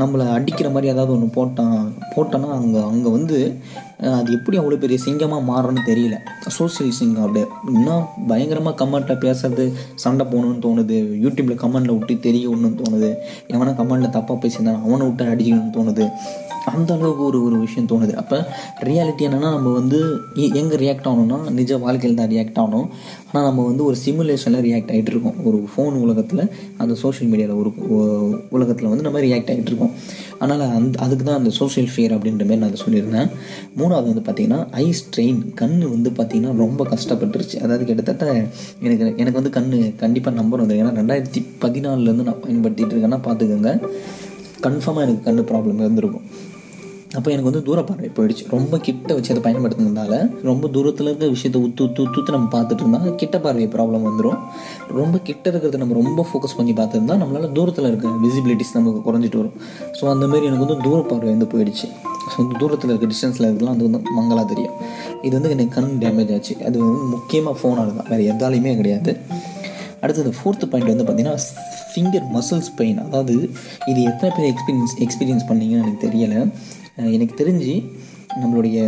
நம்மளை 0.00 0.26
அடிக்கிற 0.36 0.68
மாதிரி 0.74 0.92
ஏதாவது 0.92 1.14
ஒன்று 1.16 1.28
போட்டான் 1.38 1.78
போட்டோன்னா 2.14 2.50
அங்கே 2.58 2.82
அங்கே 2.90 3.10
வந்து 3.16 3.38
அது 4.18 4.28
எப்படி 4.36 4.56
அவ்வளோ 4.60 4.78
பெரிய 4.84 4.98
சிங்கமாக 5.04 5.46
மாறுறன்னு 5.48 5.82
தெரியல. 5.88 6.16
சோசியல் 6.56 6.96
சிங்கம் 6.98 7.24
அப்படியே. 7.24 7.46
இன்னும் 7.74 8.06
பயங்கரமாக 8.30 8.78
கமெண்ட்டில் 8.80 9.20
பேசுறது 9.26 9.64
சண்டை 10.04 10.24
போகணும்னு 10.32 10.64
தோணுது 10.64 10.96
யூடியூப்பில் 11.24 11.62
கமெண்டில் 11.64 11.96
விட்டு 11.96 12.16
தெரியணும்னு 12.28 12.80
தோணுது 12.80 13.10
எவனா 13.54 13.74
கமெண்டில் 13.82 14.16
தப்பாக 14.16 14.38
பேசியிருந்தாலும் 14.44 14.86
அவனை 14.86 15.04
விட்டு 15.08 15.30
அடிக்கணும்னு 15.32 15.76
தோணுது. 15.78 16.06
அந்த 16.70 16.90
அளவுக்கு 16.96 17.22
ஒரு 17.28 17.38
ஒரு 17.46 17.56
விஷயம் 17.64 17.88
தோணுது. 17.92 18.14
அப்போ 18.22 18.36
ரியாலிட்டி 18.88 19.22
என்னென்னா 19.28 19.50
நம்ம 19.56 19.72
வந்து 19.78 19.98
எங்கே 20.60 20.76
ரியாக்ட் 20.82 21.08
ஆகணும்னா 21.10 21.38
நிஜ 21.58 21.78
வாழ்க்கையில் 21.84 22.18
தான் 22.20 22.30
ரியாக்ட் 22.34 22.60
ஆகணும். 22.62 22.88
ஆனால் 23.28 23.46
நம்ம 23.48 23.64
வந்து 23.68 23.82
ஒரு 23.88 23.96
சிமுலேஷனில் 24.04 24.64
ரியாக்ட் 24.66 24.92
ஆகிட்டு 24.94 25.12
இருக்கோம். 25.12 25.36
ஒரு 25.48 25.58
ஃபோன் 25.72 25.94
உலகத்தில் 26.04 26.42
அந்த 26.82 26.94
சோஷியல் 27.02 27.30
மீடியாவில் 27.32 27.60
ஒரு 27.60 27.70
உலகத்தில் 28.56 28.90
வந்து 28.92 29.06
நம்ம 29.08 29.20
ரியாக்ட் 29.26 29.50
ஆகிட்டு 29.54 29.72
இருக்கோம். 29.72 29.94
அதனால் 30.40 30.74
அந்த 30.78 30.94
அதுக்கு 31.04 31.24
தான் 31.28 31.40
அந்த 31.40 31.52
சோஷியல் 31.60 31.90
ஃபியர் 31.92 32.14
அப்படின்ற 32.16 32.44
மாதிரி 32.48 32.60
நான் 32.62 32.70
அதை 32.72 32.80
சொல்லியிருந்தேன். 32.84 33.28
மூணாவது 33.80 34.10
வந்து 34.12 34.24
பார்த்திங்கன்னா 34.28 34.60
ஐ 34.84 34.86
ஸ்ட்ரெயின் 35.00 35.40
கண் 35.62 35.76
வந்து 35.94 36.12
பார்த்திங்கன்னா 36.18 36.54
ரொம்ப 36.64 36.86
கஷ்டப்பட்டுருச்சு. 36.94 37.56
அதாவது 37.64 37.84
கிட்டத்தட்ட 37.90 38.26
எனக்கு 38.86 39.04
எனக்கு 39.22 39.38
வந்து 39.40 39.54
கண் 39.58 39.70
கண்டிப்பாக 40.04 40.36
நம்பர் 40.40 40.64
வந்து 40.64 40.78
ஏன்னா 40.82 40.94
ரெண்டாயிரத்தி 41.00 41.42
பதினாலுலேருந்து 41.64 42.28
நான் 42.30 42.42
பயன்படுத்திகிட்டு 42.46 42.94
இருக்கேன்னா 42.94 43.20
பார்த்துக்கோங்க 43.28 43.72
கன்ஃபார்மாக 44.66 45.04
எனக்கு 45.06 45.26
கண் 45.28 45.46
ப்ராப்ளம் 45.50 45.80
இருந்திருக்கும். 45.84 46.26
அப்போ 47.18 47.28
எனக்கு 47.32 47.48
வந்து 47.50 47.62
தூர 47.66 47.78
பார்வை 47.88 48.08
போயிடுச்சு. 48.16 48.44
ரொம்ப 48.54 48.74
கிட்ட 48.86 49.10
வச்சு 49.16 49.30
அதை 49.34 49.42
பயன்படுத்தினதால 49.46 50.18
ரொம்ப 50.48 50.68
தூரத்தில் 50.74 51.08
இருக்க 51.10 51.26
விஷயத்த 51.34 51.58
உத்து 51.66 51.82
உத்து 51.86 52.02
உத்து 52.20 52.34
நம்ம 52.36 52.48
பார்த்துட்டு 52.54 52.82
இருந்தால் 52.84 53.16
கிட்ட 53.22 53.38
பார்வை 53.46 53.66
ப்ராப்ளம் 53.74 54.06
வந்துடும் 54.08 54.38
ரொம்ப 55.00 55.16
கிட்ட 55.28 55.44
இருக்கிறத 55.50 55.80
நம்ம 55.82 55.96
ரொம்ப 56.00 56.24
ஃபோக்கஸ் 56.28 56.56
பண்ணி 56.58 56.74
பார்த்துருந்தா 56.78 57.16
நம்மளால 57.22 57.50
தூரத்தில் 57.58 57.88
இருக்க 57.90 58.14
விசிபிலிட்டிஸ் 58.24 58.74
நமக்கு 58.78 59.02
குறைஞ்சிட்டு 59.08 59.40
வரும். 59.42 59.56
ஸோ 59.98 60.10
அந்த 60.14 60.26
மாதிரி 60.32 60.48
எனக்கு 60.50 60.66
வந்து 60.66 60.78
தூர 60.86 61.00
பார்வை 61.10 61.30
வந்து 61.34 61.48
போயிடுச்சு. 61.54 61.88
ஸோ 62.30 62.36
வந்து 62.42 62.58
தூரத்தில் 62.62 62.92
இருக்க 62.92 63.08
டிஸ்டன்ஸில் 63.12 63.48
இருக்கலாம் 63.50 63.74
அது 63.76 63.88
வந்து 63.88 64.00
மங்களா 64.18 64.44
தெரியும் 64.52 64.76
இது 65.26 65.34
வந்து 65.38 65.50
எனக்கு 65.56 65.74
கண் 65.78 65.90
டேமேஜ் 66.04 66.32
ஆச்சு. 66.36 66.54
அது 66.68 66.76
வந்து 66.84 67.08
முக்கியமாக 67.16 67.56
ஃபோனால் 67.60 67.96
தான் 67.98 68.10
வேறு 68.12 68.30
எதாலையுமே 68.34 68.74
கிடையாது. 68.80 69.12
அடுத்தது 70.04 70.30
ஃபோர்த்து 70.38 70.68
பாயிண்ட் 70.72 70.92
வந்து 70.92 71.06
பார்த்தீங்கன்னா 71.08 71.36
ஃபிங்கர் 71.90 72.26
மசில்ஸ் 72.36 72.70
பெயின் 72.78 73.00
அதாவது 73.06 73.34
இது 73.90 74.00
எத்தனை 74.10 74.30
பேர் 74.36 74.48
எக்ஸ்பீரியன்ஸ் 74.52 74.94
எக்ஸ்பீரியன்ஸ் 75.06 75.46
பண்ணீங்கன்னு 75.50 75.84
எனக்கு 75.84 76.06
தெரியலை. 76.06 76.40
எனக்கு 77.16 77.34
தெரிஞ்சு 77.42 77.74
நம்மளுடைய 78.42 78.78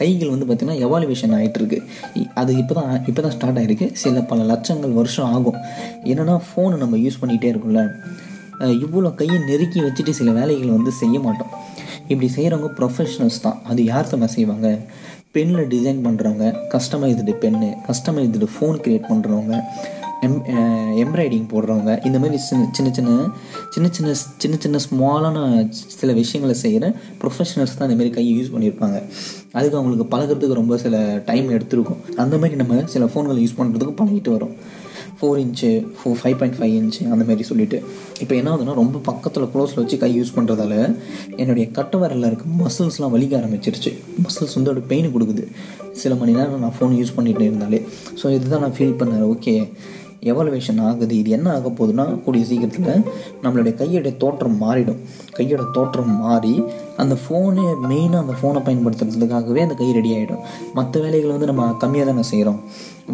கைகள் 0.00 0.32
வந்து 0.32 0.46
பார்த்திங்கன்னா 0.48 0.82
எவாலுவேஷன் 0.86 1.34
ஆகிட்டுருக்கு 1.36 1.78
அது 2.40 2.50
இப்போ 2.62 2.74
தான் 2.78 2.90
இப்போ 3.10 3.20
தான் 3.24 3.34
ஸ்டார்ட் 3.36 3.58
ஆகிருக்கு 3.60 3.86
சில 4.02 4.20
பல 4.32 4.44
லட்சங்கள் 4.50 4.92
வருஷம் 4.98 5.30
ஆகும். 5.36 5.58
என்னென்னா 6.10 6.36
ஃபோனை 6.48 6.76
நம்ம 6.82 6.98
யூஸ் 7.04 7.20
பண்ணிகிட்டே 7.22 7.50
இருக்கோம்ல. 7.52 7.84
இவ்வளோ 8.84 9.10
கையை 9.20 9.38
நெருக்கி 9.50 9.80
வச்சுட்டு 9.86 10.12
சில 10.20 10.30
வேலைகளை 10.38 10.72
வந்து 10.78 10.92
செய்ய 11.02 11.18
மாட்டோம். 11.26 11.52
இப்படி 12.12 12.28
செய்கிறவங்க 12.36 12.70
ப்ரொஃபஷனல்ஸ் 12.78 13.44
தான். 13.46 13.58
அது 13.70 13.80
யார் 13.92 14.12
தான் 14.12 14.34
செய்வாங்க? 14.36 14.68
பென்னில் 15.34 15.68
டிசைன் 15.72 15.98
பண்ணுறவங்க 16.06 16.46
customised 16.72 17.32
pen 17.42 17.68
customised 17.88 18.46
phone 18.54 18.78
create 18.84 19.10
பண்ணுறவங்க 19.10 19.54
எம் 20.26 20.34
எம்ப்ராய்டிங் 21.02 21.44
போடுறவங்க 21.52 22.06
இந்த 22.06 22.18
மாதிரி 22.18 22.38
சின்ன 22.46 22.64
சின்ன 22.76 22.90
சின்ன 22.96 23.12
சின்ன 23.74 23.88
சின்ன 23.96 24.14
சின்ன 24.42 24.56
சின்ன 24.64 24.78
ஸ்மாலான 24.86 25.44
சில 26.00 26.12
விஷயங்களை 26.12 26.54
செய்கிற 26.64 26.88
ப்ரொஃபஷனல்ஸ் 27.20 27.76
தான் 27.78 27.88
இந்தமாரி 27.88 28.10
கையை 28.10 28.32
யூஸ் 28.38 28.52
பண்ணியிருப்பாங்க 28.54 28.98
அதுக்கு 29.52 29.78
அவங்களுக்கு 29.78 30.06
பழகுறதுக்கு 30.16 30.60
ரொம்ப 30.60 30.76
சில 30.78 30.96
டைம் 31.30 31.48
எடுத்துருக்கும். 31.48 32.00
அந்த 32.16 32.34
மாதிரி 32.38 32.58
நம்ம 32.62 32.82
சில 32.86 33.04
ஃபோன்களை 33.04 33.40
யூஸ் 33.44 33.58
பண்ணுறதுக்கு 33.60 33.94
பழகிட்டு 34.02 34.32
வரோம். 34.36 34.54
Four 35.20 35.38
inch 35.44 35.70
four 35.98 36.10
five 36.20 36.36
point 36.40 36.58
five 36.58 36.74
inch 36.80 37.02
அந்த 37.12 37.24
மாதிரி 37.28 37.42
சொல்லிட்டு. 37.42 37.78
இப்போ 38.20 38.34
என்ன 38.34 38.50
ஆகுதுன்னா 38.52 38.74
ரொம்ப 38.82 38.98
பக்கத்தில் 38.98 39.50
க்ளோஸில் 39.54 39.80
வச்சு 39.82 39.98
கை 39.98 40.10
யூஸ் 40.20 40.36
பண்ணுறதால 40.36 40.74
என்னுடைய 41.36 41.70
கட்ட 41.70 41.98
இருக்க 42.08 42.44
மசில்ஸ்லாம் 42.62 43.14
வலிக்க 43.16 43.34
ஆரம்பிச்சிருச்சு. 43.40 43.92
மசில்ஸ் 44.26 44.54
வந்து 44.54 44.70
ஒரு 44.70 44.80
பெயின் 44.80 45.12
கொடுக்குது. 45.14 45.46
சில 45.92 46.14
மணி 46.14 46.32
நேரம் 46.32 46.58
நான் 46.58 46.76
ஃபோன் 46.80 46.94
யூஸ் 47.00 47.16
பண்ணிகிட்டே 47.16 47.46
இருந்தாலே. 47.50 47.80
ஸோ 48.22 48.34
இதுதான் 48.34 48.60
நான் 48.60 48.76
ஃபீல் 48.78 48.98
பண்ணேன். 49.00 49.24
ஓகே 49.34 49.54
எவல்வேஷன் 50.30 50.80
ஆகுது 50.88 51.14
இது 51.18 51.30
என்ன 51.36 51.48
ஆக 51.56 51.68
போகுதுன்னா 51.78 52.04
கூடிய 52.24 52.44
சீக்கிரத்தில் 52.50 53.04
நம்மளுடைய 53.42 53.72
கையோடைய 53.80 54.12
தோற்றம் 54.22 54.56
மாறிடும். 54.64 55.00
கையோட 55.38 55.62
தோற்றம் 55.76 56.12
மாறி 56.24 56.54
அந்த 57.02 57.14
ஃபோனு 57.22 57.64
மெயினாக 57.90 58.22
அந்த 58.24 58.34
ஃபோனை 58.40 58.62
பயன்படுத்துறதுக்காகவே 58.66 59.62
அந்த 59.66 59.76
கை 59.80 59.90
ரெடி 59.98 60.12
ஆகிடும் 60.16 60.44
மற்ற 60.78 60.94
வேலைகளை 61.04 61.32
வந்து 61.36 61.50
நம்ம 61.52 61.68
கம்மியாக 61.84 62.08
தானே 62.10 62.24
செய்கிறோம் 62.32 62.60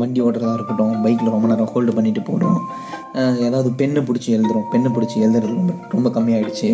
வண்டி 0.02 0.20
ஓட்டுறதா 0.26 0.54
இருக்கட்டும் 0.58 0.94
பைக்கில் 1.04 1.34
ரொம்ப 1.34 1.48
நேரம் 1.52 1.72
ஹோல்டு 1.74 1.92
பண்ணிட்டு 1.98 2.22
போகிறோம் 2.30 2.58
ஏதாவது 3.48 3.68
பெண்ணை 3.82 4.00
பிடிச்சி 4.08 4.30
எழுதுறோம் 4.38 4.68
பெண்ணை 4.72 4.90
பிடிச்சி 4.96 5.16
எழுதுறது 5.26 5.54
ரொம்ப 5.60 5.74
ரொம்ப 5.94 6.08
கம்மியாயிடுச்சு. 6.16 6.70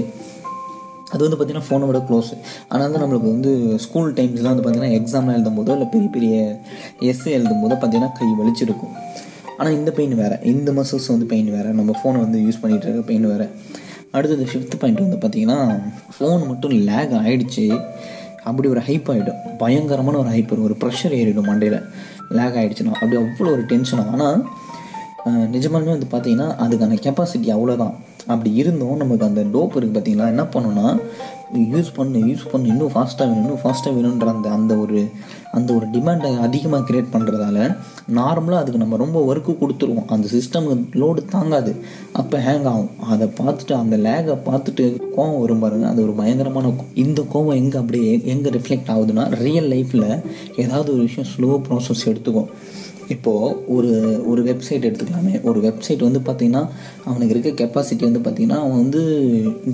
அது 1.15 1.23
வந்து 1.25 1.37
பார்த்திங்கன்னா 1.37 1.69
ஃபோனோட 1.69 1.99
க்ளோஸ் 2.09 2.31
ஆனால் 2.69 2.85
வந்து 2.87 3.01
நம்மளுக்கு 3.03 3.33
வந்து 3.35 3.51
ஸ்கூல் 3.85 4.15
டைம்ஸ்லாம் 4.19 4.53
வந்து 4.53 4.63
பார்த்திங்கன்னா 4.65 4.97
எக்ஸாம்லாம் 4.99 5.37
எழுதும் 5.39 5.59
போதோ 5.59 5.75
இல்லை 5.77 5.89
பெரிய 5.95 6.09
பெரிய 6.17 6.35
எஸ்ஏ 7.11 7.33
எழுதும் 7.39 7.63
போதோ 7.65 7.77
பார்த்திங்கன்னா 7.83 8.13
கை 8.19 8.29
வலிச்சிருக்கும். 8.39 8.95
ஆனால் 9.63 9.77
இந்த 9.79 9.91
பெயின் 9.97 10.15
வேறு. 10.21 10.37
இந்த 10.53 10.71
மசில்ஸ் 10.79 11.11
வந்து 11.15 11.27
பெயின் 11.33 11.51
வேறு. 11.55 11.73
நம்ம 11.81 11.93
ஃபோனை 11.99 12.21
வந்து 12.27 12.39
யூஸ் 12.47 12.61
பண்ணிகிட்டு 12.63 12.89
இருக்க 12.89 13.03
பெயின் 13.11 13.27
வேறு. 13.33 13.47
அடுத்தது 14.17 14.45
ஃபிஃப்த் 14.53 14.81
பாயிண்ட் 14.81 15.03
வந்து 15.05 15.19
பார்த்திங்கன்னா 15.23 15.59
ஃபோன் 16.15 16.43
மட்டும் 16.49 16.73
லேக் 16.89 17.13
ஆகிடுச்சு 17.21 17.67
அப்படி 18.49 18.67
ஒரு 18.69 18.81
ஹைப் 18.89 19.09
ஆகிடும் 19.13 19.41
பயங்கரமான 19.61 20.19
ஒரு 20.23 20.31
ஹைப்பர் 20.35 20.65
ஒரு 20.67 20.75
ப்ரெஷர் 20.83 21.15
ஏறிடும் 21.21 21.49
மண்டையில். 21.51 21.79
லேக் 22.39 22.57
ஆகிடுச்சுன்னா 22.61 22.95
அப்படி 22.95 23.17
அவ்வளோ 23.23 23.53
ஒரு 23.57 23.65
டென்ஷன் 23.73 24.03
ஆனால் 24.13 24.41
நிஜமாலுமே 25.55 25.95
வந்து 25.97 26.09
பார்த்தீங்கன்னா 26.15 26.49
அதுக்கான 26.65 26.99
கெப்பாசிட்டி 27.07 27.51
அவ்வளோதான் 27.57 27.95
அப்படி 28.27 28.55
இருந்தும் 28.55 28.97
நமக்கு 28.97 29.27
அந்த 29.27 29.41
டோப் 29.41 29.77
இருக்குது 29.77 29.97
பார்த்தீங்களா 29.97 30.27
என்ன 30.27 30.43
பண்ணணும்னா 30.43 31.01
யூஸ் 31.55 31.95
பண்ணு 31.95 32.19
யூஸ் 32.19 32.49
பண்ணு 32.53 32.69
இன்னும் 32.69 32.93
ஃபாஸ்ட்டாக 32.93 33.19
வேணும் 33.19 33.43
இன்னும் 33.43 33.59
ஃபாஸ்ட்டாக 33.63 33.87
வேணுன்ற 33.87 34.27
அந்த 34.27 34.51
அந்த 34.51 34.77
ஒரு 34.77 35.11
அந்த 35.53 35.75
ஒரு 35.75 35.87
டிமாண்டை 35.87 36.41
அதிகமாக 36.41 36.95
க்ரியேட் 36.95 37.07
பண்ணுறதால 37.13 37.77
நார்மலாக 38.15 38.55
அதுக்கு 38.55 38.79
நம்ம 38.79 38.97
ரொம்ப 38.97 39.35
ஒர்க்கு 39.35 39.57
கொடுத்துருவோம். 39.61 40.05
அந்த 40.07 40.29
சிஸ்டமுக்கு 40.33 40.85
லோடு 40.93 41.25
தாங்காது. 41.31 41.77
அப்போ 42.13 42.39
ஹேங் 42.39 42.65
ஆகும். 42.65 42.91
அதை 43.01 43.29
பார்த்துட்டு 43.29 43.73
அந்த 43.73 43.97
லேகை 43.97 44.53
பார்த்துட்டு 44.53 45.01
கோவம் 45.17 45.41
வரும் 45.41 45.59
பாருங்க. 45.59 45.89
அது 45.89 46.03
ஒரு 46.03 46.13
பயங்கரமான 46.13 46.69
கோ- 46.69 46.73
இந்த 46.95 47.23
கோவம் 47.35 47.55
எங்கே 47.55 47.79
அப்படியே 47.79 48.21
எங்கே 48.25 48.51
ரிஃப்ளெக்ட் 48.51 48.89
ஆகுதுன்னா 48.89 49.31
ரியல் 49.31 49.71
லைஃப்பில் 49.71 50.23
ஏதாவது 50.57 50.93
ஒரு 50.93 51.03
விஷயம் 51.03 51.31
ஸ்லோ 51.37 51.61
ப்ராசஸ் 51.71 52.09
எடுத்துக்கும். 52.09 52.47
இப்போது 53.09 53.67
ஒரு 53.67 54.23
ஒரு 54.27 54.43
வெப்சைட் 54.45 54.87
எடுத்துக்கலாமே. 54.89 55.43
ஒரு 55.43 55.61
வெப்சைட் 55.61 56.03
வந்து 56.03 56.21
பார்த்திங்கன்னா 56.21 56.69
அவனுக்கு 57.05 57.39
இருக்க 57.39 57.65
கெப்பாசிட்டி 57.65 58.11
வந்து 58.11 58.31
பார்த்திங்கன்னா 58.31 58.59
அவன் 58.59 58.81
வந்து 58.83 59.01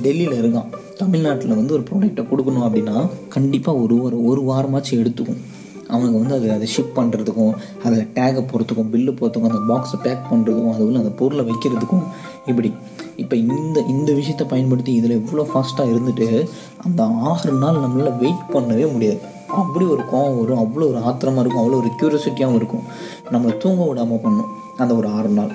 டெல்லியில் 0.03 0.41
இருக்கான். 0.43 0.69
தமிழ்நாட்டில் 0.97 1.55
வந்து 1.55 1.75
ஒரு 1.75 1.83
ப்ராடக்டை 1.91 2.25
கொடுக்கணும் 2.31 2.67
அப்படின்னா 2.67 3.09
கண்டிப்பாக 3.29 3.79
ஒரு 3.79 4.03
ஒரு 4.03 4.25
ஒரு 4.25 4.41
வாரமாச்சும் 4.41 5.01
எடுத்துக்கும். 5.03 5.41
அவனுக்கு 5.89 6.19
வந்து 6.19 6.35
அது 6.35 6.53
அதை 6.53 6.69
ஷிப் 6.77 6.97
பண்ணுறதுக்கும் 6.97 7.55
அதில் 7.85 8.09
டேகை 8.15 8.43
போகிறதுக்கும் 8.45 8.91
பில்லு 8.93 9.13
போகிறதுக்கும் 9.13 9.51
அந்த 9.51 9.75
பாக்ஸை 9.75 10.03
பேக் 10.03 10.29
பண்ணுறதுக்கும் 10.33 10.73
அது 10.73 10.87
உள்ள 10.87 10.99
அந்த 10.99 11.11
பொருளை 11.11 11.45
வைக்கிறதுக்கும் 11.45 12.05
இப்படி. 12.47 12.73
இப்போ 13.17 13.37
இந்த 13.37 13.81
இந்த 13.81 14.13
விஷயத்தை 14.13 14.47
பயன்படுத்தி 14.47 14.93
இதில் 14.93 15.11
எவ்வளோ 15.11 15.49
ஃபாஸ்ட்டாக 15.53 15.93
இருந்துட்டு 15.95 16.49
அந்த 16.77 17.05
ஆறு 17.05 17.53
நாள் 17.53 17.77
நம்மளால் 17.77 18.19
வெயிட் 18.19 18.45
பண்ணவே 18.53 18.93
முடியாது. 18.93 19.21
அப்படி 19.61 19.85
ஒரு 19.95 20.03
கோவம் 20.13 20.39
வரும். 20.41 20.61
அவ்வளோ 20.65 20.87
ஒரு 20.93 21.01
ஆத்திரமாக 21.09 21.43
இருக்கும். 21.45 21.63
அவ்வளோ 21.63 21.79
ஒரு 21.83 21.91
க்யூரியாசிட்டியாகவும் 21.99 22.59
இருக்கும். 22.61 22.85
நம்மளை 23.33 23.55
தூங்க 23.65 23.83
விடாமல் 23.91 24.23
பண்ணும் 24.25 24.51
அந்த 24.83 24.93
ஒரு 25.01 25.09
ஆறு 25.19 25.31
நாள். 25.39 25.53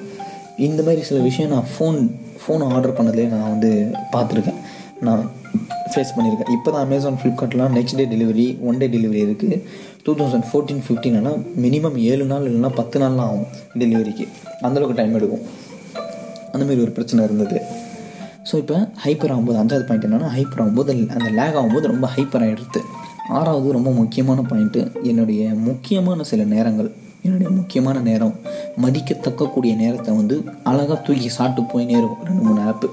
இந்த 0.67 0.79
மாதிரி 0.87 1.01
சில 1.09 1.19
விஷயம் 1.29 1.53
நான் 1.55 1.69
ஃபோன் 1.73 1.99
ஃபோன் 2.41 2.63
ஆர்டர் 2.73 2.97
பண்ணதுலேயே 2.97 3.29
நான் 3.33 3.51
வந்து 3.53 3.71
பார்த்துருக்கேன். 4.13 4.59
நான் 5.07 5.23
ஃபேஸ் 5.91 6.13
பண்ணியிருக்கேன். 6.15 6.51
இப்போ 6.55 6.69
தான் 6.73 6.85
Amazon 6.87 7.17
ஃப்ளிப்கார்ட்லாம் 7.21 7.73
next 7.77 7.97
day 7.99 8.05
delivery 8.13 8.45
one 8.67 8.79
day 8.81 8.87
delivery 8.95 9.21
இருக்குது 9.27 9.57
டூ 10.05 10.13
தௌசண்ட் 10.19 10.47
ஃபோர்டீன் 10.49 10.81
ஃபிஃப்டீன்லாம் 10.85 11.41
மினிமம் 11.65 11.97
ஏழு 12.11 12.25
நாள் 12.31 12.47
இல்லைன்னா 12.49 12.71
பத்து 12.79 12.97
நாள்லாம் 13.03 13.29
ஆகும் 13.31 13.47
டெலிவரிக்கு 13.81 14.25
அந்தளவுக்கு 14.67 14.97
டைம் 14.99 15.15
எடுக்கும். 15.19 15.45
அந்தமாரி 16.53 16.81
ஒரு 16.85 16.93
பிரச்சனை 16.97 17.21
இருந்தது. 17.27 17.59
ஸோ 18.49 18.55
இப்போ 18.61 18.77
ஹைப்பர் 19.03 19.31
ஆகும்போது 19.33 19.59
அஞ்சாவது 19.61 19.85
பாயிண்ட் 19.89 20.07
என்னென்னா 20.07 20.31
ஹைப்பர் 20.37 20.61
ஆகும்போது 20.63 20.91
அந்த 21.17 21.29
லேக் 21.39 21.57
ஆகும்போது 21.59 21.85
ரொம்ப 21.93 22.07
ஹைப்பர் 22.15 22.43
ஆகிடுது 22.47 22.81
ஆறாவது 23.29 23.71
ரொம்ப 23.71 23.91
முக்கியமான 23.91 24.41
பாயிண்ட்டு 24.41 25.03
என்னுடைய 25.03 25.53
முக்கியமான 25.53 26.23
சில 26.23 26.43
நேரங்கள் 26.43 26.91
என்னுடைய 27.21 27.49
முக்கியமான 27.49 27.99
நேரம் 27.99 28.35
மதிக்கத்தக்கக்கூடிய 28.81 29.75
நேரத்தை 29.75 30.15
வந்து 30.15 30.43
அழகாக 30.63 31.01
தூக்கி 31.01 31.29
சாப்பிட்டு 31.29 31.61
போயினே 31.71 31.95
இருக்கும். 31.99 32.23
ரெண்டு 32.23 32.43
மூணு 32.43 32.61
ஆப்பு 32.61 32.89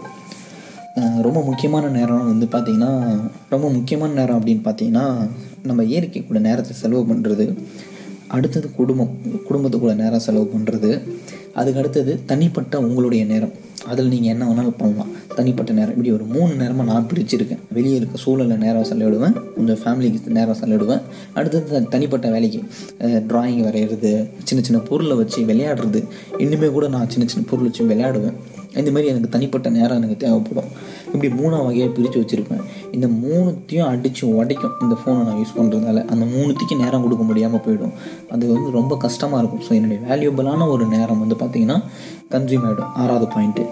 ரொம்ப 1.22 1.42
முக்கியமான 1.42 1.88
நேரம் 1.88 2.26
வந்து 2.26 2.46
பார்த்திங்கன்னா 2.46 2.92
ரொம்ப 3.48 3.70
முக்கியமான 3.70 4.12
நேரம் 4.12 4.40
அப்படின்னு 4.40 4.62
பார்த்தீங்கன்னா 4.68 5.28
நம்ம 5.62 5.84
இயற்கை 5.84 6.26
கூட 6.26 6.38
நேரத்தை 6.38 6.76
செலவு 6.76 7.14
பண்ணுறது 7.14 7.46
அடுத்தது 8.28 8.72
குடும்பம் 8.72 9.18
குடும்பத்து 9.46 9.78
கூட 9.78 9.94
நேரம் 9.94 10.20
செலவு 10.20 10.50
பண்ணுறது 10.54 11.02
அதுக்கு 11.54 11.78
அடுத்தது 11.78 12.22
தனிப்பட்ட 12.26 12.80
உங்களுடைய 12.80 13.24
நேரம். 13.24 13.52
அதில் 13.90 14.10
நீங்கள் 14.12 14.32
என்ன 14.32 14.44
வேணாலும் 14.48 14.76
பண்ணலாம். 14.80 15.10
தனிப்பட்ட 15.36 15.72
நேரம். 15.78 15.94
இப்படி 15.94 16.12
ஒரு 16.16 16.24
மூணு 16.34 16.52
நேரமாக 16.62 16.86
நான் 16.92 17.06
பிரிச்சிருக்கேன். 17.10 17.62
வெளியே 17.76 17.96
இருக்க 18.00 18.18
சூழலில் 18.24 18.62
நேரம் 18.64 18.88
செலவிடுவேன். 18.90 19.36
கொஞ்சம் 19.56 19.80
ஃபேமிலிக்கு 19.82 20.36
நேரம் 20.38 20.60
செலவிடுவேன். 20.62 21.02
அடுத்தது 21.38 21.82
தனிப்பட்ட 21.94 22.28
வேலைக்கு 22.36 22.60
ட்ராயிங் 23.30 23.62
வரைகிறது 23.68 24.12
சின்ன 24.48 24.62
சின்ன 24.68 24.80
பொருளை 24.90 25.16
வச்சு 25.20 25.40
விளையாடுறது. 25.50 26.02
இன்னுமே 26.44 26.70
கூட 26.76 26.88
நான் 26.96 27.12
சின்ன 27.14 27.28
சின்ன 27.32 27.44
பொருள் 27.50 27.68
வச்சு 27.68 27.88
விளையாடுவேன். 27.92 28.36
இந்த 28.80 28.90
மாதிரி 28.94 29.10
எனக்கு 29.12 29.32
தனிப்பட்ட 29.34 29.68
நேரம் 29.76 29.98
எனக்கு 30.00 30.16
தேவைப்படும். 30.24 30.68
இப்படி 31.12 31.28
மூணாம் 31.38 31.64
வகையாக 31.66 31.90
பிரித்து 31.96 32.18
வச்சுருப்பேன். 32.22 32.62
இந்த 32.96 33.06
மூணுத்தையும் 33.22 33.88
அடித்து 33.92 34.24
உடைக்கும். 34.40 34.74
இந்த 34.84 34.96
ஃபோனை 35.00 35.22
நான் 35.28 35.40
யூஸ் 35.40 35.56
பண்ணுறதால 35.58 36.04
அந்த 36.12 36.24
மூணுத்துக்கு 36.34 36.76
நேரம் 36.84 37.04
கொடுக்க 37.06 37.24
முடியாமல் 37.30 37.64
போயிடும். 37.66 37.94
அது 38.34 38.52
வந்து 38.54 38.70
ரொம்ப 38.78 38.96
கஷ்டமாக 39.04 39.40
இருக்கும். 39.42 39.64
ஸோ 39.68 39.74
என்னுடைய 39.78 40.00
வேல்யூபிளான 40.10 40.68
ஒரு 40.74 40.86
நேரம் 40.96 41.22
வந்து 41.24 41.38
பார்த்திங்கன்னா 41.42 41.78
கன்சியூம் 42.30 42.66
ஆகிடும் 42.68 42.92
ஆறாவது 42.94 43.26
பாயிண்ட்டு 43.34 43.64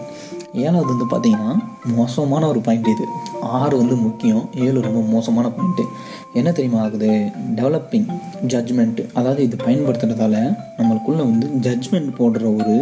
ஏழாவது 0.52 0.90
வந்து 0.92 1.06
பார்த்தீங்கன்னா 1.12 1.50
மோசமான 1.94 2.48
ஒரு 2.48 2.60
பாயிண்ட் 2.60 2.86
இது. 2.86 3.04
ஆறு 3.40 3.76
வந்து 3.76 3.96
முக்கியம் 3.96 4.48
ஏழு 4.54 4.80
ரொம்ப 4.80 5.00
மோசமான 5.00 5.48
பாயிண்ட்டு 5.48 5.84
என்ன 6.32 6.52
தெரியுமா 6.52 6.80
ஆகுது? 6.80 7.10
டெவலப்பிங் 7.56 8.08
ஜட்ஜ்மெண்ட்டு 8.46 9.04
அதாவது 9.14 9.42
இது 9.42 9.56
பயன்படுத்துகிறதால 9.64 10.56
நம்மளுக்குள்ளே 10.78 11.24
வந்து 11.30 11.46
ஜட்ஜ்மெண்ட் 11.66 12.10
போடுற 12.18 12.44
ஒரு 12.56 12.74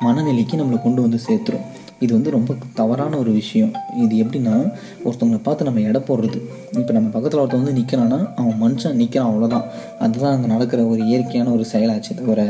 மனநிலைக்கு 0.00 0.60
நம்மளை 0.60 0.82
கொண்டு 0.82 1.00
வந்து 1.00 1.18
சேர்த்துரும். 1.26 1.66
இது 2.04 2.10
வந்து 2.16 2.30
ரொம்ப 2.36 2.52
தவறான 2.80 3.12
ஒரு 3.22 3.32
விஷயம். 3.40 3.72
இது 4.04 4.14
எப்படின்னா 4.22 4.54
ஒருத்தவங்களை 5.06 5.40
பார்த்து 5.46 5.66
நம்ம 5.68 5.82
எடை 5.90 6.00
போடுறது. 6.08 6.38
இப்போ 6.80 6.92
நம்ம 6.96 7.08
பக்கத்தில் 7.14 7.40
ஒருத்தன் 7.42 7.62
வந்து 7.62 7.76
நிற்கிறான்னா 7.80 8.18
அவன் 8.40 8.58
மனுஷன் 8.64 8.98
நிற்கிறான் 9.00 9.28
அவ்வளோதான் 9.30 9.66
அதுதான் 10.04 10.34
அங்கே 10.34 10.48
நடக்கிற 10.54 10.80
ஒரு 10.92 11.02
இயற்கையான 11.10 11.52
ஒரு 11.56 11.66
செயலாச்சு 11.72 12.12
தவிர 12.20 12.40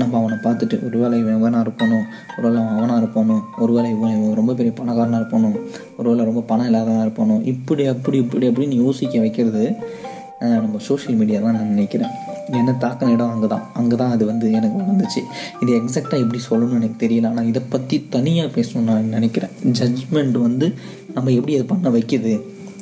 நம்ம 0.00 0.16
அவனை 0.20 0.38
பார்த்துட்டு 0.46 0.78
ஒருவேளை 0.88 1.18
இவன் 1.22 1.38
இவனாக 1.40 1.64
இருப்பானோ 1.66 2.00
ஒருவேளை 2.38 2.60
அவன் 2.62 2.76
அவனாக 2.78 3.00
இருப்பானோ 3.02 3.38
ஒருவேளை 3.64 3.90
இவன் 3.96 4.14
இவன் 4.16 4.38
ரொம்ப 4.40 4.54
பெரிய 4.60 4.74
பணக்காரனாக 4.80 5.22
இருப்பானோ 5.22 5.50
ஒருவேளை 5.98 6.24
ரொம்ப 6.30 6.44
பணம் 6.52 6.68
இல்லாதவனாக 6.70 7.06
இருப்பானோ 7.08 7.38
இப்படி 7.54 7.86
அப்படி 7.94 8.18
இப்படி 8.24 8.48
அப்படின்னு 8.50 8.82
யோசிக்க 8.84 9.18
வைக்கிறது 9.26 9.64
நம்ம 10.40 10.80
சோஷியல் 10.88 11.16
மீடியா 11.20 11.38
தான் 11.44 11.56
நான் 11.58 11.72
நினைக்கிறேன். 11.74 12.12
என்னை 12.52 12.72
தாக்கின 12.80 13.12
இடம் 13.12 13.32
அங்கே 13.34 13.46
தான் 13.46 13.64
அங்கே 13.74 13.96
தான் 13.96 14.10
அது 14.10 14.24
வந்து 14.26 14.52
எனக்கு 14.52 14.80
வளர்ந்துச்சு 14.80 15.22
இது 15.60 15.70
எக்ஸாக்டாக 15.80 16.22
எப்படி 16.24 16.40
சொல்லணும்னு 16.50 16.78
எனக்கு 16.80 17.06
தெரியல. 17.06 17.28
ஆனால் 17.28 17.44
இதை 17.44 17.62
பற்றி 17.68 18.06
தனியாக 18.10 18.60
பேசணும்னு 18.60 18.90
நான் 18.90 19.14
நினைக்கிறேன். 19.16 19.50
ஜட்ஜ்மெண்ட் 19.64 20.38
வந்து 20.38 20.74
நம்ம 21.14 21.30
எப்படி 21.30 21.56
அது 21.56 21.64
பண்ண 21.64 21.90
வைக்குது? 21.90 22.34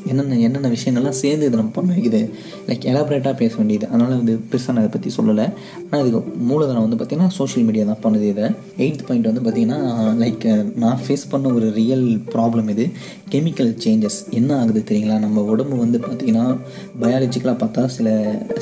என்னென்ன 0.07 0.39
என்னென்ன 0.47 0.69
விஷயங்கள்லாம் 0.77 1.17
சேர்ந்து 1.23 1.47
இதை 1.47 1.57
நம்ம 1.61 1.75
பண்ண 1.79 1.95
வைக்குது. 1.97 2.21
லைக் 2.69 2.87
எலாபரேட்டாக 2.93 3.35
பேச 3.43 3.53
வேண்டியது. 3.57 3.87
அதனால் 3.89 4.17
வந்து 4.23 4.35
பெருசாக 4.51 4.75
நான் 4.75 4.83
அதை 4.83 4.91
பற்றி 4.97 5.11
சொல்லலை. 5.19 5.47
ஆனால் 5.91 6.03
இதுக்கு 6.03 6.33
மூலதனம் 6.51 6.85
வந்து 6.87 6.99
பார்த்திங்கன்னா 7.01 7.35
சோஷியல் 7.39 7.67
மீடியா 7.69 7.85
தான் 7.93 8.03
பண்ணுது 8.05 8.27
இதை. 8.35 8.49
எயித் 8.85 9.07
பாயிண்ட் 9.07 9.31
வந்து 9.31 9.45
பார்த்திங்கன்னா 9.47 9.81
லைக் 10.23 10.47
நான் 10.85 11.01
ஃபேஸ் 11.07 11.27
பண்ண 11.31 11.53
ஒரு 11.59 11.69
ரியல் 11.81 12.07
ப்ராப்ளம் 12.35 12.71
இது. 12.75 12.87
கெமிக்கல் 13.35 13.73
சேஞ்சஸ் 13.85 14.19
என்ன 14.31 14.51
ஆகுது 14.61 14.83
தெரியுங்களா? 14.91 15.19
நம்ம 15.27 15.43
உடம்பு 15.53 15.77
வந்து 15.77 16.01
பார்த்திங்கன்னா 16.09 16.47
பயாலஜிக்கலாக 17.03 17.59
பார்த்தா 17.65 17.85
சில 17.97 18.09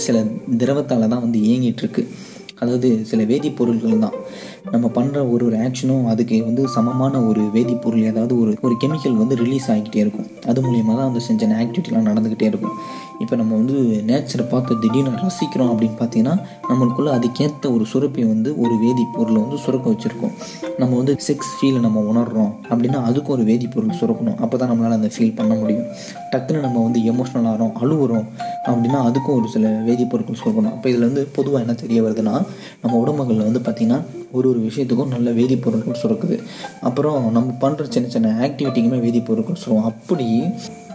சில 0.06 0.22
திரவத்தால் 0.62 1.12
தான் 1.14 1.24
வந்து 1.26 1.38
இயங்கிட்டு 1.38 1.84
இருக்கு. 1.86 2.04
அதாவது 2.62 2.88
சில 3.10 3.22
வேதிப்பொருட்கள் 3.22 4.02
தான். 4.04 4.18
நம்ம 4.72 4.86
பண்ணுற 4.96 5.18
ஒரு 5.32 5.42
ஒரு 5.46 5.56
ஆக்ஷனும் 5.64 6.04
அதுக்கு 6.10 6.36
வந்து 6.46 6.62
சமமான 6.74 7.20
ஒரு 7.30 7.42
வேதிப்பொருள் 7.54 8.04
ஏதாவது 8.10 8.34
ஒரு 8.42 8.52
ஒரு 8.66 8.74
கெமிக்கல் 8.82 9.16
வந்து 9.22 9.34
ரிலீஸ் 9.40 9.66
ஆகிக்கிட்டே 9.72 10.00
இருக்கும். 10.04 10.28
அது 10.50 10.58
மூலியமாக 10.66 10.94
தான் 10.98 11.08
வந்து 11.08 11.22
செஞ்ச 11.26 11.48
ஆக்டிவிட்டிலாம் 11.62 12.06
நடந்துக்கிட்டே 12.10 12.46
இருக்கும். 12.52 12.76
இப்போ 13.22 13.34
நம்ம 13.40 13.52
வந்து 13.60 13.76
நேச்சரை 14.08 14.44
பார்த்து 14.52 14.78
திடீர்னு 14.84 15.12
ரசிக்கிறோம் 15.24 15.70
அப்படின்னு 15.72 15.98
பார்த்தீங்கன்னா 16.00 16.34
நம்மளுக்குள்ளே 16.70 17.10
அதுக்கேற்ற 17.16 17.66
ஒரு 17.74 17.84
சுரப்பை 17.92 18.24
வந்து 18.32 18.50
ஒரு 18.64 18.74
வேதிப்பொருளை 18.84 19.38
வந்து 19.44 19.58
சுரக்க 19.64 19.86
வச்சுருக்கோம். 19.92 20.34
நம்ம 20.80 20.92
வந்து 21.00 21.14
செக்ஸ் 21.26 21.52
ஃபீலை 21.56 21.80
நம்ம 21.86 22.00
உணர்றோம் 22.12 22.50
அப்படின்னா 22.70 23.00
அதுக்கு 23.10 23.30
ஒரு 23.36 23.44
வேதிப்பொருள் 23.50 23.98
சுரக்கணும். 24.00 24.38
அப்போ 24.44 24.56
தான் 24.56 24.70
நம்மளால் 24.72 24.98
அந்த 24.98 25.10
ஃபீல் 25.16 25.36
பண்ண 25.40 25.52
முடியும். 25.60 25.86
டக்குன்னு 26.32 26.64
நம்ம 26.66 26.82
வந்து 26.86 27.00
எமோஷ்னல் 27.12 27.48
ஆகிறோம் 27.52 27.74
அழுகுறோம் 27.82 28.26
அப்படின்னா 28.68 29.00
அதுக்கும் 29.10 29.38
ஒரு 29.40 29.48
சில 29.54 29.68
வேதிப்பொருட்கள் 29.90 30.40
சுரக்கணும். 30.42 30.74
அப்போ 30.76 30.88
இதில் 30.92 31.08
வந்து 31.10 31.24
பொதுவாக 31.38 31.64
என்ன 31.66 31.76
தெரிய 31.84 32.00
வருதுன்னா 32.08 32.36
நம்ம 32.82 32.94
உடம்புகளில் 33.04 33.48
வந்து 33.50 33.62
பார்த்திங்கன்னா 33.68 34.00
ஒரு 34.38 34.48
ஒரு 34.54 34.62
விஷயத்துக்கும் 34.68 35.14
நல்ல 35.16 35.30
வேதிப்பொருட்கள் 35.40 36.00
சுரக்குது. 36.04 36.38
அப்புறம் 36.88 37.20
நம்ம 37.36 37.54
பண்ணுற 37.64 37.86
சின்ன 37.96 38.08
சின்ன 38.14 38.34
ஆக்டிவிட்டிக்குமே 38.46 39.00
வேதிப்பொருட்கள் 39.06 39.62
சுரும் 39.64 39.86
அப்படி 39.90 40.28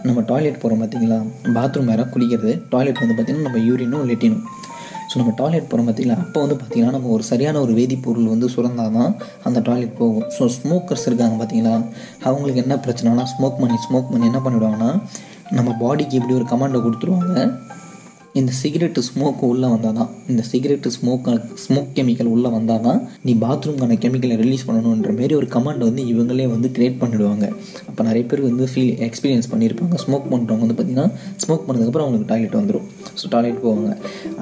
நம்ம 0.08 0.20
டாய்லெட் 0.28 0.60
போகிறோம் 0.60 0.82
பார்த்தீங்களா 0.82 1.18
பாத்ரூம் 1.56 1.88
வேறு 1.92 2.04
குளிக்கிறது. 2.12 2.52
டாய்லெட் 2.74 3.00
வந்து 3.02 3.16
பார்த்திங்கன்னா 3.16 3.48
நம்ம 3.48 3.62
யூரினும் 3.68 4.06
லெட்டினும் 4.10 4.44
ஸோ 5.10 5.16
நம்ம 5.20 5.32
டாய்லெட் 5.40 5.66
போகிறோம் 5.70 5.88
பார்த்தீங்களா 5.88 6.16
அப்போ 6.24 6.38
வந்து 6.44 6.56
பார்த்திங்கன்னா 6.58 6.94
நம்ம 6.96 7.08
ஒரு 7.16 7.24
சரியான 7.30 7.60
ஒரு 7.64 7.72
வேதிப்பொருள் 7.78 8.30
வந்து 8.32 8.48
சுரந்தால் 8.54 8.94
தான் 8.98 9.12
அந்த 9.48 9.58
டாய்லெட் 9.68 9.96
போகும். 10.00 10.28
ஸோ 10.36 10.42
ஸ்மோக்கர்ஸ் 10.56 11.06
இருக்காங்க 11.10 11.36
பார்த்தீங்களா 11.40 11.74
அவங்களுக்கு 12.28 12.62
என்ன 12.64 12.76
பிரச்சனைனா 12.84 13.24
ஸ்மோக் 13.32 13.60
பண்ணி 13.62 13.78
ஸ்மோக் 13.86 14.12
பண்ணி 14.12 14.30
என்ன 14.30 14.42
பண்ணிவிடுவாங்கன்னா 14.44 14.92
நம்ம 15.58 15.74
பாடிக்கு 15.82 16.16
இப்படி 16.20 16.36
ஒரு 16.40 16.46
கமாண்டை 16.52 16.80
கொடுத்துருவாங்க. 16.86 17.34
இந்த 18.38 18.50
சிகரெட்டு 18.58 19.00
ஸ்மோக் 19.06 19.40
உள்ளே 19.48 19.68
வந்தால் 19.72 19.96
தான் 19.98 20.10
இந்த 20.30 20.42
சிகரெட்டு 20.48 20.88
ஸ்மோக் 20.96 21.28
ஸ்மோக் 21.62 21.88
கெமிக்கல் 21.96 22.28
உள்ளே 22.32 22.50
வந்தால் 22.56 22.84
தான் 22.84 23.00
நீ 23.26 23.32
பாத்ரூம்க்கான 23.44 23.96
கெமிக்கலை 24.04 24.36
ரிலீஸ் 24.42 24.64
பண்ணணுன்ற 24.68 25.12
மாரி 25.16 25.34
ஒரு 25.38 25.48
கமாண்ட் 25.54 25.82
வந்து 25.86 26.02
இவங்களே 26.12 26.46
வந்து 26.52 26.68
கிரியேட் 26.76 27.00
பண்ணிடுவாங்க. 27.00 27.46
அப்போ 27.88 28.04
நிறைய 28.08 28.24
பேர் 28.30 28.42
வந்து 28.48 28.66
ஃபீல் 28.72 28.92
எக்ஸ்பீரியன்ஸ் 29.08 29.50
பண்ணியிருப்பாங்க. 29.52 29.96
ஸ்மோக் 30.04 30.30
பண்ணுறவங்க 30.34 30.64
வந்து 30.66 30.76
பார்த்திங்கன்னா 30.78 31.08
ஸ்மோக் 31.44 31.66
பண்ணதுக்கப்புறம் 31.66 32.06
அவங்களுக்கு 32.06 32.30
டாய்லெட் 32.32 32.56
வந்துடும் 32.60 32.86
ஸோ 33.22 33.32
டாய்லெட் 33.34 33.60
போவாங்க. 33.66 33.90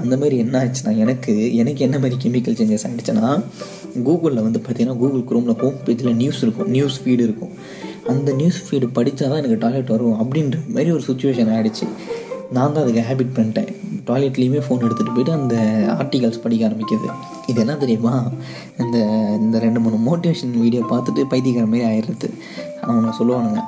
அந்த 0.02 0.14
மாதிரி 0.20 0.36
என்ன 0.44 0.54
ஆச்சுன்னா 0.64 0.94
எனக்கு 1.06 1.34
எனக்கு 1.62 1.82
என்ன 1.88 1.96
மாதிரி 2.04 2.18
கெமிக்கல் 2.26 2.58
சேஞ்சஸ் 2.60 2.86
ஆகிடுச்சுன்னா 2.90 3.28
கூகுளில் 4.06 4.44
வந்து 4.46 4.62
பார்த்திங்கன்னா 4.64 5.00
கூகுள் 5.02 5.26
குரோமில் 5.32 5.60
ஹோம் 5.64 5.82
பேஜில் 5.88 6.16
நியூஸ் 6.22 6.42
இருக்கும். 6.46 6.70
நியூஸ் 6.76 6.98
ஃபீடு 7.02 7.22
இருக்கும். 7.28 7.52
அந்த 8.12 8.30
நியூஸ் 8.40 8.62
ஃபீடு 8.66 8.86
படித்தா 8.98 9.24
தான் 9.30 9.40
எனக்கு 9.42 9.60
டாய்லெட் 9.66 9.94
வரும். 9.96 10.16
அப்படின்ற 10.22 10.58
மாதிரி 10.74 10.90
ஒரு 10.98 11.04
சுச்சுவேஷன் 11.10 11.52
ஆகிடுச்சு 11.56 11.86
நான் 12.56 12.74
தான் 12.74 12.82
அதுக்கு 12.84 13.02
ஹேபிட் 13.08 13.34
பண்ணிட்டேன். 13.36 13.70
டாய்லெட்லேயுமே 14.08 14.60
ஃபோன் 14.66 14.84
எடுத்துகிட்டு 14.86 15.14
போயிட்டு 15.16 15.32
அந்த 15.38 15.54
ஆர்டிகல்ஸ் 16.02 16.42
படிக்க 16.44 16.62
ஆரம்பிக்கிறது 16.68 17.08
இது 17.50 17.58
என்ன 17.64 17.74
தெரியுமா? 17.82 18.12
இந்த 18.82 18.96
இந்த 19.42 19.56
ரெண்டு 19.64 19.80
மூணு 19.84 19.96
மோட்டிவேஷன் 20.06 20.54
வீடியோ 20.62 20.82
பார்த்துட்டு 20.92 21.22
பைத்தியக்கார 21.32 21.66
மாதிரி 21.72 21.86
ஆயிடுறது. 21.90 22.28
அவங்க 22.86 23.10
சொல்லுவானுங்க 23.18 23.60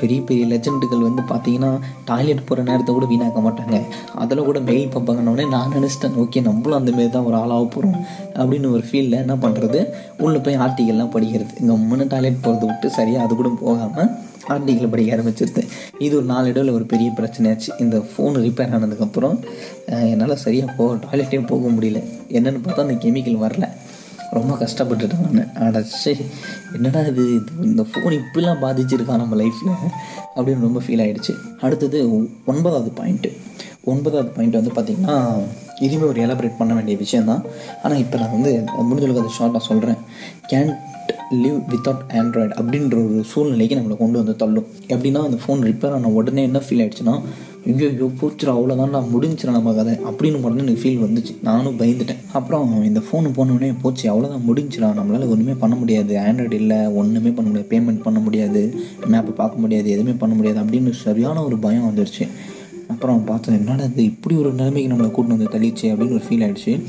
பெரிய 0.00 0.20
பெரிய 0.28 0.44
லெஜண்டுகள் 0.52 1.06
வந்து 1.06 1.22
பார்த்தீங்கன்னா 1.30 1.70
டாய்லெட் 2.10 2.44
போகிற 2.48 2.64
நேரத்தை 2.70 2.92
கூட 2.96 3.06
வீணாக்க 3.12 3.40
மாட்டாங்க. 3.46 3.78
அதில் 4.22 4.46
கூட 4.48 4.60
மெயில் 4.68 4.92
பார்ப்பாங்கன்னொடனே 4.94 5.46
நான் 5.54 5.74
நினச்சிட்டேன் 5.76 6.18
ஓகே 6.22 6.42
நம்மளும் 6.48 6.78
அந்த 6.80 6.92
மாரி 6.96 7.10
தான் 7.16 7.28
ஒரு 7.30 7.36
ஆளாக 7.42 7.66
போகிறோம் 7.74 7.98
அப்படின்னு 8.40 8.68
ஒரு 8.76 8.84
ஃபீலில் 8.88 9.20
என்ன 9.24 9.36
பண்ணுறது 9.44 9.80
உள்ளே 10.26 10.40
போய் 10.46 10.60
ஆர்டிகல்லாம் 10.66 11.14
படிக்கிறது. 11.16 11.52
இங்கே 11.62 11.76
முன்னே 11.90 12.06
டாய்லெட் 12.14 12.44
போகிறத 12.46 12.64
விட்டு 12.70 12.90
சரியாக 13.00 13.26
அது 13.26 13.34
கூட 13.42 13.52
போகாமல் 13.64 14.10
ஆர்டிகிள் 14.48 14.90
படிக்க 14.90 15.16
ஆரம்பிச்சிருது 15.16 15.62
இது 15.98 16.16
ஒரு 16.16 16.24
நாலு 16.24 16.72
ஒரு 16.72 16.84
பெரிய 16.84 17.10
பிரச்சனையாச்சு. 17.16 17.68
இந்த 17.78 17.98
ஃபோன் 17.98 18.36
ரிப்பேர் 18.36 18.74
ஆனதுக்கப்புறம் 18.74 19.38
என்னால் 19.86 20.36
சரியாக 20.36 20.72
போக 20.72 20.94
டாய்லெட்டே 20.94 21.46
போக 21.46 21.68
முடியல. 21.68 22.02
என்னென்னு 22.28 22.60
பார்த்தா 22.64 22.80
அந்த 22.80 22.94
கெமிக்கல் 22.94 23.40
வரல. 23.40 23.68
ரொம்ப 24.30 24.54
கஷ்டப்பட்டுட்டேன் 24.54 25.30
நான் 25.30 25.74
அடைச்சி 25.74 26.20
என்னடா 26.72 27.00
இது? 27.00 27.22
இது- 27.22 27.62
இந்த 27.62 27.82
ஃபோன் 27.82 28.20
இப்படிலாம் 28.20 28.62
பாதிச்சிருக்கா 28.62 29.16
நம்ம 29.16 29.36
லைஃப்பில் 29.36 29.92
அப்படின்னு 30.36 30.60
ரொம்ப 30.60 30.80
ஃபீல் 30.86 31.02
ஆகிடுச்சு 31.02 31.34
அடுத்தது 31.60 32.26
ஒன்பதாவது 32.46 32.90
பாயிண்ட்டு 33.02 33.36
ஒன்பதாவது 33.84 34.30
பாயிண்ட் 34.30 34.54
வந்து 34.54 34.70
பார்த்திங்கன்னா 34.70 35.42
இதுவுமே 35.80 36.06
ஒரு 36.06 36.26
எலாபரேட் 36.26 36.56
பண்ண 36.58 36.74
வேண்டிய 36.74 36.96
விஷயந்தான் 36.96 37.42
ஆனால் 37.82 37.98
இப்போ 37.98 38.18
நான் 38.18 38.30
வந்து 38.30 38.64
முடிஞ்சளவுக்கு 38.82 39.24
அதை 39.24 39.30
ஷார்ட்டாக 39.40 39.58
சொல்கிறேன் 39.58 39.96
கேன் 40.48 40.72
லிவ் 41.30 41.60
வித்தவுட் 41.70 42.04
ஆண்ட்ராய்டு 42.08 42.54
அப்படின்ற 42.60 42.94
ஒரு 43.04 43.24
சூழ்நிலைக்கு 43.24 43.76
நம்மளை 43.76 43.96
கொண்டு 43.96 44.18
வந்து 44.18 44.36
தள்ளும். 44.36 44.66
எப்படின்னா 44.88 45.22
அந்த 45.22 45.38
ஃபோன் 45.46 45.64
ரிப்பேர் 45.68 45.90
ஆன 45.90 46.08
உடனே 46.08 46.42
என்ன 46.42 46.58
ஃபீல் 46.58 46.82
ஆயிடுச்சுன்னா 46.84 47.22
ஐயோ 47.66 47.88
ஐயோ 47.88 48.10
போச்சுடா 48.20 48.52
அவ்வளோதான் 48.56 48.88
நான் 48.88 49.10
முடிஞ்சிடும் 49.14 49.50
நம்ம 49.50 49.72
கதை 49.74 49.94
அப்படின்னு 49.94 50.40
உடனே 50.40 50.62
எனக்கு 50.62 50.82
ஃபீல் 50.82 51.02
வந்துச்சு. 51.04 51.32
நானும் 51.42 51.78
பயந்துட்டேன். 51.78 52.20
அப்புறம் 52.32 52.84
இந்த 52.84 53.00
ஃபோனு 53.00 53.28
போனோடனே 53.36 53.74
போச்சு 53.82 54.04
அவ்வளோதான் 54.12 54.46
முடிஞ்சிடா. 54.48 54.88
நம்மளால் 54.98 55.28
ஒன்றுமே 55.28 55.52
பண்ண 55.52 55.76
முடியாது. 55.76 56.16
ஆண்ட்ராய்டு 56.16 56.52
இல்லை 56.52 56.76
ஒன்றுமே 56.76 57.30
பண்ண 57.30 57.50
முடியாது. 57.50 57.70
பேமெண்ட் 57.76 58.02
பண்ண 58.02 58.18
முடியாது. 58.18 58.74
மேப்பை 59.10 59.32
பார்க்க 59.32 59.58
முடியாது. 59.58 59.90
எதுவுமே 59.90 60.12
பண்ண 60.12 60.34
முடியாது 60.34 60.60
அப்படின்னு 60.60 60.90
சரியான 60.90 61.44
ஒரு 61.44 61.58
பயம் 61.58 61.88
வந்துடுச்சு 61.90 62.26
அப்புறம் 62.88 63.24
பார்த்தேன் 63.24 63.58
என்னடா 63.58 63.84
இது? 63.84 64.04
இப்படி 64.04 64.36
ஒரு 64.36 64.52
நிலைமைக்கு 64.52 64.94
நம்மளை 64.94 65.08
கூட்டிட்டு 65.08 65.36
வந்து 65.36 65.52
தள்ளிச்சு 65.54 65.82
அப்படின்னு 65.82 66.18
ஒரு 66.18 66.24
ஃபீல் 66.28 66.44
ஆயிடுச்சு. 66.46 66.80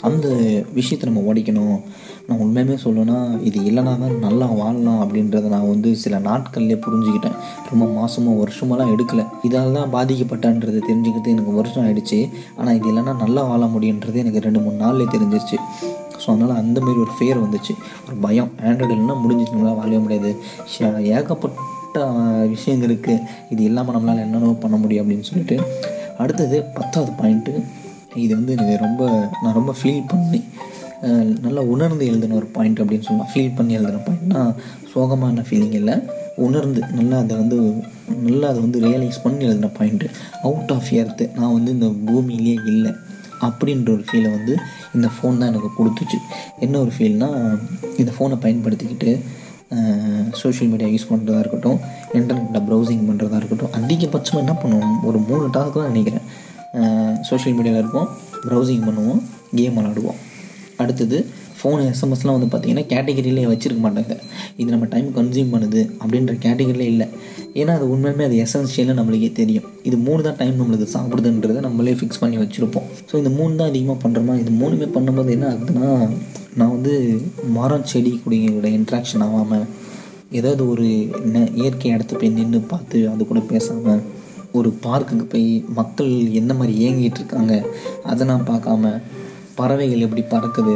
அந்த 0.00 0.26
விஷயத்தை 0.74 1.12
நம்ம 1.12 1.32
உடைக்கணும் 1.32 1.80
நான் 2.26 2.42
உண்மையுமே 2.42 2.76
சொல்லணும்னா 2.84 3.16
இது 3.48 3.58
இல்லைனா 3.68 3.92
தான் 4.02 4.14
நல்லா 4.26 4.46
வாழலாம் 4.60 5.00
அப்படின்றத 5.04 5.48
நான் 5.54 5.66
வந்து 5.72 5.90
சில 6.02 6.18
நாட்கள்லேயே 6.28 6.78
புரிஞ்சுக்கிட்டேன். 6.84 7.36
ரொம்ப 7.70 7.84
மாதமோ 7.96 8.32
வருஷமெல்லாம் 8.42 8.92
எடுக்கலை. 8.94 9.24
இதால் 9.48 9.76
தான் 9.78 9.92
பாதிக்கப்பட்டேன்றது 9.96 10.78
தெரிஞ்சுக்கிறது 10.88 11.34
எனக்கு 11.34 11.52
வருஷம் 11.58 11.84
ஆயிடுச்சு. 11.84 12.18
ஆனால் 12.58 12.76
இது 12.78 12.88
இல்லைனா 12.92 13.14
நல்லா 13.24 13.42
வாழ 13.50 13.66
முடியுன்றது 13.74 14.22
எனக்கு 14.24 14.44
ரெண்டு 14.46 14.62
மூணு 14.64 14.78
நாள்லேயே 14.84 15.10
தெரிஞ்சிருச்சு. 15.16 15.58
ஸோ 16.22 16.26
அதனால் 16.32 16.56
அந்தமாரி 16.62 16.98
ஒரு 17.04 17.14
ஃபேர் 17.18 17.42
வந்துச்சு. 17.44 17.74
ஒரு 18.06 18.16
பயம். 18.26 18.50
ஆண்ட்ராய்டு 18.66 18.94
இல்லைன்னா 18.96 19.18
முடிஞ்சிச்சு. 19.24 19.54
நம்மளால் 19.54 19.80
வாழவே 19.82 20.00
முடியாது. 20.04 20.32
ஏகப்பட்ட 21.16 22.06
விஷயங்கள் 22.54 22.90
இருக்குது 22.90 23.22
இது 23.54 23.62
இல்லாமல் 23.70 23.96
நம்மளால் 23.96 24.24
என்னென்ன 24.26 24.54
பண்ண 24.66 24.76
முடியும் 24.84 25.02
அப்படின்னு 25.04 25.26
சொல்லிட்டு. 25.30 25.58
அடுத்தது 26.22 26.56
பத்தாவது 26.78 27.12
பாயிண்ட்டு 27.20 27.54
இது 28.24 28.32
வந்து 28.38 28.52
எனக்கு 28.56 28.74
ரொம்ப 28.86 29.02
நான் 29.42 29.56
ரொம்ப 29.58 29.72
ஃபீல் 29.78 30.04
பண்ணி 30.10 30.40
நல்லா 31.44 31.62
உணர்ந்து 31.74 32.04
எழுதின 32.10 32.36
ஒரு 32.40 32.48
பாயிண்ட் 32.56 32.80
அப்படின்னு 32.82 33.06
சொல்லலாம். 33.06 33.30
ஃபீல் 33.32 33.56
பண்ணி 33.58 33.72
எழுதின 33.78 34.02
பாயிண்ட்னா 34.06 34.42
சோகமான 34.92 35.44
ஃபீலிங் 35.48 35.76
இல்லை. 35.80 35.94
உணர்ந்து 36.46 36.80
நல்லா 36.98 37.16
அதை 37.24 37.34
வந்து 37.42 37.58
நல்லா 38.28 38.46
அதை 38.52 38.60
வந்து 38.66 38.78
ரியலைஸ் 38.86 39.18
பண்ணி 39.24 39.42
எழுதின 39.48 39.70
பாயிண்ட்டு 39.78 40.08
அவுட் 40.48 40.72
ஆஃப் 40.76 40.90
எர்த்து 41.00 41.26
நான் 41.38 41.54
வந்து 41.56 41.70
இந்த 41.76 41.88
பூமியிலே 42.08 42.56
இல்லை. 42.72 42.92
அப்படின்ற 43.46 43.88
ஒரு 43.96 44.04
ஃபீலை 44.08 44.28
வந்து 44.36 44.54
இந்த 44.96 45.08
ஃபோன் 45.14 45.40
தான் 45.40 45.50
எனக்கு 45.52 45.70
கொடுத்துச்சு. 45.78 46.18
என்ன 46.64 46.74
ஒரு 46.84 46.92
ஃபீல்னால் 46.96 47.38
இந்த 48.02 48.10
ஃபோனை 48.16 48.38
பயன்படுத்திக்கிட்டு 48.44 49.10
சோஷியல் 50.40 50.70
மீடியா 50.72 50.88
யூஸ் 50.94 51.08
பண்ணுறதா 51.10 51.38
இருக்கட்டும் 51.44 51.78
இன்டர்நெட்டில் 52.18 52.66
ப்ரௌசிங் 52.68 53.06
பண்ணுறதா 53.08 53.38
இருக்கட்டும் 53.40 53.72
அதிகபட்சமாக 53.78 54.42
என்ன 54.44 54.54
பண்ணுவோம்? 54.62 54.98
ஒரு 55.08 55.18
மூணு 55.28 55.46
டாஸ்க்கு 55.56 55.80
தான் 55.80 55.92
நினைக்கிறேன். 55.94 56.26
சோஷியல் 57.30 57.56
மீடியாவில் 57.58 57.82
இருப்போம் 57.82 58.08
ப்ரௌசிங் 58.46 58.86
பண்ணுவோம் 58.88 59.20
கேம் 59.58 59.76
விளாடுவோம் 59.78 60.20
அடுத்தது 60.82 61.18
ஃபோன் 61.58 61.82
எஸ்எம்எஸ்லாம் 61.90 62.36
வந்து 62.36 62.48
பார்த்திங்கன்னா 62.52 62.84
கேட்டகிரியிலே 62.92 63.44
வச்சுருக்க 63.50 63.82
மாட்டாங்க. 63.84 64.14
இது 64.60 64.68
நம்ம 64.74 64.86
டைம் 64.94 65.08
கன்சியூம் 65.18 65.52
பண்ணுது 65.54 65.80
அப்படின்ற 66.02 66.32
கேட்டகிரிலே 66.46 66.86
இல்லை. 66.92 67.06
ஏன்னா 67.60 67.72
அது 67.78 67.86
உண்மையுமே 67.94 68.24
அது 68.28 68.36
எசென்ஷியலாக 68.44 68.96
நம்மளுக்கே 69.00 69.30
தெரியும். 69.40 69.68
இது 69.88 69.96
மூணு 70.06 70.20
தான் 70.26 70.38
டைம் 70.40 70.56
நம்மளுக்கு 70.60 70.88
சாப்பிடுதுன்றதை 70.96 71.62
நம்மளே 71.68 71.94
ஃபிக்ஸ் 72.00 72.22
பண்ணி 72.22 72.38
வச்சுருப்போம். 72.42 72.88
ஸோ 73.10 73.16
இந்த 73.22 73.32
மூணு 73.38 73.52
தான் 73.60 73.70
அதிகமாக 73.72 73.98
பண்ணுறோமா 74.04 74.36
இது 74.42 74.52
மூணுமே 74.62 74.88
பண்ணும்போது 74.96 75.32
என்ன 75.36 75.48
ஆகுதுன்னா 75.52 75.90
நான் 76.58 76.74
வந்து 76.76 76.94
மரம் 77.58 77.88
செடி 77.92 78.12
குடிங்களோட 78.24 78.68
இன்ட்ராக்ஷன் 78.78 79.24
ஆகாமல் 79.28 79.64
ஏதாவது 80.38 80.62
ஒரு 80.72 80.86
ந 81.34 81.38
இயற்கை 81.60 81.88
இடத்த 81.94 82.12
போய் 82.20 82.36
நின்று 82.36 82.60
பார்த்து 82.72 82.98
அது 83.12 83.22
கூட 83.30 83.40
பேசாமல் 83.52 84.02
ஒரு 84.58 84.70
பார்க்குக்கு 84.86 85.26
போய் 85.32 85.48
மக்கள் 85.78 86.10
என்ன 86.40 86.50
மாதிரி 86.58 86.74
ஏங்கிட்டு 86.86 87.20
இருக்காங்க 87.20 87.54
அதை 88.10 88.22
நான் 88.30 88.48
பார்க்காம 88.50 88.92
பறவைகள் 89.60 90.04
எப்படி 90.06 90.22
பறக்குது 90.34 90.74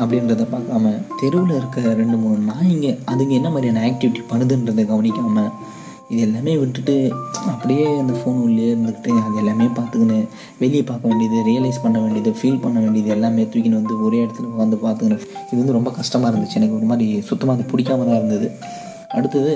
அப்படின்றத 0.00 0.44
பார்க்காம 0.54 0.92
தெருவில் 1.20 1.56
இருக்க 1.58 1.94
ரெண்டு 2.00 2.16
மூணு 2.16 2.38
நாய்ங்க 2.50 2.88
அதுங்க 3.12 3.34
என்ன 3.40 3.50
மாதிரியான 3.54 3.82
ஆக்டிவிட்டி 3.88 4.22
பண்ணுதுன்றதை 4.30 4.84
கவனிக்காமல் 4.92 5.50
இது 6.12 6.20
எல்லாமே 6.26 6.52
விட்டுட்டு 6.60 6.94
அப்படியே 7.52 7.86
அந்த 8.02 8.12
ஃபோன் 8.18 8.38
உள்ளே 8.44 8.66
இருந்துக்கிட்டு 8.72 9.10
அது 9.24 9.34
எல்லாமே 9.42 9.66
பார்த்துக்கின்னு 9.78 10.18
வெளியே 10.62 10.82
பார்க்க 10.90 11.10
வேண்டியது 11.10 11.38
ரியலைஸ் 11.48 11.80
பண்ண 11.82 11.96
வேண்டியது 12.04 12.30
ஃபீல் 12.38 12.62
பண்ண 12.62 12.76
வேண்டியது 12.84 13.10
எல்லாமே 13.16 13.42
தூக்கின்னு 13.52 13.80
வந்து 13.80 13.96
ஒரே 14.06 14.20
இடத்துல 14.24 14.54
வந்து 14.62 14.78
பார்த்துக்கணும் 14.84 15.24
இது 15.50 15.60
வந்து 15.60 15.76
ரொம்ப 15.78 15.90
கஷ்டமாக 15.98 16.30
இருந்துச்சு. 16.32 16.58
எனக்கு 16.60 16.78
ஒரு 16.78 16.88
மாதிரி 16.92 17.08
சுத்தமாக 17.30 17.56
அது 17.58 17.70
பிடிக்காம 17.72 18.06
தான் 18.08 18.18
இருந்தது. 18.20 18.48
அடுத்தது 19.18 19.52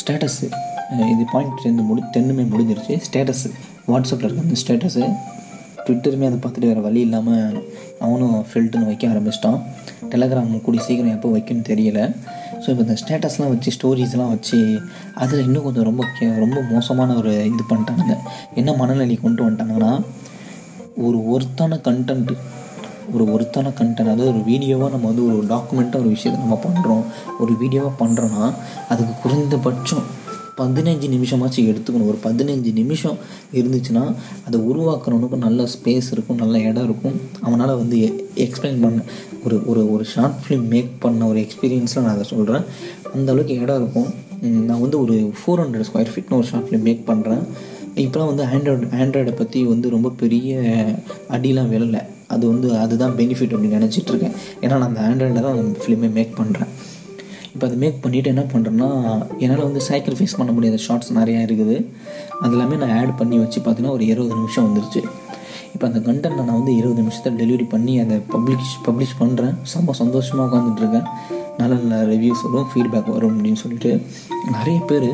ஸ்டேட்டஸு 0.00 0.46
இது 1.12 1.24
பாயிண்ட் 1.32 1.62
சேர்ந்து 1.64 1.84
முடி 1.90 2.02
டென்னுமே 2.14 2.44
முடிஞ்சிருச்சு. 2.52 2.96
ஸ்டேட்டஸு 3.06 3.50
வாட்ஸ்அப்பில் 3.92 4.28
இருக்க 4.28 4.46
அந்த 4.46 4.58
ஸ்டேட்டஸு 4.62 5.02
ட்விட்டருமே 5.84 6.28
அதை 6.30 6.38
பார்த்துட்டு 6.38 6.70
வேறு 6.70 6.86
வழி 6.86 7.00
இல்லாமல் 7.06 7.58
அவனும் 8.04 8.36
ஃபில்ட்னு 8.48 8.88
வைக்க 8.90 9.04
ஆரம்பிச்சிட்டான். 9.12 9.58
டெலகிராம் 10.12 10.52
கூடி 10.66 10.78
சீக்கிரம் 10.86 11.14
எப்போ 11.16 11.28
வைக்கணும்னு 11.34 11.68
தெரியல. 11.70 12.00
ஸோ 12.62 12.66
இப்போ 12.72 12.82
இந்த 12.86 12.96
ஸ்டேட்டஸ்லாம் 13.02 13.52
வச்சு 13.54 13.70
ஸ்டோரிஸ்லாம் 13.76 14.32
வச்சு 14.34 14.58
அதில் 15.22 15.44
இன்னும் 15.46 15.64
கொஞ்சம் 15.66 15.88
ரொம்ப 15.90 16.02
கே 16.18 16.26
ரொம்ப 16.44 16.58
மோசமான 16.72 17.16
ஒரு 17.20 17.32
இது 17.52 17.64
பண்ணிட்டானுங்க. 17.72 18.16
என்ன 18.60 18.72
மனநிலை 18.80 19.16
கொண்டு 19.24 19.42
வந்துட்டாங்கன்னா 19.46 19.92
ஒரு 21.06 21.18
ஒருத்தான 21.34 21.78
கண்டென்ட்டு 21.88 22.34
ஒரு 23.14 23.24
ஒருத்தான 23.34 23.72
கண்டென்ட் 23.78 24.12
அதாவது 24.12 24.30
ஒரு 24.32 24.42
வீடியோவாக 24.50 24.92
நம்ம 24.94 25.08
வந்து 25.10 25.24
ஒரு 25.30 25.38
டாக்குமெண்ட்டாக 25.52 26.02
ஒரு 26.02 26.10
விஷயத்தை 26.14 26.38
நம்ம 26.44 26.56
பண்ணுறோம் 26.66 27.02
ஒரு 27.42 27.52
வீடியோவாக 27.62 27.94
பண்ணுறோன்னா 28.02 28.44
அதுக்கு 28.92 29.14
குறைந்தபட்சம் 29.22 30.04
பதினஞ்சு 30.60 31.06
நிமிஷமாச்சும் 31.14 31.68
எடுத்துக்கணும். 31.70 32.10
ஒரு 32.12 32.18
பதினஞ்சு 32.24 32.72
நிமிஷம் 32.80 33.16
இருந்துச்சுன்னா 33.58 34.04
அதை 34.46 34.58
உருவாக்குறவனுக்கும் 34.70 35.44
நல்ல 35.46 35.66
ஸ்பேஸ் 35.74 36.08
இருக்கும் 36.14 36.40
நல்ல 36.42 36.58
இடம் 36.68 36.86
இருக்கும். 36.88 37.16
அவனால் 37.40 37.80
வந்து 37.82 37.98
எக்ஸ்பிளைன் 38.46 38.82
பண்ண 38.84 39.02
ஒரு 39.44 39.56
ஒரு 39.70 39.82
ஒரு 39.94 40.04
ஷார்ட் 40.14 40.38
ஃபிலிம் 40.42 40.66
மேக் 40.74 40.92
பண்ண 41.04 41.26
ஒரு 41.26 41.40
எக்ஸ்பீரியன்ஸில் 41.46 42.04
நான் 42.04 42.16
அதை 42.16 42.26
சொல்கிறேன் 42.32 42.64
அந்தளவுக்கு 43.16 43.56
இடம் 43.64 43.80
இருக்கும். 43.82 44.10
நான் 44.68 44.82
வந்து 44.84 44.98
ஒரு 45.04 45.16
ஃபோர் 45.38 45.62
ஹண்ட்ரட் 45.62 45.88
ஸ்கொயர் 45.90 46.12
ஃபீட்னு 46.14 46.38
ஒரு 46.40 46.48
ஷார்ட் 46.52 46.68
ஃபிலிம் 46.68 46.86
மேக் 46.88 47.04
பண்ணுறேன் 47.10 47.44
இப்போலாம் 48.04 48.30
வந்து 48.32 48.44
ஆண்ட்ராய்டு 48.54 48.88
ஆண்ட்ராய்டை 49.02 49.34
பற்றி 49.36 49.60
வந்து 49.64 49.90
ரொம்ப 49.90 50.08
பெரிய 50.22 50.54
அடிலாம் 51.36 51.70
விழலை. 51.74 52.00
அது 52.34 52.44
வந்து 52.52 52.68
அதுதான் 52.84 53.16
பெனிஃபிட் 53.18 53.52
அப்படின்னு 53.54 53.78
நினச்சிட்ருக்கேன் 53.80 54.34
ஏன்னா 54.62 54.76
நான் 54.80 54.88
அந்த 54.90 55.00
ஆண்ட்ராய்டில் 55.08 55.46
தான் 55.48 55.76
ஃபிலிமே 55.82 56.08
மேக் 56.18 56.38
பண்ணுறேன் 56.40 56.72
இப்போ 57.54 57.64
அதை 57.68 57.76
மேக் 57.82 57.98
பண்ணிவிட்டு 58.04 58.30
என்ன 58.34 58.42
பண்ணுறேன்னா 58.52 58.88
என்னால் 59.42 59.66
வந்து 59.68 59.80
சாக்ரிஃபைஸ் 59.88 60.36
பண்ண 60.38 60.52
முடியாத. 60.54 60.78
ஷார்ட்ஸ் 60.86 61.10
நிறையா 61.18 61.40
இருக்குது. 61.46 61.76
அதெல்லாமே 62.44 62.76
நான் 62.82 62.94
ஆட் 63.00 63.12
பண்ணி 63.20 63.36
வச்சு 63.42 63.58
பார்த்தீங்கன்னா 63.58 63.94
ஒரு 63.98 64.04
இருபது 64.12 64.34
நிமிஷம் 64.40 64.66
வந்துருச்சு. 64.68 65.02
இப்போ 65.74 65.84
அந்த 65.90 66.00
கண்டென்ட்டை 66.08 66.44
நான் 66.48 66.58
வந்து 66.60 66.72
இருபது 66.80 67.00
நிமிஷத்தில் 67.02 67.38
டெலிவரி 67.42 67.66
பண்ணி 67.74 67.94
அதை 68.02 68.16
பப்ளிஷ் 68.34 68.74
பப்ளிஷ் 68.86 69.14
பண்ணுறேன் 69.22 69.54
ரொம்ப 69.76 69.94
சந்தோஷமாக 70.02 70.46
உட்காந்துட்ருக்கேன் 70.48 71.08
நல்ல 71.60 71.72
நல்ல 71.80 71.96
ரிவ்யூஸ் 72.12 72.44
வரும் 72.46 72.68
ஃபீட்பேக் 72.72 73.10
வரும் 73.16 73.34
அப்படின்னு 73.36 73.60
சொல்லிட்டு 73.64 73.90
நிறைய 74.56 74.78
பேர் 74.90 75.08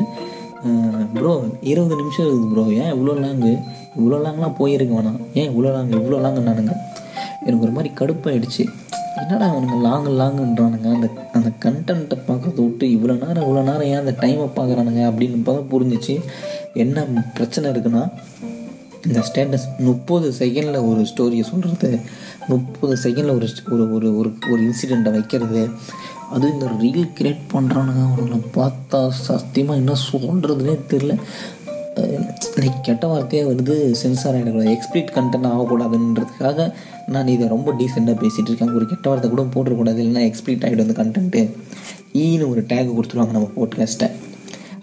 ப்ரோ 1.17 1.33
இருபது 1.71 1.95
நிமிஷம் 2.01 2.27
இருக்குது 2.27 2.51
ப்ரோ 2.53 2.65
ஏன் 2.83 2.93
இவ்வளோ 2.95 3.15
லாங்கு 3.25 3.53
இவ்வளோ 3.99 4.19
லாங்லாம் 4.27 4.57
போயிருக்க 4.61 4.93
வேணாம். 4.99 5.21
ஏன் 5.41 5.49
இவ்வளோ 5.53 5.71
லாங் 5.77 5.93
இவ்வளோ 6.01 6.19
லாங்கு 6.25 6.43
நானுங்க 6.49 6.75
எனக்கு 7.47 7.65
ஒரு 7.67 7.75
மாதிரி 7.77 7.91
கடுப்பாயிடுச்சு. 8.01 8.65
என்னடா 9.17 9.55
அவனுங்க 9.55 9.89
லாங்கு 9.89 10.11
லாங்குன்றானுங்க 10.11 10.93
அந்த 10.93 11.09
அந்த 11.33 11.49
கண்டென்ட்டை 11.61 12.19
பார்க்கறத 12.29 12.55
விட்டு 12.55 12.87
இவ்வளோ 12.87 13.27
நேரம் 13.27 13.45
இவ்வளோ 13.45 13.63
நேரம் 13.63 13.83
ஏன் 13.83 13.99
அந்த 13.99 14.15
டைமை 14.21 14.51
பார்க்குறானுங்க 14.57 15.13
அப்படின்னு 15.13 15.39
பார்த்தா 15.47 15.65
புரிஞ்சிச்சு. 15.71 16.21
என்ன 16.75 17.05
பிரச்சனை 17.35 17.71
இருக்குன்னா 17.71 18.11
இந்த 19.07 19.23
ஸ்டேட்டஸ் 19.33 19.67
முப்பது 19.79 20.33
செகண்டில் 20.39 20.89
ஒரு 20.89 21.01
ஸ்டோரியை 21.01 21.43
சொல்கிறது 21.43 21.99
முப்பது 22.49 22.97
செகண்டில் 23.03 23.35
ஒரு 23.35 23.49
ஒரு 23.71 23.95
ஒரு 23.95 24.19
ஒரு 24.19 24.35
ஒரு 24.51 24.63
இன்சிடெண்ட்டை 24.63 25.11
வைக்கிறது 25.11 25.69
அது 26.31 26.53
இந்த 26.53 26.67
ரீல் 26.81 27.09
கிரியேட் 27.21 27.41
பண்ணுறானுங்க 27.53 28.03
அவனுங்களை 28.07 28.41
பார்த்தா 28.55 29.09
சத்தியமாக 29.09 29.79
என்ன 29.79 29.93
சொல்கிறதுனே 30.13 30.79
தெரில 30.89 31.17
லைக் 32.57 32.81
கெட்ட 32.83 33.07
வார்த்தையாக 33.07 33.55
வருது 33.55 33.91
சென்சார் 33.91 34.35
ஆகிடக்கூடாது 34.35 34.77
எக்ஸ்பிளிட் 34.77 35.15
கண்டென்ட் 35.15 35.47
ஆகக்கூடாதுன்றதுக்காக 35.47 36.73
நான் 37.15 37.31
இதை 37.35 37.47
ரொம்ப 37.53 37.71
டீசெண்டாக 37.79 38.17
பேசிகிட்டு 38.23 38.51
இருக்கேன் 38.51 38.75
ஒரு 38.79 38.85
கெட்ட 38.91 39.07
வார்த்தை 39.11 39.29
கூட 39.31 39.43
போட்டுறக்கூடாது. 39.55 40.01
இல்லைன்னா 40.03 40.25
எக்ஸ்பிளிட் 40.31 40.65
ஆகிடும் 40.67 40.85
அந்த 40.87 40.97
கண்டென்ட்டு 41.01 41.41
ஈன்னு 42.25 42.51
ஒரு 42.53 42.63
டேக் 42.73 42.97
கொடுத்துருவாங்க 42.97 43.35
நம்ம 43.37 43.49
போட்காஸ்ட்டை 43.57 44.09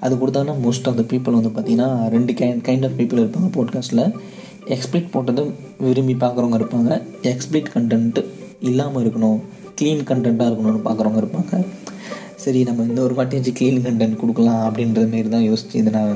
அது 0.05 0.15
கொடுத்தாங்கன்னா 0.21 0.55
மோஸ்ட் 0.65 0.87
ஆஃப் 0.89 0.97
த 0.99 1.03
பீப்புள் 1.11 1.37
வந்து 1.37 1.51
பார்த்திங்கன்னா 1.55 1.89
ரெண்டு 2.15 2.33
கைண்ட் 2.39 2.63
கைண்ட் 2.67 2.85
ஆஃப் 2.87 2.97
பீப்புள் 2.99 3.21
இருப்பாங்க 3.23 3.49
போட்காஸ்ட்டில் 3.57 4.03
எக்ஸ்பிளிட் 4.75 5.11
போட்டதை 5.13 5.43
விரும்பி 5.85 6.15
பார்க்குறவங்க 6.23 6.57
இருப்பாங்க. 6.61 6.91
எக்ஸ்பிளிட் 7.31 7.69
கண்டென்ட்டு 7.75 8.23
இல்லாமல் 8.69 9.01
இருக்கணும். 9.03 9.39
க்ளீன் 9.79 10.03
கண்டென்ட்டாக 10.09 10.49
இருக்கணும்னு 10.49 10.81
பார்க்குறவங்க 10.87 11.19
இருப்பாங்க. 11.23 11.61
சரி 12.43 12.59
நம்ம 12.69 12.83
இந்த 12.89 12.99
ஒரு 13.07 13.13
வாட்டியாச்சும் 13.17 13.57
க்ளீன் 13.59 13.85
கண்டென்ட் 13.85 14.19
கொடுக்கலாம் 14.21 14.63
அப்படின்ற 14.67 15.01
மாரி 15.13 15.29
தான் 15.35 15.47
யோசித்து 15.49 15.79
இதை 15.81 15.93
நான் 15.99 16.11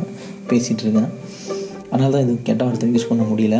பேசிகிட்டு 0.50 0.84
இருக்கேன் 0.86 1.10
அதனால 1.92 2.12
தான் 2.16 2.26
இது 2.26 2.34
கெட்ட 2.50 2.62
வார்த்தை 2.66 2.90
யூஸ் 2.96 3.10
பண்ண 3.12 3.24
முடியல. 3.32 3.58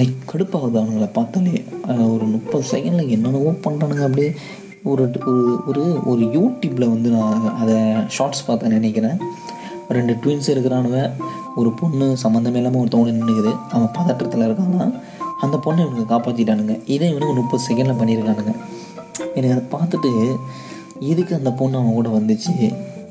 லைக் 0.00 0.28
கடுப்பாகுது 0.32 0.76
அவனுங்களை. 0.80 1.10
பார்த்தாலே 1.18 1.54
ஒரு 2.14 2.24
முப்பது 2.34 2.64
செகண்டில் 2.72 3.14
என்னென்னவோ 3.16 3.52
பண்ணுறானுங்க 3.66 4.04
அப்படியே 4.08 4.30
ஒரு 4.90 5.04
ஒரு 5.70 5.82
ஒரு 6.10 6.22
யூடியூப்பில் 6.36 6.92
வந்து 6.92 7.08
நான் 7.14 7.42
அதை 7.62 7.78
ஷார்ட்ஸ் 8.16 8.46
பார்த்தேன் 8.46 8.76
நினைக்கிறேன். 8.78 9.18
ரெண்டு 9.96 10.12
ட்வின்ஸ் 10.22 10.48
இருக்கிறானுவன் 10.52 11.14
ஒரு 11.60 11.70
பொண்ணு 11.80 12.06
சம்மந்தமே 12.22 12.58
இல்லாமல் 12.60 12.80
ஒருத்தவங்க 12.82 13.12
நின்றுக்குது 13.16 13.52
அவன் 13.74 13.94
பதற்றத்தில் 13.98 14.46
இருக்கான்னா 14.48 14.84
அந்த 15.44 15.56
பொண்ணை 15.64 15.80
இவனுக்கு 15.84 16.12
காப்பாற்றிட்டானுங்க 16.12 16.74
இதே 16.94 17.08
இவனுக்கு 17.12 17.34
முப்பது 17.40 17.62
செகண்டில் 17.66 17.98
பண்ணியிருக்கானுங்க. 18.00 18.52
எனக்கு 19.38 19.54
அதை 19.56 19.64
பார்த்துட்டு 19.74 20.10
எதுக்கு 21.10 21.32
அந்த 21.40 21.50
பொண்ணு 21.60 21.78
அவன் 21.80 21.98
கூட 21.98 22.08
வந்துச்சு? 22.18 22.54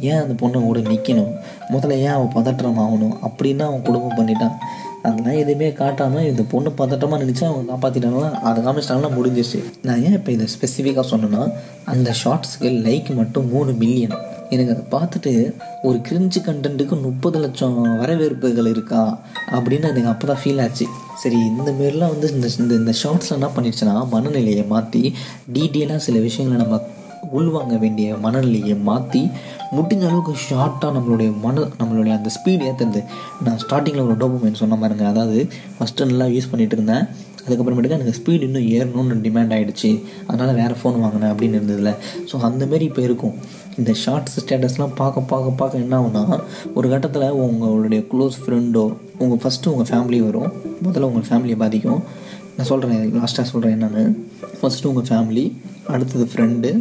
ஏன் 0.10 0.22
அந்த 0.24 0.34
பொண்ணை 0.42 0.60
கூட 0.66 0.80
நிற்கணும் 0.92 1.32
முதல்ல 1.74 1.96
ஏன் 2.06 2.16
அவன் 2.18 2.36
பதற்றம் 2.38 2.82
ஆகணும் 2.86 3.16
அப்படின்னா 3.28 3.66
அவன் 3.70 3.86
குடும்பம் 3.88 4.18
பண்ணிட்டான். 4.20 4.56
அதெல்லாம் 5.04 5.38
எதுவுமே 5.38 5.74
காட்டாமல் 5.74 6.26
இந்த 6.26 6.44
பொண்ணு 6.44 6.70
பதட்டமாக 6.70 7.24
நினச்சா 7.24 7.44
அவங்க 7.44 7.66
காப்பாற்றிட்டாங்கன்னா 7.74 8.32
அதை 8.32 8.64
காமிச்சிட்டாங்கன்னா 8.64 9.12
முடிஞ்சிச்சு 9.18 9.64
நான் 9.82 10.04
ஏன் 10.04 10.14
இப்போ 10.14 10.32
இதை 10.32 10.48
ஸ்பெசிஃபிக்காக 10.56 11.06
சொன்னேன்னா 11.10 11.54
அந்த 11.86 12.16
ஷார்ட்ஸுக்கு 12.24 12.62
லைக் 12.62 13.16
மட்டும் 13.16 13.48
மூணு 13.48 13.72
மில்லியன் 13.74 14.18
எனக்கு 14.50 14.74
அதை 14.76 14.84
பார்த்துட்டு 14.92 15.54
ஒரு 15.84 15.98
கிரிஞ்சு 15.98 16.40
கண்டென்ட்டுக்கு 16.46 17.02
முப்பது 17.02 17.40
லட்சம் 17.40 17.98
வரவேற்புகள் 17.98 18.66
இருக்கா? 18.66 19.20
அப்படின்னு 19.52 19.88
எனக்கு 19.88 20.08
அப்போ 20.08 20.28
தான் 20.28 20.38
ஃபீல் 20.44 20.62
ஆச்சு. 20.62 20.86
சரி 21.18 21.36
இந்த 21.36 21.72
மாரிலாம் 21.72 22.14
வந்து 22.14 22.34
இந்த 22.34 22.48
இந்த 22.60 22.74
இந்த 22.74 22.94
ஷார்ட்ஸில் 23.04 23.32
என்ன 23.32 23.50
பண்ணிடுச்சுன்னா 23.56 24.10
மனநிலையை 24.10 24.66
மாற்றி 24.66 25.14
டீட்டெயிலாக 25.54 25.98
சில 25.98 26.20
விஷயங்களை 26.20 26.66
நம்ம 26.66 26.82
உள்வாங்க 27.34 27.80
வேண்டிய 27.80 28.16
மனநிலையை 28.16 28.76
மாற்றி 28.76 29.30
முடிஞ்ச 29.78 30.04
அளவுக்கு 30.10 30.34
ஷார்ட்டாக 30.48 30.92
நம்மளுடைய 30.98 31.30
மன 31.46 31.66
நம்மளுடைய 31.80 32.14
அந்த 32.18 32.30
ஸ்பீடு 32.36 32.64
ஏற்றுறது 32.70 33.02
நான் 33.46 33.60
ஸ்டார்டிங்கில் 33.64 34.06
ஒரு 34.08 34.16
டோபமைன் 34.22 34.62
சொன்ன 34.62 34.78
மாதிரிங்க 34.82 35.06
அதாவது 35.14 35.40
ஃபஸ்ட்டு 35.76 36.08
நல்லா 36.12 36.28
யூஸ் 36.36 36.50
பண்ணிகிட்டு 36.52 36.78
இருந்தேன். 36.78 37.04
அதுக்கப்புறமேட்டுக்கு 37.46 37.98
எனக்கு 37.98 38.16
ஸ்பீடு 38.18 38.46
இன்னும் 38.48 38.66
ஏறணும்னு 38.78 39.16
டிமாண்ட் 39.26 39.54
ஆகிடுச்சு 39.56 39.92
அதனால் 40.28 40.58
வேறு 40.60 40.76
ஃபோன் 40.80 40.98
வாங்கினேன் 41.04 41.32
அப்படின்னு 41.34 41.58
இருந்ததில்ல 41.60 41.92
ஸோ 42.30 42.38
அந்தமாரி 42.48 42.86
இப்போ 42.90 43.02
இருக்கும். 43.08 43.36
இந்த 43.80 43.92
ஷார்ட்ஸ் 44.04 44.36
ஸ்டேட்டஸ்லாம் 44.44 44.96
பார்க்க 45.02 45.30
பார்க்க 45.32 45.60
பார்க்க 45.62 45.84
என்ன 45.86 45.96
ஆகுனா 46.00 46.24
ஒரு 46.78 46.88
கட்டத்தில் 46.94 47.28
உங்களுடைய 47.46 48.02
க்ளோஸ் 48.12 48.38
ஃப்ரெண்டோ 48.44 48.86
உங்கள் 49.24 49.42
ஃபஸ்ட்டு 49.44 49.72
உங்கள் 49.74 49.90
ஃபேமிலி 49.92 50.20
வரும். 50.28 50.52
முதல்ல 50.86 51.10
உங்கள் 51.12 51.28
ஃபேமிலியை 51.30 51.60
பாதிக்கும். 51.64 52.02
நான் 52.56 52.70
சொல்கிறேன் 52.72 53.04
லாஸ்ட்டாக 53.20 53.48
சொல்கிறேன் 53.52 53.76
என்னென்னு. 53.78 54.04
ஃபஸ்ட்டு 54.62 54.90
உங்கள் 54.92 55.08
ஃபேமிலி 55.10 55.46
அடுத்தது 55.94 56.26
ஃப்ரெண்டு 56.34 56.72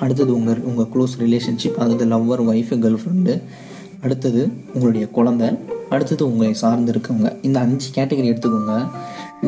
அடுத்தது 0.00 0.30
உங்கள் 0.38 0.60
உங்கள் 0.70 0.88
க்ளோஸ் 0.92 1.14
ரிலேஷன்ஷிப் 1.24 1.78
அதாவது 1.82 2.04
லவ்வர் 2.12 2.42
ஒய்ஃபு 2.52 2.76
கேர்ள் 2.84 3.00
ஃப்ரெண்டு 3.02 3.34
அடுத்தது 4.04 4.42
உங்களுடைய 4.74 5.04
குழந்தை 5.16 5.48
அடுத்தது 5.94 6.22
உங்களை 6.30 6.54
சார்ந்து 6.54 6.92
இருக்கவங்க. 6.92 7.30
இந்த 7.46 7.58
அஞ்சு 7.64 7.86
கேட்டகரி 7.94 8.28
எடுத்துக்கோங்க. 8.32 8.74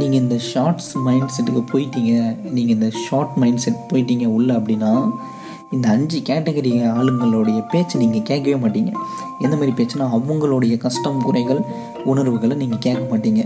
நீங்கள் 0.01 0.21
இந்த 0.21 0.37
ஷார்ட்ஸ் 0.51 0.93
மைண்ட் 1.07 1.35
செட்டுக்கு 1.37 1.63
போயிட்டீங்க 1.73 2.13
நீங்கள் 2.57 2.75
இந்த 2.77 2.89
ஷார்ட் 3.09 3.37
மைண்ட் 3.43 3.63
செட் 3.65 3.83
போயிட்டீங்க 3.93 4.27
உள்ள 4.37 4.51
அப்படின்னா 4.59 4.93
இந்த 5.75 5.87
அஞ்சு 5.89 6.19
கேட்டகரி 6.29 6.73
ஆளுங்களுடைய 6.99 7.59
பேச்சை 7.73 7.97
நீங்கள் 8.03 8.27
கேட்கவே 8.31 8.57
மாட்டீங்க. 8.63 8.93
எந்த 9.45 9.55
மாதிரி 9.57 9.73
பேச்சுனா 9.81 10.07
அவங்களுடைய 10.17 10.77
கஷ்டம் 10.87 11.21
குறைகள் 11.27 11.61
உணர்வுகளை 12.05 12.57
நீங்கள் 12.57 12.83
கேட்க 12.87 13.03
மாட்டீங்க. 13.13 13.43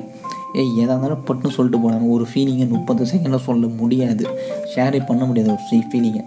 ஏய் 0.60 0.72
எதாக 0.82 1.06
இருந்தாலும் 1.06 1.24
பட்டுன்னு 1.28 1.54
சொல்லிட்டு 1.56 1.78
போனாங்க. 1.84 2.08
ஒரு 2.16 2.26
ஃபீலிங்கை 2.30 2.66
முப்பது 2.68 3.04
செகண்டில் 3.04 3.44
சொல்ல 3.48 3.66
முடியாது. 3.66 4.24
ஷேரே 4.74 5.00
பண்ண 5.06 5.24
முடியாது 5.24 5.50
ஒரு 5.52 5.62
ஃபீலிங்கை 5.68 6.22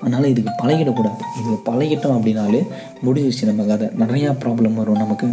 அதனால் 0.00 0.24
இதுக்கு 0.24 0.52
பழகிடக்கூடாது. 0.62 1.20
இது 1.40 1.52
பழகிட்டோம் 1.68 2.16
அப்படின்னாலே 2.16 2.60
முடிஞ்சிருச்சு 3.04 3.44
நம்ம 3.44 3.62
கதை. 3.62 3.88
நிறையா 4.02 4.30
ப்ராப்ளம் 4.42 4.74
வரும் 4.74 5.02
நமக்கு. 5.02 5.28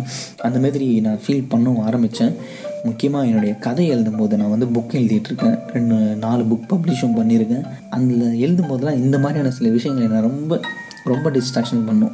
அந்த 0.48 0.60
மாதிரி 0.60 0.88
நான் 1.00 1.20
ஃபீல் 1.28 1.50
பண்ணவும் 1.54 1.82
ஆரம்பித்தேன் 1.82 2.36
முக்கியமாக 2.84 3.26
என்னுடைய 3.26 3.56
கதை 3.56 3.96
எழுதும்போது 3.96 4.36
நான் 4.36 4.54
வந்து 4.56 4.66
புக் 4.66 4.96
எழுதிட்டுருக்கேன். 5.00 5.60
ரெண்டு 5.74 5.96
நாலு 5.96 6.44
புக் 6.44 6.72
பப்ளிஷும் 6.74 7.18
பண்ணியிருக்கேன். 7.18 7.66
அதில் 7.90 8.40
எழுதும்போதெல்லாம் 8.46 9.02
இந்த 9.06 9.20
மாதிரியான 9.20 9.52
சில 9.52 9.70
விஷயங்களை 9.70 10.12
நான் 10.14 10.30
ரொம்ப 10.30 10.60
ரொம்ப 11.04 11.30
டிஸ்ட்ராக்ஷன் 11.30 11.86
பண்ணும். 11.86 12.12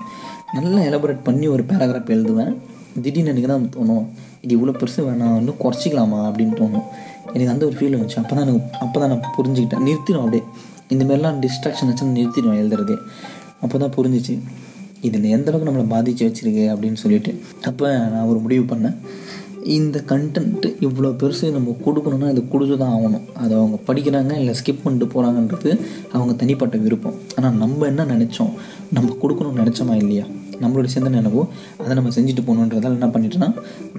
நல்லா 0.54 0.82
எலபரேட் 0.82 1.24
பண்ணி 1.24 1.48
ஒரு 1.48 1.64
பேராகிராஃப் 1.64 2.14
எழுதுவேன். 2.16 2.54
திடீர்னு 3.02 3.30
எனக்கு 3.30 3.48
தான் 3.48 3.70
தோணும்? 3.76 4.06
இது 4.44 4.52
இவ்வளோ 4.58 4.74
பெருசு 4.82 5.02
வேணாம் 5.08 5.38
இன்னும் 5.40 5.60
குறைச்சிக்கலாமா 5.64 6.20
அப்படின்னு 6.30 6.54
தோணும். 6.62 6.86
எனக்கு 7.34 7.52
அந்த 7.54 7.64
ஒரு 7.70 7.76
ஃபீல் 7.80 7.96
வந்துச்சு. 7.98 8.20
அப்போ 8.22 8.34
தான் 8.36 8.46
எனக்கு 8.46 8.62
அப்போ 8.86 8.98
தான் 9.02 9.12
நான் 9.14 9.26
புரிஞ்சுக்கிட்டேன். 9.38 9.84
நிறுத்திடும் 9.88 10.24
அப்படியே. 10.26 10.44
இந்தமாரிலாம் 10.94 11.40
டிஸ்ட்ராக்ஷன் 11.46 11.90
வச்சு 11.92 12.06
நிறுத்திடுவேன் 12.20 12.62
எழுதுறது 12.64 12.96
அப்போ 13.64 13.76
தான் 13.84 13.96
புரிஞ்சிச்சு. 13.98 14.36
இது 15.08 15.30
எந்த 15.38 15.50
அளவுக்கு 15.50 15.70
நம்மளை 15.70 15.88
பாதித்து 15.96 16.28
வச்சுருக்கு 16.28 16.64
அப்படின்னு 16.76 17.00
சொல்லிட்டு. 17.04 17.32
அப்போ 17.70 17.88
நான் 18.14 18.30
ஒரு 18.32 18.40
முடிவு 18.46 18.64
பண்ணேன். 18.72 18.96
இந்த 19.78 19.98
கண்டென்ட்டு 20.10 20.68
இவ்வளோ 20.86 21.10
பெருசு 21.22 21.46
நம்ம 21.56 21.76
கொடுக்கணும்னா 21.86 22.28
இதை 22.34 22.42
கொடுத்து 22.54 22.76
தான் 22.82 22.94
ஆகணும். 22.98 23.26
அதை 23.44 23.54
அவங்க 23.58 23.78
படிக்கிறாங்க 23.88 24.34
இல்லை 24.42 24.54
ஸ்கிப் 24.60 24.84
பண்ணிட்டு 24.84 25.08
போகிறாங்கன்றது 25.14 25.72
அவங்க 26.16 26.34
தனிப்பட்ட 26.42 26.78
விருப்பம். 26.86 27.18
ஆனால் 27.38 27.58
நம்ம 27.64 27.86
என்ன 27.86 28.06
நினச்சோம்? 28.16 28.54
நம்ம 28.98 29.16
கொடுக்கணும்னு 29.24 29.62
நினச்சோமா 29.64 29.96
இல்லையா? 30.04 30.26
நம்மளோட 30.64 30.88
சிந்தனை 30.96 31.18
என்னவோ 31.22 31.44
அதை 31.82 31.94
நம்ம 32.00 32.12
செஞ்சுட்டு 32.18 32.44
போகணுன்றதால 32.48 32.98
என்ன 33.00 33.10
பண்ணிட்டேன்னா 33.16 33.50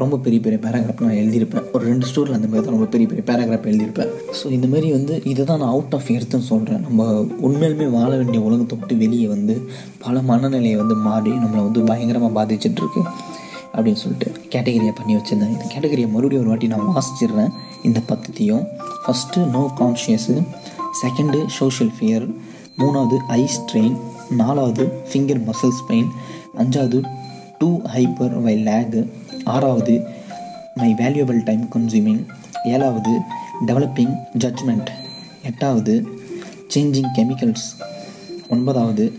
ரொம்ப 0.03 0.19
பெரிய 0.25 0.41
பெரிய 0.45 0.59
பேராகிராஃப் 0.67 1.03
நான் 1.07 1.19
எழுதியிருப்பேன். 1.23 1.65
ஒரு 1.75 1.83
ரெண்டு 1.91 2.07
ஸ்டோரில் 2.11 2.37
அந்த 2.39 2.49
மாதிரி 2.51 2.65
தான் 2.67 2.77
ரொம்ப 2.77 2.89
பெரிய 2.95 3.07
பெரிய 3.11 3.25
பேராகிராஃப் 3.31 3.69
எழுதியிருப்பேன். 3.71 4.11
ஸோ 4.39 4.47
இந்த 4.57 4.69
மாதிரி 4.73 4.91
வந்து 4.99 5.15
இதை 5.33 5.45
தான் 5.51 5.61
நான் 5.63 5.73
அவுட் 5.75 5.95
ஆஃப் 5.99 6.11
எர்த்துன்னு 6.17 6.49
சொல்கிறேன் 6.53 6.83
நம்ம 6.87 7.09
உண்மையிலுமே 7.49 7.89
வாழ 7.99 8.11
வேண்டிய 8.21 8.43
உலகத்தை 8.49 8.77
விட்டு 8.79 8.97
வெளியே 9.05 9.29
வந்து 9.35 9.57
பல 10.07 10.23
மனநிலையை 10.31 10.79
வந்து 10.83 10.97
மாறி 11.09 11.35
நம்மளை 11.45 11.63
வந்து 11.69 11.83
பயங்கரமாக 11.91 12.33
பாதிச்சிட்ருக்கு 12.39 13.03
அப்படின்னு 13.75 14.01
சொல்லிட்டு 14.05 14.29
கேட்டகரியாக 14.53 14.95
பண்ணி 15.01 15.13
வச்சுருந்தேன். 15.17 15.53
இந்த 15.57 15.67
கேட்டகரியை 15.75 16.09
மறுபடியும் 16.15 16.43
ஒரு 16.45 16.51
வாட்டி 16.53 16.71
நான் 16.75 16.89
வாசிச்சிடுறேன் 16.97 17.53
இந்த 17.89 18.01
பத்தத்தையும் 18.11 18.65
first 19.05 19.45
no 19.57 19.63
conscious 19.81 20.37
second 21.01 21.41
social 21.59 21.93
fear 21.97 22.25
மூணாவது 22.81 23.17
ஐ 23.39 23.43
ஸ்ட்ரெயின் 23.57 23.97
நாலாவது 24.41 24.85
ஃபிங்கர் 25.11 25.41
மசில்ஸ் 25.49 25.81
பெயின் 25.91 26.11
அஞ்சாவது 26.59 27.03
டூ 27.59 27.81
ஹைப்பர் 27.95 28.43
வை 28.43 28.55
லேகு 28.65 29.13
ஆறாவது 29.45 30.07
மை 30.75 30.95
வேல்யூபிள் 30.99 31.45
டைம் 31.45 31.69
கன்சியூமிங் 31.75 32.27
ஏழாவது 32.65 33.19
டெவலப்பிங் 33.67 34.15
ஜட்ஜ்மெண்ட் 34.39 34.91
எட்டாவது 35.43 36.09
சேஞ்சிங் 36.75 37.11
கெமிக்கல்ஸ் 37.19 37.67
ஒன்பதாவது 38.49 39.19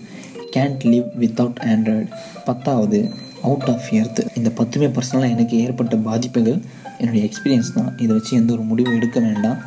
கேன்ட் 0.56 0.84
லிவ் 0.84 1.08
வித்தவுட் 1.20 1.60
ஆண்ட்ராய்டு 1.66 2.08
பத்தாவது 2.46 3.12
அவுட் 3.42 3.70
ஆஃப் 3.70 3.90
எர்த் 3.92 4.28
இந்த 4.34 4.50
பத்துமே 4.58 4.90
பர்சனலாக 4.90 5.30
எனக்கு 5.30 5.60
ஏற்பட்ட 5.60 5.96
பாதிப்புகள் 5.96 6.62
என்னுடைய 6.98 7.30
எக்ஸ்பீரியன்ஸ் 7.30 7.74
தான். 7.76 7.98
இதை 7.98 8.16
வச்சு 8.16 8.38
எந்த 8.38 8.54
ஒரு 8.54 8.62
முடிவும் 8.62 8.96
எடுக்க 8.96 9.20
வேண்டாம். 9.20 9.58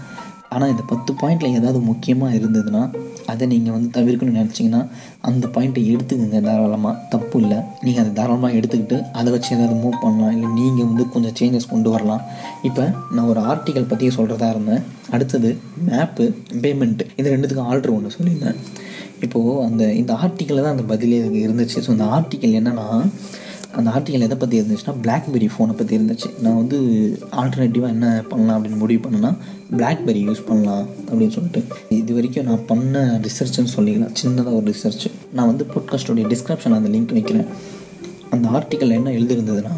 ஆனால் 0.54 0.70
இந்த 0.72 0.82
பத்து 0.92 1.10
பாயிண்டில் 1.20 1.56
ஏதாவது 1.58 1.78
முக்கியமாக 1.90 2.36
இருந்ததுன்னா 2.38 2.82
அதை 3.32 3.44
நீங்கள் 3.52 3.74
வந்து 3.76 3.88
தவிர்க்கணும்னு 3.96 4.40
நினச்சிங்கன்னா 4.40 4.80
அந்த 5.28 5.44
பாயிண்ட்டை 5.54 5.82
எடுத்துக்கோங்க 5.92 6.40
தாராளமாக 6.48 6.94
தப்பு 7.12 7.36
இல்லை. 7.42 7.58
நீங்கள் 7.84 8.02
அதை 8.04 8.12
தாராளமாக 8.18 8.58
எடுத்துக்கிட்டு 8.58 8.96
அதை 9.20 9.28
வச்சு 9.34 9.50
ஏதாவது 9.56 9.76
மூவ் 9.84 9.96
பண்ணலாம். 10.04 10.34
இல்லை 10.36 10.48
நீங்கள் 10.58 10.88
வந்து 10.90 11.04
கொஞ்சம் 11.14 11.36
சேஞ்சஸ் 11.40 11.70
கொண்டு 11.72 11.90
வரலாம். 11.94 12.22
இப்போ 12.68 12.84
நான் 13.14 13.30
ஒரு 13.32 13.42
ஆர்டிக்கல் 13.52 13.90
பற்றி 13.92 14.10
சொல்கிறதா 14.18 14.48
இருந்தேன். 14.54 14.82
அடுத்தது 15.16 15.50
மேப்பு 15.88 16.26
பேமெண்ட்டு 16.64 17.06
இது 17.20 17.32
ரெண்டுத்துக்கும் 17.34 17.70
ஆர்டர் 17.72 17.96
ஒன்று 17.96 18.16
சொல்லியிருந்தேன். 18.18 18.58
இப்போது 19.26 19.60
அந்த 19.68 19.82
இந்த 20.00 20.12
ஆர்டிக்கலில் 20.24 20.64
தான் 20.66 20.76
அந்த 20.76 20.86
பதிலே 20.92 21.20
இருந்துச்சு. 21.46 21.78
ஸோ 21.86 21.90
அந்த 21.96 22.06
ஆர்டிக்கல் 22.16 22.58
என்னென்னா 22.60 22.86
அந்த 23.78 23.88
ஆர்டிகல் 23.96 24.24
எதை 24.26 24.36
பற்றி 24.42 24.56
இருந்துச்சுன்னா 24.60 24.94
பிளாக்பெரி 25.04 25.48
ஃபோனை 25.54 25.74
பற்றி 25.78 25.94
இருந்துச்சு. 25.98 26.28
நான் 26.44 26.58
வந்து 26.60 26.78
ஆல்டர்னேட்டிவாக 27.40 27.94
என்ன 27.96 28.08
பண்ணலாம் 28.30 28.56
அப்படின்னு 28.56 28.80
முடிவு 28.82 29.02
பண்ணேன்னா 29.04 29.32
பிளாக்பெரி 29.78 30.20
யூஸ் 30.28 30.42
பண்ணலாம் 30.48 30.84
அப்படின்னு 31.08 31.34
சொல்லிட்டு. 31.36 31.62
இது 32.00 32.14
வரைக்கும் 32.18 32.48
நான் 32.50 32.66
பண்ண 32.70 33.04
ரிசர்ச்னு 33.26 33.74
சொல்லிக்கலாம் 33.76 34.14
சின்னதாக 34.22 34.56
ஒரு 34.60 34.66
ரிசர்ச் 34.72 35.06
நான் 35.36 35.50
வந்து 35.52 35.66
பாட்காஸ்டோடைய 35.74 36.26
டிஸ்கிரிப்ஷனில் 36.34 36.80
அந்த 36.80 36.92
லிங்க் 36.96 37.16
வைக்கிறேன். 37.18 37.48
அந்த 38.36 38.46
ஆர்டிக்கல் 38.58 38.96
என்ன 38.98 39.10
எழுதிருந்ததுன்னா 39.18 39.76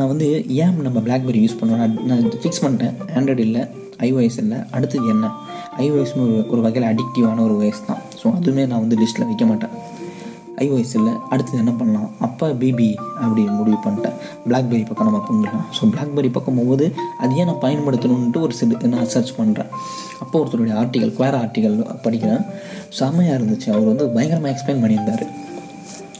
நான் 0.00 0.10
வந்து 0.10 0.26
ஏன் 0.64 0.76
நம்ம 0.84 0.98
பிளாக்பெரி 1.06 1.40
யூஸ் 1.44 1.58
பண்ணுவேன் 1.60 1.96
நான் 2.10 2.28
ஃபிக்ஸ் 2.42 2.62
பண்ணிட்டேன். 2.64 2.94
ஆண்ட்ராய்டு 3.16 3.42
இல்லை 3.48 3.62
ஐஓஎஸ் 4.06 4.38
இல்லை. 4.42 4.58
அடுத்தது 4.76 5.08
என்ன? 5.14 5.26
ஐஓஎஸ்னு 5.82 6.22
ஒரு 6.26 6.36
ஒரு 6.52 6.60
வகையில் 6.66 6.88
அடிக்டிவான 6.90 7.42
ஒரு 7.48 7.56
வயசு 7.60 7.82
தான். 7.88 8.00
ஸோ 8.20 8.26
அதுவுமே 8.36 8.62
நான் 8.70 8.82
வந்து 8.84 8.96
லிஸ்ட்டில் 9.02 9.28
வைக்க 9.30 9.44
மாட்டேன். 9.50 9.74
ஐ 10.64 10.68
வயசில் 10.74 11.10
அடுத்தது 11.32 11.58
என்ன 11.62 11.72
பண்ணலாம்? 11.80 12.08
அப்போ 12.26 12.46
பிபி 12.62 12.88
அப்படி 13.22 13.42
முடிவு 13.58 13.78
பண்ணிட்டேன். 13.86 14.16
பிளாக்பெரி 14.48 14.82
பக்கம் 14.90 15.08
நம்ம 15.08 15.20
பண்ணிடலாம் 15.28 15.66
ஸோ 15.76 15.88
பிளாக்பெரி 15.94 16.30
பக்கம் 16.36 16.56
போகும்போது 16.58 16.86
அது 17.22 17.38
ஏன் 17.40 17.48
நான் 17.50 17.62
பயன்படுத்தணுன்ட்டு 17.66 18.42
ஒரு 18.46 18.54
சில 18.60 18.88
நான் 18.94 19.10
சர்ச் 19.14 19.32
பண்ணுறேன் 19.40 19.70
அப்போ 20.22 20.34
ஒருத்தருடைய 20.40 20.74
ஆர்டிகல் 20.82 21.12
குவேர் 21.18 21.38
ஆர்டிகல் 21.42 21.76
படிக்கிறேன். 22.04 22.44
செம்மையாக 22.98 23.38
இருந்துச்சு. 23.38 23.68
அவர் 23.74 23.90
வந்து 23.92 24.06
பயங்கரமாக 24.16 24.52
எக்ஸ்பிளைன் 24.54 24.82
பண்ணியிருந்தார். 24.84 25.24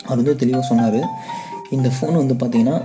அவர் 0.09 0.21
வந்து 0.21 0.37
தெளிவாக 0.43 0.67
சொன்னார் 0.71 1.01
இந்த 1.77 1.89
ஃபோன் 1.97 2.17
வந்து 2.23 2.35
பார்த்திங்கன்னா 2.43 2.79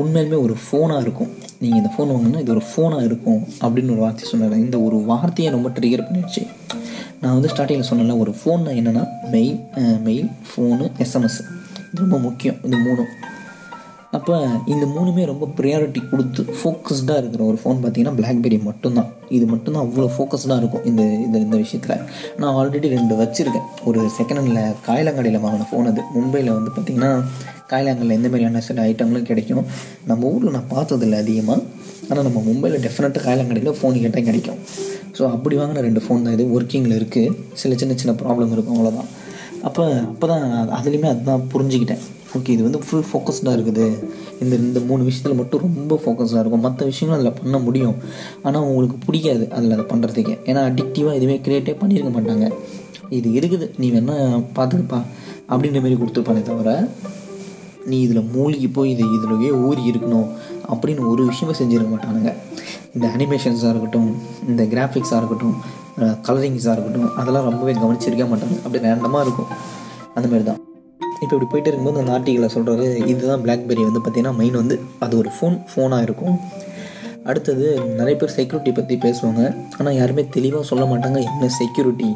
உண்மையிலுமே 0.00 0.38
ஒரு 0.46 0.54
ஃபோனாக 0.62 1.04
இருக்கும். 1.04 1.30
நீங்கள் 1.62 1.80
இந்த 1.80 1.90
ஃபோன் 1.94 2.10
வாங்கினா 2.12 2.40
இது 2.44 2.52
ஒரு 2.56 2.62
ஃபோனாக 2.70 3.06
இருக்கும். 3.08 3.42
அப்படின்னு 3.64 3.92
ஒரு 3.96 4.02
வார்த்தை 4.04 4.24
சொன்னார். 4.30 4.54
இந்த 4.64 4.76
ஒரு 4.86 4.96
வார்த்தையை 5.10 5.50
ரொம்ப 5.56 5.68
ட்ரிகர் 5.76 6.06
பண்ணிடுச்சு. 6.08 6.42
நான் 7.24 7.36
வந்து 7.36 7.50
ஸ்டார்டிங்கில் 7.52 7.90
சொன்னல 7.90 8.16
ஒரு 8.22 8.32
ஃபோன் 8.40 8.64
என்னென்னா 8.78 9.04
மெயில் 9.34 9.58
மெயில் 10.08 10.28
ஃபோனு 10.48 10.86
எஸ்எம்எஸ் 11.04 11.38
இது 11.90 12.02
ரொம்ப 12.02 12.18
முக்கியம் 12.18 12.58
இந்த 12.66 12.76
மூணும். 12.86 13.12
அப்போ 14.16 14.34
இந்த 14.72 14.84
மூணுமே 14.94 15.22
ரொம்ப 15.30 15.44
ப்ரியாரிட்டி 15.58 16.00
கொடுத்து 16.10 16.42
ஃபோக்கஸ்டாக 16.58 17.20
இருக்கிற 17.22 17.42
ஒரு 17.50 17.58
ஃபோன் 17.62 17.78
பார்த்தீங்கன்னா 17.82 18.16
பிளாக்பெரி 18.18 18.58
மட்டும்தான். 18.66 19.08
இது 19.36 19.46
மட்டும்தான் 19.52 19.84
அவ்வளோ 19.86 20.08
ஃபோக்கஸ்டாக 20.16 20.60
இருக்கும் 20.62 20.84
இந்த 20.90 21.02
இந்த 21.24 21.36
இந்த 21.46 21.56
விஷயத்தில். 21.62 22.02
நான் 22.40 22.54
ஆல்ரெடி 22.58 22.90
ரெண்டு 22.96 23.16
வச்சுருக்கேன். 23.22 23.66
ஒரு 23.90 24.00
செகண்ட் 24.18 24.40
ஹேண்டில் 24.40 24.76
காயலங்காடியில் 24.88 25.42
வாங்கின 25.44 25.68
ஃபோன் 25.70 25.90
அது. 25.92 26.04
மும்பையில் 26.16 26.56
வந்து 26.58 26.72
பார்த்திங்கன்னா 26.76 27.12
காயலாங்கல்ல 27.72 28.18
எந்த 28.18 28.28
மாதிரியான 28.32 28.62
சில 28.68 28.82
ஐட்டங்களும் 28.90 29.28
கிடைக்கும். 29.30 29.64
நம்ம 30.10 30.30
ஊரில் 30.34 30.56
நான் 30.58 30.72
பார்த்ததில்ல 30.76 31.22
அதிகமாக 31.24 31.60
ஆனால் 32.10 32.26
நம்ம 32.28 32.40
மும்பையில் 32.48 32.82
டெஃபினட்டாக 32.86 33.22
காயலாங்கடையில் 33.26 33.78
ஃபோன் 33.78 34.00
கேட்டால் 34.04 34.26
கிடைக்கும். 34.28 34.58
ஸோ 35.16 35.22
அப்படி 35.34 35.54
வாங்கின 35.60 35.82
ரெண்டு 35.88 36.00
ஃபோன் 36.04 36.24
தான் 36.26 36.34
இது. 36.36 36.44
ஒர்க்கிங்கில் 36.56 36.98
இருக்குது 37.00 37.34
சில 37.60 37.74
சின்ன 37.82 37.96
சின்ன 38.00 38.12
ப்ராப்ளம் 38.22 38.52
இருக்கும் 38.56 38.76
அவ்வளோதான் 38.76 39.08
அப்போ 39.68 39.82
அப்போ 40.12 40.26
தான் 40.32 40.44
அதுலேயுமே 40.78 41.08
அதுதான் 41.12 41.44
புரிஞ்சுக்கிட்டேன். 41.52 42.02
ஓகே 42.36 42.52
இது 42.54 42.62
வந்து 42.66 42.80
ஃபுல் 42.86 43.06
ஃபோக்கஸ்டாக 43.10 43.56
இருக்குது. 43.56 43.84
இந்த 44.42 44.54
இந்த 44.64 44.80
மூணு 44.88 45.02
விஷயத்தில் 45.08 45.38
மட்டும் 45.40 45.62
ரொம்ப 45.66 45.98
ஃபோக்கஸாக 46.02 46.40
இருக்கும். 46.42 46.64
மற்ற 46.66 46.80
விஷயங்களும் 46.90 47.18
அதில் 47.18 47.38
பண்ண 47.40 47.58
முடியும். 47.66 47.96
ஆனால் 48.46 48.64
உங்களுக்கு 48.70 48.96
பிடிக்காது 49.06 49.44
அதில் 49.56 49.74
அதை 49.76 49.84
பண்ணுறதுக்கு 49.92 50.34
ஏன்னா 50.48 50.62
அடிக்டிவாக 50.70 51.18
எதுவுமே 51.18 51.36
க்ரியேட்டே 51.44 51.74
பண்ணியிருக்க 51.82 52.12
மாட்டாங்க. 52.16 52.48
இது 53.18 53.28
இருக்குது. 53.38 53.68
நீ 53.82 53.88
வேணால் 53.94 54.42
பார்த்துக்கப்பா 54.58 55.00
அப்படின்ற 55.52 55.80
மாரி 55.84 55.98
கொடுத்துருப்பானே 56.02 56.42
தவிர 56.50 56.70
நீ 57.90 57.96
இதில் 58.06 58.28
மூழ்கி 58.34 58.68
போய் 58.76 58.92
இது 58.94 59.06
இதுலவே 59.16 59.48
ஊறி 59.68 59.82
இருக்கணும். 59.92 60.28
அப்படின்னு 60.72 61.02
ஒரு 61.12 61.22
விஷயமே 61.30 61.54
செஞ்சிருக்க 61.60 61.90
மாட்டானுங்க. 61.94 62.32
இந்த 62.96 63.06
அனிமேஷன்ஸாக 63.14 63.72
இருக்கட்டும் 63.74 64.10
இந்த 64.50 64.62
கிராஃபிக்ஸாக 64.74 65.20
இருக்கட்டும் 65.22 65.56
கலரிங்ஸாக 66.26 66.74
இருக்கட்டும் 66.76 67.08
அதெல்லாம் 67.20 67.48
ரொம்பவே 67.50 67.74
கவனிச்சிருக்க 67.82 68.26
மாட்டாங்க. 68.32 68.56
அப்படி 68.64 68.84
ரேண்டமாக 68.86 69.24
இருக்கும். 69.26 69.50
அந்த 70.16 70.26
மாதிரி 70.30 70.44
தான். 70.50 70.60
இப்போ 71.22 71.32
இப்படி 71.34 71.48
போயிட்டு 71.50 71.70
இருக்கும்போது 71.70 72.00
அந்த 72.02 72.12
ஆர்டிகளை 72.16 72.48
சொல்கிறாரு 72.54 72.86
இதுதான் 73.12 73.42
பிளாக்பெரி 73.44 73.82
வந்து 73.88 74.00
பார்த்திங்கன்னா 74.04 74.36
மெயின் 74.40 74.60
வந்து 74.62 74.76
அது 75.04 75.14
ஒரு 75.22 75.30
ஃபோன் 75.36 75.56
ஃபோனாக 75.72 76.06
இருக்கும். 76.08 76.36
அடுத்தது 77.30 77.66
நிறைய 77.98 78.14
பேர் 78.20 78.34
செக்யூரிட்டி 78.38 78.72
பற்றி 78.78 78.96
பேசுவாங்க. 79.04 79.42
ஆனால் 79.78 79.98
யாருமே 80.00 80.22
தெளிவாக 80.36 80.64
சொல்ல 80.70 80.86
மாட்டாங்க 80.92 81.20
என்ன 81.30 81.50
செக்யூரிட்டி 81.60 82.10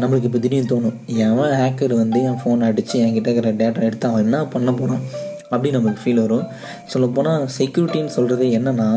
நம்மளுக்கு 0.00 0.28
இப்போ 0.28 0.40
திடீர்னு 0.44 0.70
தோணும் 0.70 0.96
எவன் 1.26 1.52
ஹேக்கர் 1.60 1.92
வந்து 2.00 2.18
என் 2.28 2.40
ஃபோன் 2.40 2.64
அடித்து 2.68 2.96
என்கிட்ட 3.04 3.28
இருக்கிற 3.30 3.52
டேட்டா 3.60 3.84
எடுத்து 3.88 4.08
அவன் 4.08 4.24
என்ன 4.26 4.38
பண்ண 4.54 4.70
போகிறான் 4.80 5.04
அப்படி 5.52 5.70
நமக்கு 5.76 6.00
ஃபீல் 6.02 6.22
வரும். 6.24 6.44
சொல்லப்போனால் 6.92 7.44
செக்யூரிட்டின்னு 7.58 8.12
சொல்கிறது 8.16 8.44
என்னென்னா 8.58 8.88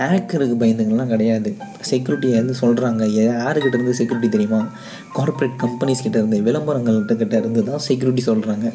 ஹேக்கருக்கு 0.00 0.56
பயந்துங்கள்லாம் 0.60 1.12
கிடையாது. 1.12 1.50
செக்யூரிட்டி 1.90 2.28
வந்து 2.36 2.54
சொல்கிறாங்க 2.60 3.02
யாருக்கிட்ட 3.16 3.76
இருந்து 3.78 3.94
செக்யூரிட்டி 4.00 4.28
தெரியுமா? 4.34 4.60
கார்ப்பரேட் 5.16 5.56
கம்பெனிஸ் 5.64 6.02
கிட்ட 6.04 6.16
இருந்து 6.20 6.38
விளம்பரங்கள்கிட்ட 6.48 7.14
கிட்ட 7.22 7.34
இருந்து 7.42 7.62
தான் 7.70 7.82
செக்யூரிட்டி 7.88 8.24
சொல்கிறாங்க 8.30 8.66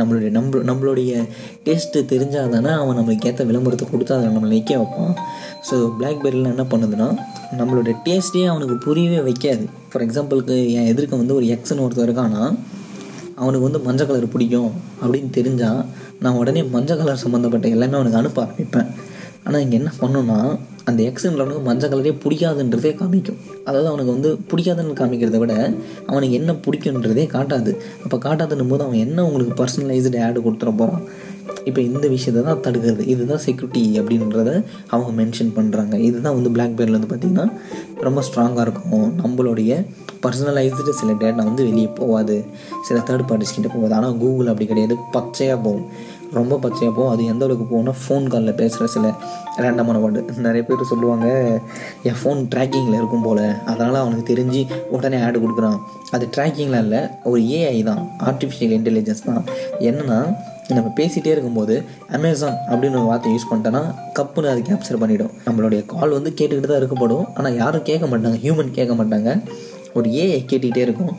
நம்மளுடைய 0.00 0.30
நம்ம 0.38 0.62
நம்மளுடைய 0.70 1.12
டேஸ்ட்டு 1.66 2.04
தெரிஞ்சால் 2.14 2.54
தானே 2.56 2.72
அவன் 2.80 2.98
நம்மளுக்கு 3.00 3.28
ஏற்ற 3.30 3.44
விளம்பரத்தை 3.50 3.88
கொடுத்து 3.92 4.14
அதை 4.16 4.26
நம்மளை 4.28 4.52
நிற்க 4.56 4.78
வைப்பான். 4.82 5.14
ஸோ 5.68 5.76
பிளாக்பெரியில் 5.98 6.52
என்ன 6.54 6.66
பண்ணுதுன்னா 6.74 7.08
நம்மளுடைய 7.60 7.94
டேஸ்ட்டே 8.08 8.44
அவனுக்கு 8.52 8.78
புரியவே 8.88 9.20
வைக்காது. 9.30 9.64
ஃபார் 9.92 10.06
எக்ஸாம்பிளுக்கு 10.08 10.56
என் 10.78 10.90
எதிர்க்க 10.94 11.22
வந்து 11.22 11.38
ஒரு 11.40 11.48
எக்ஸ்னு 11.56 11.84
ஒருத்தர் 11.86 12.08
இருக்கான்னா 12.08 12.44
அவனுக்கு 13.42 13.66
வந்து 13.66 13.80
மஞ்சள் 13.84 14.08
கலர் 14.08 14.32
பிடிக்கும் 14.32 14.72
அப்படின்னு 15.02 15.30
தெரிஞ்சால் 15.36 15.82
நான் 16.20 16.38
உடனே 16.40 16.62
மஞ்சள் 16.74 16.98
கலர் 16.98 17.22
சம்மந்தப்பட்ட 17.24 17.68
எல்லாமே 17.68 17.96
அவனுக்கு 17.98 18.18
அனுப்ப 18.18 18.38
ஆரம்பிப்பேன். 18.44 18.88
ஆனால் 19.44 19.60
இங்கே 19.60 19.76
என்ன 19.76 19.90
பண்ணுன்னா 20.00 20.38
அந்த 20.90 21.00
எக்ஸன்றவனுக்கு 21.10 21.64
மஞ்சள் 21.68 21.92
கலரே 21.94 22.12
பிடிக்காதுன்றதே 22.24 22.92
காமிக்கும். 23.00 23.40
அதாவது 23.68 23.88
அவனுக்கு 23.90 24.14
வந்து 24.16 24.30
பிடிக்காதுன்னு 24.52 25.00
காமிக்கிறத 25.00 25.40
விட 25.42 25.54
அவனுக்கு 26.10 26.36
என்ன 26.40 26.52
பிடிக்குன்றதே 26.66 27.26
காட்டாது. 27.34 27.74
அப்போ 28.04 28.18
காட்டாதுன்னும் 28.28 28.72
போது 28.74 28.84
அவன் 28.86 29.02
என்ன 29.06 29.26
உங்களுக்கு 29.28 29.54
பர்சனலைஸ்டு 29.62 30.22
ஆடு 30.28 30.40
கொடுத்துட 30.46 30.72
போகிறான் 30.82 31.04
இப்போ 31.68 31.80
இந்த 31.88 32.06
விஷயத்தை 32.14 32.40
தான் 32.48 32.60
தடுக்கிறது. 32.64 33.02
இதுதான் 33.12 33.42
செக்யூரிட்டி 33.46 33.82
அப்படின்றத 34.00 34.50
அவங்க 34.92 35.10
மென்ஷன் 35.20 35.50
பண்ணுறாங்க 35.56 35.94
இதுதான் 36.08 36.36
வந்து 36.36 36.52
பிளாக்பெரியில் 36.56 36.96
வந்து 36.96 37.10
பார்த்திங்கன்னா 37.10 37.46
ரொம்ப 38.06 38.20
ஸ்ட்ராங்காக 38.28 38.64
இருக்கும். 38.66 39.08
நம்மளுடைய 39.22 39.72
பர்சனலைஸ்டு 40.24 40.94
சில 41.00 41.10
டேட்டா 41.22 41.42
வந்து 41.50 41.66
வெளியே 41.68 41.90
போகாது. 42.00 42.36
சில 42.86 42.96
தேர்ட் 43.08 43.28
பார்ட்டிஸ்கிட்ட 43.30 43.70
போகாது. 43.76 43.94
ஆனால் 43.98 44.16
கூகுள் 44.22 44.50
அப்படி 44.52 44.68
கிடையாது. 44.72 44.96
பச்சையாக 45.16 45.58
போகும். 45.66 45.86
ரொம்ப 46.38 46.54
பச்சையாக 46.64 46.92
போகும். 46.96 47.12
அது 47.12 47.22
எந்த 47.32 47.44
அளவுக்கு 47.46 47.66
போகும்னா 47.70 47.94
ஃபோன் 48.02 48.26
காலில் 48.32 48.56
பேசுகிற 48.60 48.86
சில 48.94 49.06
ரேண்டமான 49.62 50.00
வேர்டு 50.02 50.44
நிறைய 50.46 50.62
பேர் 50.68 50.90
சொல்லுவாங்க 50.92 51.26
என் 52.08 52.18
ஃபோன் 52.20 52.40
ட்ராக்கிங்கில் 52.52 52.98
இருக்கும் 53.00 53.24
போல். 53.26 53.44
அதனால் 53.72 54.02
அவனுக்கு 54.02 54.24
தெரிஞ்சு 54.32 54.60
உடனே 54.96 55.20
ஆடு 55.26 55.40
கொடுக்குறான். 55.44 55.78
அது 56.16 56.26
ட்ராக்கிங்கில் 56.36 56.82
இல்லை 56.84 57.00
ஒரு 57.32 57.42
ஏஐ 57.58 57.80
தான். 57.90 58.02
ஆர்டிஃபிஷியல் 58.28 58.74
இன்டெலிஜென்ஸ் 58.78 59.26
தான். 59.30 59.42
என்னென்னா 59.88 60.20
நம்ம 60.76 60.88
பேசிகிட்டே 60.98 61.30
இருக்கும்போது 61.34 61.76
அமேசான் 62.16 62.58
அப்படின்னு 62.70 62.98
ஒரு 63.00 63.08
வார்த்தை 63.10 63.30
யூஸ் 63.34 63.48
பண்ணிட்டோன்னா 63.50 63.82
கப்புன்னு 64.18 64.50
அது 64.52 64.60
கேப்சர் 64.68 65.00
பண்ணிவிடும் 65.02 65.32
நம்மளுடைய 65.46 65.80
கால் 65.92 66.16
வந்து 66.18 66.30
கேட்டுக்கிட்டு 66.40 66.70
தான் 66.72 66.80
இருக்கப்படும் 66.82 67.24
ஆனால் 67.38 67.56
யாரும் 67.62 67.86
கேட்க 67.88 68.06
மாட்டாங்க. 68.12 68.38
ஹியூமன் 68.44 68.76
கேட்க 68.78 68.94
மாட்டாங்க. 69.00 69.30
ஒரு 69.98 70.08
ஏஐ 70.22 70.40
கேட்டுக்கிட்டே 70.50 70.84
இருக்கும். 70.88 71.12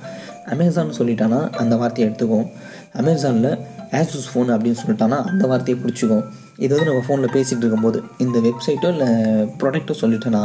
அமேசான் 0.53 0.97
சொல்லிட்டானா 0.99 1.39
அந்த 1.61 1.73
வார்த்தையை 1.81 2.05
எடுத்துக்கும் 2.07 2.47
அமேசானில் 3.01 3.51
ஆசூஸ் 3.99 4.27
ஃபோன் 4.31 4.51
அப்படின்னு 4.55 4.79
சொல்லிட்டானா 4.81 5.17
அந்த 5.29 5.43
வார்த்தையை 5.51 5.77
பிடிச்சிக்கும். 5.83 6.25
இது 6.63 6.71
வந்து 6.73 6.89
நம்ம 6.89 7.01
ஃபோனில் 7.07 7.33
பேசிகிட்டு 7.37 7.63
இருக்கும்போது 7.63 7.99
இந்த 8.25 8.37
வெப்சைட்டோ 8.47 8.89
இல்லை 8.95 9.09
ப்ராடக்ட்டோ 9.61 9.95
சொல்லிட்டோன்னா 10.03 10.43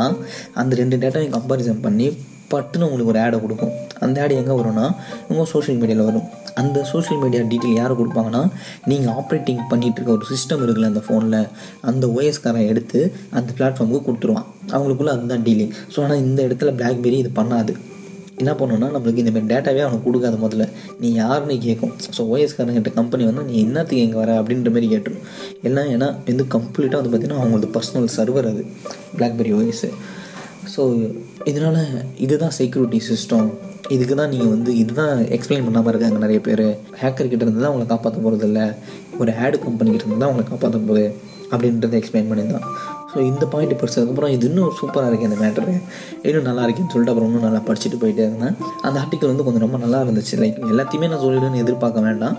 அந்த 0.60 0.72
ரெண்டு 0.80 0.96
டேட்டாவையும் 1.02 1.36
கம்பாரிசன் 1.36 1.84
பண்ணி 1.86 2.08
பட்டுன்னு 2.52 2.86
உங்களுக்கு 2.86 3.12
ஒரு 3.12 3.20
ஆடை 3.22 3.38
கொடுக்கும். 3.44 3.72
அந்த 4.04 4.16
ஆடு 4.22 4.34
எங்கே 4.40 4.54
வரும்னா 4.58 4.84
உங்கள் 5.30 5.48
சோஷியல் 5.52 5.78
மீடியாவில் 5.80 6.08
வரும். 6.08 6.26
அந்த 6.60 6.78
சோஷியல் 6.90 7.20
மீடியா 7.22 7.40
டீட்டெயில் 7.52 7.78
யார் 7.78 7.94
கொடுப்பாங்கன்னா 8.00 8.42
நீங்கள் 8.90 9.14
ஆப்ரேட்டிங் 9.20 9.62
பண்ணிகிட்டு 9.72 9.98
இருக்க 9.98 10.12
ஒரு 10.18 10.28
சிஸ்டம் 10.32 10.62
இருக்குல்ல 10.64 10.90
அந்த 10.92 11.02
ஃபோனில் 11.06 11.40
அந்த 11.90 12.06
ஓஎஸ்காரன் 12.16 12.70
எடுத்து 12.72 13.00
அந்த 13.38 13.50
பிளாட்ஃபார்முக்கு 13.58 14.06
கொடுத்துருவான். 14.08 14.46
அவங்களுக்குள்ள 14.74 15.12
அதுதான் 15.16 15.44
டீலிங் 15.48 15.74
ஸோ 15.94 16.00
ஆனால் 16.04 16.22
இந்த 16.26 16.40
இடத்துல 16.48 16.72
பிளாக்பெரி 16.80 17.18
இது 17.24 17.32
பண்ணாது. 17.40 17.74
என்ன 18.40 18.52
பண்ணணும்னா 18.60 18.88
நம்மளுக்கு 18.94 19.22
இந்தமாதிரி 19.22 19.50
டேட்டாவே 19.52 19.82
அவனுக்கு 19.84 20.06
கொடுக்காத 20.06 20.36
முதல்ல. 20.44 20.64
நீ 21.02 21.08
யாருன்னு 21.20 21.54
கேட்கும் 21.66 21.92
ஸோ 22.16 22.24
ஓஎஸ்காரங்கிட்ட 22.32 22.90
கம்பெனி 22.98 23.24
வந்து 23.28 23.44
நீ 23.50 23.54
என்னத்துக்கு 23.66 24.02
இங்கே 24.06 24.18
வர 24.22 24.32
அப்படின்ற 24.40 24.70
மாதிரி 24.74 24.88
கேட்டுரும். 24.94 25.22
எல்லாம் 25.68 25.88
ஏன்னா 25.94 26.08
வந்து 26.30 26.46
கம்ப்ளீட்டாக 26.56 26.98
வந்து 27.00 27.12
பார்த்திங்கன்னா 27.12 27.40
அவங்களது 27.42 27.70
பர்சனல் 27.76 28.10
சர்வர் 28.16 28.50
அது. 28.52 28.64
பிளாக்பெரி 29.16 29.52
ஓஎஸ் 29.60 29.86
ஸோ 30.74 30.84
இதனால் 31.50 31.80
இதுதான் 32.26 32.54
செக்யூரிட்டி 32.58 33.00
சிஸ்டம் 33.10 33.48
இதுக்கு 33.94 34.14
தான் 34.20 34.32
நீங்கள் 34.34 34.52
வந்து 34.54 34.70
இதுதான் 34.82 35.14
எக்ஸ்பிளைன் 35.36 35.66
பண்ணாமல் 35.66 35.92
இருக்காங்க 35.92 36.18
நிறைய 36.24 36.40
பேர். 36.48 36.66
ஹேக்கர் 37.02 37.30
கிட்ட 37.32 37.44
இருந்து 37.44 37.62
தான் 37.62 37.70
அவங்களை 37.70 37.88
காப்பாற்ற 37.92 38.18
போகிறது 38.24 38.46
இல்லை 38.48 38.66
ஒரு 39.20 39.32
ஆடு 39.44 39.58
கம்பெனி 39.66 39.90
கிட்ட 39.90 40.06
இருந்து 40.06 40.22
தான் 40.22 40.30
அவங்களை 40.30 40.46
காப்பாற்ற 40.52 40.80
போகுது. 40.90 41.06
அப்படின்றத 41.54 41.96
எக்ஸ்பிளைன் 42.00 42.30
பண்ணியிருந்தான் 42.30 42.68
ஸோ 43.16 43.20
இந்த 43.28 43.44
பாயிண்ட் 43.52 43.74
படிச்சதுக்கப்புறம் 43.80 44.32
இது 44.32 44.44
இன்னும் 44.48 44.72
சூப்பராக 44.78 45.08
இருக்குது 45.10 45.28
இந்த 45.28 45.36
மேட்ரு 45.42 45.74
இன்னும் 46.26 46.46
நல்லா 46.48 46.62
இருக்குன்னு 46.64 46.90
சொல்லிட்டு 46.92 47.12
அப்புறம் 47.12 47.28
இன்னும் 47.30 47.46
நல்லா 47.46 47.60
படிச்சுட்டு 47.68 47.98
போயிட்டே 48.02 48.24
இருந்தேன். 48.26 48.56
அந்த 48.86 48.96
ஆர்டிக்கல் 49.02 49.30
வந்து 49.32 49.44
கொஞ்சம் 49.46 49.64
ரொம்ப 49.64 49.78
நல்லா 49.84 49.98
இருந்துச்சு. 50.04 50.34
லைக் 50.42 50.58
எல்லாத்தையுமே 50.72 51.08
நான் 51.12 51.22
சொல்லிடுன்னு 51.24 51.62
எதிர்பார்க்க 51.64 52.02
வேண்டாம். 52.08 52.36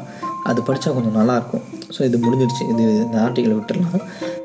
அது 0.50 0.60
படித்தா 0.68 0.92
கொஞ்சம் 0.98 1.18
நல்லாயிருக்கும் 1.20 1.64
ஸோ 1.96 2.02
இது 2.10 2.18
முடிஞ்சிடுச்சு. 2.26 2.64
இது 2.74 2.84
இந்த 3.06 3.18
ஆர்டிக்கலை 3.24 3.56
விட்டுடலாம் 3.58 4.04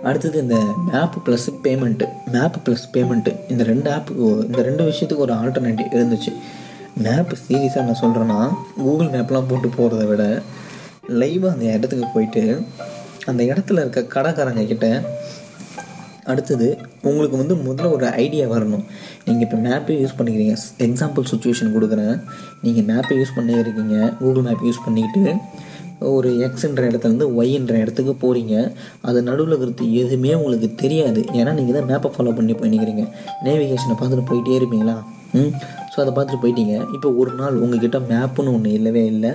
அடுத்தது 0.08 0.38
இந்த 0.44 0.56
map 0.88 1.18
plus 1.26 1.46
payment 1.66 2.08
map 2.36 2.58
plus 2.68 2.86
payment 2.96 3.34
இந்த 3.54 3.62
ரெண்டு 3.72 3.90
ஆப்புக்கு 3.96 4.30
இந்த 4.48 4.62
ரெண்டு 4.68 4.88
விஷயத்துக்கு 4.90 5.26
ஒரு 5.26 5.36
ஆல்டர்னேட்டிவ் 5.40 5.94
இருந்துச்சு. 5.98 6.32
மேப் 7.04 7.34
சீரியஸாக 7.44 7.86
நான் 7.88 8.02
சொல்கிறேன்னா 8.04 8.40
கூகுள் 8.82 9.12
மேப்லாம் 9.16 9.50
போட்டு 9.52 9.70
போகிறத 9.78 10.06
விட 10.12 10.24
லைவாக 11.20 11.54
அந்த 11.54 11.66
இடத்துக்கு 11.76 12.08
போயிட்டு 12.16 12.44
அந்த 13.30 13.42
இடத்துல 13.50 13.82
இருக்க 13.82 14.00
கடைக்காரங்க 14.14 14.62
கிட்ட 14.70 14.86
அடுத்தது 16.30 16.68
உங்களுக்கு 17.08 17.36
வந்து 17.40 17.54
முதல்ல 17.66 17.90
ஒரு 17.96 18.06
ஐடியா 18.24 18.44
வரணும். 18.54 18.84
நீங்கள் 19.26 19.44
இப்போ 19.46 19.58
மேப்பே 19.66 19.96
யூஸ் 20.02 20.16
பண்ணிக்கிறீங்க. 20.18 20.54
எக்ஸாம்பிள் 20.86 21.28
சுச்சுவேஷன் 21.32 21.74
கொடுக்குறேன். 21.76 22.16
நீங்கள் 22.64 22.86
மேப்பை 22.90 23.16
யூஸ் 23.20 23.36
பண்ணே 23.38 23.56
இருக்கீங்க. 23.62 23.96
கூகுள் 24.20 24.46
மேப் 24.48 24.66
யூஸ் 24.68 24.84
பண்ணிக்கிட்டு 24.86 25.34
ஒரு 26.12 26.28
எக்ஸ்ன்ற 26.46 26.84
இடத்துலேருந்து 26.90 27.26
ஒய்ன்ற 27.40 27.74
இடத்துக்கு 27.82 28.12
போகிறீங்க 28.22 28.54
அது 29.08 29.18
நடுவில் 29.28 29.54
இருக்கிறது 29.56 29.88
எதுவுமே 30.02 30.32
உங்களுக்கு 30.38 30.68
தெரியாது. 30.82 31.20
ஏன்னா 31.38 31.52
நீங்கள் 31.58 31.76
தான் 31.78 31.88
மேப்பை 31.90 32.10
ஃபாலோ 32.14 32.32
பண்ணி 32.38 32.54
போயிருக்கிறீங்க 32.60 33.04
நேவிகேஷனை 33.46 33.96
பார்த்துட்டு 34.00 34.28
போயிட்டே 34.30 34.56
இருப்பீங்களா? 34.60 34.96
ம். 35.38 35.52
ஸோ 35.92 35.98
அதை 36.02 36.12
பார்த்துட்டு 36.16 36.42
போயிட்டீங்க. 36.44 36.74
இப்போ 36.96 37.08
ஒரு 37.22 37.32
நாள் 37.40 37.60
உங்ககிட்ட 37.64 38.00
மேப்புன்னு 38.12 38.54
ஒன்று 38.56 38.72
இல்லவே 38.78 39.04
இல்லை. 39.12 39.32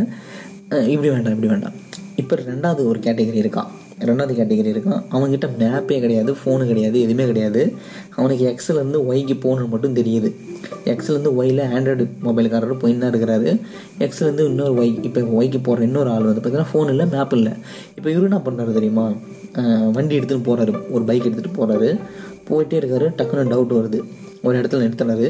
இப்படி 0.94 1.10
வேண்டாம் 1.16 1.36
இப்படி 1.36 1.52
வேண்டாம். 1.54 1.76
இப்போ 2.22 2.36
ரெண்டாவது 2.50 2.82
ஒரு 2.92 3.00
கேட்டகரி 3.06 3.40
இருக்கான் 3.44 3.72
ரெண்டாவது 4.06 4.34
கேட்டகரி 4.38 4.72
இருக்கான். 4.74 5.02
அவன்கிட்ட 5.16 5.48
மேப்பே 5.60 5.96
கிடையாது 6.04 6.32
ஃபோனு 6.40 6.66
கிடையாது 6.72 6.98
எதுவுமே 7.06 7.26
கிடையாது. 7.26 7.62
அவனுக்கு 8.18 8.44
எக்ஸ்லேருந்து 8.52 9.00
ஒய்க்கு 9.12 9.36
போகணுன்னு 9.46 9.74
மட்டும் 9.74 9.96
தெரியுது. 9.96 10.30
எக்ஸ்லேருந்து 10.94 11.32
ஒயில் 11.40 11.64
ஆண்ட்ராய்டு 11.76 12.06
மொபைல்காரர் 12.28 12.82
போயின்னு 12.84 13.04
தான் 13.04 13.14
இருக்கிறாரு. 13.14 13.50
எக்ஸ்லேருந்து 14.06 14.46
இன்னொரு 14.52 14.76
ஒய் 14.82 14.94
இப்போ 15.10 15.22
ஒய்க்கு 15.40 15.62
போகிற 15.64 15.86
இன்னொரு 15.90 16.10
ஆள் 16.10 16.30
வந்து 16.30 16.44
பார்த்தீங்கன்னா 16.44 16.72
ஃபோன் 16.74 16.92
இல்லை 16.94 17.08
மேப் 17.16 17.36
இல்லை. 17.40 17.54
இப்போ 17.96 18.10
இவரு 18.10 18.30
என்ன 18.30 18.42
பண்ணுறாரு 18.48 18.78
தெரியுமா? 18.80 19.08
வண்டி 19.98 20.20
எடுத்துகிட்டு 20.20 20.48
போகிறாரு 20.50 20.74
ஒரு 20.96 21.04
பைக் 21.04 21.28
எடுத்துகிட்டு 21.28 21.60
போகிறாரு 21.62 21.90
போயிட்டே 22.50 22.80
இருக்காரு 22.82 23.08
டக்குன்னு 23.20 23.52
டவுட் 23.54 23.78
வருது. 23.80 24.02
ஒரு 24.44 24.56
இடத்துல 24.60 24.84
நிறுத்துறாரு. 24.86 25.28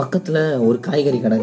பக்கத்தில் 0.00 0.40
ஒரு 0.66 0.78
காய்கறி 0.86 1.18
கடை 1.22 1.38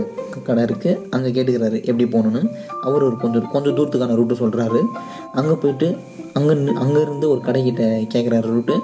கடை 0.47 0.61
இருக்குது 0.67 0.99
அங்கே 1.15 1.29
கேட்டுக்கிறாரு 1.35 1.77
எப்படி 1.89 2.05
போகணுன்னு 2.13 2.41
அவர் 2.87 3.05
ஒரு 3.07 3.17
கொஞ்சம் 3.23 3.49
கொஞ்சம் 3.53 3.75
தூரத்துக்கான 3.77 4.15
ரூட்டு 4.19 4.35
சொல்கிறாரு 4.41 4.79
அங்கே 5.39 5.55
போயிட்டு 5.63 5.87
அங்கே 6.39 6.53
அங்கேருந்து 6.83 7.27
ஒரு 7.33 7.41
கடைக்கிட்ட 7.47 7.83
கேட்குறாரு 8.13 8.47
ரூட்டு 8.55 8.75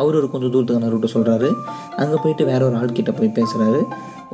அவர் 0.00 0.18
ஒரு 0.20 0.28
கொஞ்சம் 0.32 0.52
தூரத்துக்கான 0.54 0.90
ரூட்டை 0.94 1.10
சொல்கிறாரு 1.16 1.50
அங்கே 2.02 2.18
போயிட்டு 2.22 2.44
வேற 2.52 2.60
ஒரு 2.68 2.76
ஆள்கிட்ட 2.80 3.12
போய் 3.18 3.36
பேசுகிறாரு 3.38 3.80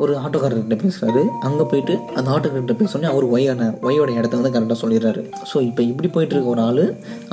ஒரு 0.03 0.13
ஆட்டோக்காரர்கிட்ட 0.25 0.77
பேசுகிறாரு 0.83 1.23
அங்கே 1.47 1.65
போயிட்டு 1.71 1.95
அந்த 2.19 2.29
ஆட்டோக்காரர்கிட்ட 2.35 2.77
பேசோடனே 2.83 3.09
அவர் 3.13 3.25
ஒய்யான 3.35 3.71
ஒய்யோட 3.87 4.11
இடத்த 4.19 4.39
வந்து 4.41 4.53
கரெக்டாக 4.57 4.79
சொல்லிடுறாரு. 4.83 5.23
ஸோ 5.51 5.57
இப்போ 5.69 5.83
இப்படி 5.91 6.09
போயிட்டு 6.17 6.35
இருக்க 6.37 6.55
ஒரு 6.55 6.63
ஆள் 6.69 6.85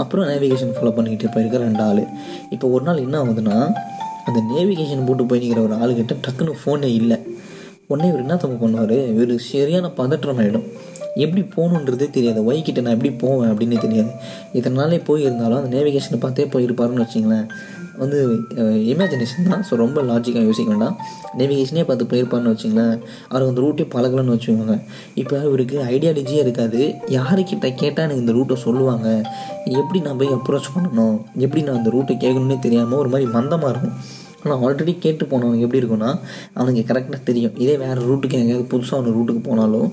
அப்புறம் 0.04 0.28
நேவிகேஷன் 0.32 0.74
ஃபாலோ 0.78 0.94
பண்ணிக்கிட்டு 0.96 1.34
போயிருக்க 1.36 1.66
ரெண்டு 1.66 1.84
ஆள். 1.90 2.04
இப்போ 2.56 2.68
ஒரு 2.76 2.86
நாள் 2.88 3.04
என்ன 3.06 3.16
ஆகுதுன்னா 3.24 3.58
அந்த 4.28 4.40
நேவிகேஷன் 4.54 5.06
போட்டு 5.08 5.24
போய் 5.32 5.42
நிற்கிற 5.44 5.62
ஒரு 5.68 5.76
ஆளுகிட்ட 5.82 6.14
டக்குன்னு 6.28 6.54
ஃபோனே 6.62 6.90
இல்லை. 7.02 7.18
உடனே 7.92 8.08
இவர் 8.12 8.24
என்ன 8.26 8.36
தப்பு 8.44 8.58
பண்ணுவார்? 8.62 8.98
இவர் 9.14 9.34
சரியான 9.52 9.90
பதற்றம் 10.02 10.40
ஆகிடும் 10.44 10.68
எப்படி 11.24 11.42
போகணுன்றதே 11.56 12.08
தெரியாது. 12.16 12.40
ஒய்கிட்ட 12.50 12.80
நான் 12.86 12.96
எப்படி 12.98 13.12
போவேன் 13.24 13.52
அப்படின்னு 13.52 13.78
தெரியாது. 13.84 14.12
இத்தனை 14.58 14.76
நாளே 14.80 14.98
போயிருந்தாலும் 15.10 15.60
அந்த 15.60 15.70
நேவிகேஷனை 15.76 16.18
பார்த்தே 16.24 16.48
போயிருப்பாருன்னு 16.54 17.04
வச்சிங்களேன் 17.06 17.46
வந்து 18.02 18.18
இமேஜினேஷன் 18.94 19.48
தான். 19.52 19.64
ஸோ 19.68 19.74
ரொம்ப 19.84 20.00
லாஜிக்காக 20.10 20.48
யோசிக்க 20.50 20.70
வேண்டாம். 20.74 20.98
நேவிகேஷனே 21.40 21.84
பார்த்து 21.90 22.10
போயிருப்பாருன்னு 22.14 22.54
வச்சிங்களேன் 22.54 22.98
அவருக்கு 23.30 23.52
அந்த 23.54 23.64
ரூட்டே 23.66 23.86
பழகலன்னு 23.94 24.36
வச்சுக்கோங்க. 24.36 24.76
இப்போ 25.22 25.36
இவருக்கு 25.48 25.78
ஐடியாலஜியே 25.94 26.42
இருக்காது. 26.46 26.82
யாருக்கிட்ட 27.18 27.70
கேட்டால் 27.84 28.06
எனக்கு 28.08 28.24
இந்த 28.26 28.36
ரூட்டை 28.40 28.58
சொல்லுவாங்க. 28.66 29.08
எப்படி 29.82 30.02
நான் 30.08 30.20
போய் 30.22 30.36
அப்ரோச் 30.40 30.74
பண்ணணும்? 30.76 31.18
எப்படி 31.46 31.64
நான் 31.68 31.80
அந்த 31.82 31.92
ரூட்டை 31.98 32.18
கேட்கணுன்னே 32.26 32.60
தெரியாமல் 32.68 33.02
ஒரு 33.04 33.12
மாதிரி 33.16 33.30
மந்தமாக 33.38 33.74
இருக்கும். 33.74 33.98
ஆனால் 34.46 34.60
ஆல்ரெடி 34.66 34.94
கேட்டு 35.06 35.24
போனவனுக்கு 35.32 35.66
எப்படி 35.68 35.82
இருக்கும்னா 35.82 36.10
அவனுக்கு 36.58 36.82
கரெக்டாக 36.90 37.20
தெரியும். 37.30 37.56
இதே 37.64 37.76
வேறு 37.84 38.02
ரூட்டுக்கு 38.10 38.40
எங்கேயாவது 38.42 38.68
புதுசாக 38.74 39.00
ஒரு 39.02 39.14
ரூட்டுக்கு 39.18 39.42
போனாலும் 39.50 39.88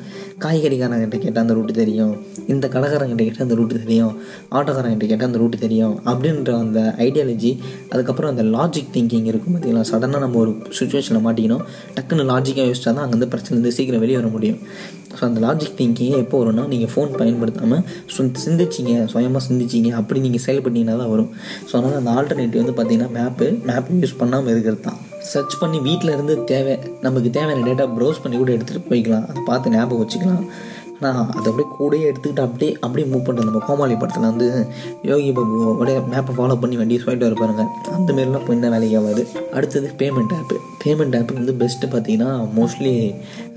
காய்கறிக்காரங்கிட்ட 0.44 1.18
கேட்டால் 1.24 1.44
அந்த 1.44 1.54
ரூட்டு 1.58 1.74
தெரியும். 1.82 2.12
இந்த 2.52 2.64
கடைக்காரங்கிட்ட 2.74 3.24
கேட்டால் 3.28 3.46
அந்த 3.46 3.58
ரூட்டு 3.60 3.82
தெரியும். 3.84 4.14
ஆட்டோக்காரங்கிட்ட 4.58 5.08
கேட்டால் 5.12 5.30
அந்த 5.30 5.40
ரூட்டு 5.44 5.58
தெரியும். 5.66 5.94
அப்படின்ற 6.12 6.52
அந்த 6.64 6.80
ஐடியாலஜி 7.08 7.52
அதுக்கப்புறம் 7.92 8.32
அந்த 8.34 8.44
லாஜிக் 8.56 8.94
திங்கிங் 8.96 9.28
இருக்கும் 9.32 9.54
பார்த்தீங்களா 9.54 9.84
சடனாக 9.92 10.22
நம்ம 10.26 10.40
ஒரு 10.44 10.54
சுச்சுவேஷனில் 10.78 11.24
மாட்டிக்கணும். 11.28 11.64
டக்குன்னு 11.98 12.26
லாஜிக்காக 12.32 12.66
யோசிச்சா 12.70 12.90
தான் 12.96 13.04
அங்கேருந்து 13.06 13.30
பிரச்சனைலேருந்து 13.34 13.76
சீக்கிரம் 13.78 14.04
வெளியே 14.04 14.18
வர 14.20 14.30
முடியும். 14.36 14.60
ஸோ 15.16 15.22
அந்த 15.28 15.40
லாஜிக் 15.44 15.74
திங்கிங்கே 15.78 16.18
எப்போ 16.24 16.36
வரும்னா 16.40 16.62
நீங்கள் 16.70 16.90
ஃபோன் 16.92 17.10
பயன்படுத்தாமல் 17.20 17.82
சிந்திச்சிங்க 18.44 18.92
சுயமாக 19.12 19.42
சிந்திச்சிங்க 19.46 19.90
அப்படி 20.00 20.18
நீங்கள் 20.26 20.42
செயல்பட்டீங்கன்னா 20.44 20.94
தான் 21.00 21.10
வரும். 21.14 21.28
ஸோ 21.68 21.72
அதனால் 21.78 21.98
அந்த 22.00 22.12
ஆல்டர்னேட்டிவ் 22.18 22.62
வந்து 22.62 22.74
பார்த்தீங்கன்னா 22.78 23.10
மேப்பு 23.16 23.46
மேப் 23.68 23.90
யூஸ் 24.02 24.16
பண்ணால் 24.20 24.41
பண்ணாமல் 24.42 24.54
இருக்கிறது 24.56 24.84
தான் 24.88 25.00
சர்ச் 25.32 25.54
பண்ணி 25.62 25.78
வீட்டில் 25.88 26.14
இருந்து 26.14 26.34
தேவை 26.52 26.74
நமக்கு 27.06 27.28
தேவையான 27.36 27.64
டேட்டா 27.68 27.84
ப்ரௌஸ் 27.96 28.22
பண்ணி 28.22 28.36
கூட 28.38 28.50
எடுத்துகிட்டு 28.56 28.88
போய்க்கலாம். 28.90 29.26
அதை 29.30 29.40
பார்த்து 29.50 29.72
ஞாபகம் 29.74 30.02
வச்சுக்கலாம். 30.02 30.46
ஆனால் 31.04 31.28
அதை 31.36 31.46
அப்படியே 31.50 31.68
கூடயே 31.76 32.04
எடுத்துக்கிட்டு 32.10 32.42
அப்படியே 32.46 32.72
அப்படியே 32.86 33.06
மூவ் 33.12 33.24
பண்ணுறது 33.26 33.48
நம்ம 33.48 33.62
கோமாளி 33.68 33.94
படத்தில் 34.02 34.28
வந்து 34.30 34.48
யோகி 35.10 35.30
பாபு 35.36 35.56
அப்படியே 35.70 35.96
மேப்பை 36.12 36.32
ஃபாலோ 36.36 36.56
பண்ணி 36.62 36.76
வண்டியை 36.80 37.00
போயிட்டு 37.06 37.30
இருப்பாருங்க 37.30 37.64
அந்த 37.96 38.10
மாரிலாம் 38.18 38.44
போய் 38.46 38.56
என்ன 38.58 38.70
வேலைக்கு 38.74 38.98
ஆகாது. 39.00 39.22
அடுத்தது 39.56 39.88
பேமெண்ட் 40.02 40.34
ஆப்பு 40.38 40.58
பேமெண்ட் 40.84 41.16
ஆப் 41.20 41.32
வந்து 41.40 41.54
பெஸ்ட்டு 41.62 41.90
பார்த்தீங்கன்னா 41.94 42.30
மோஸ்ட்லி 42.58 42.94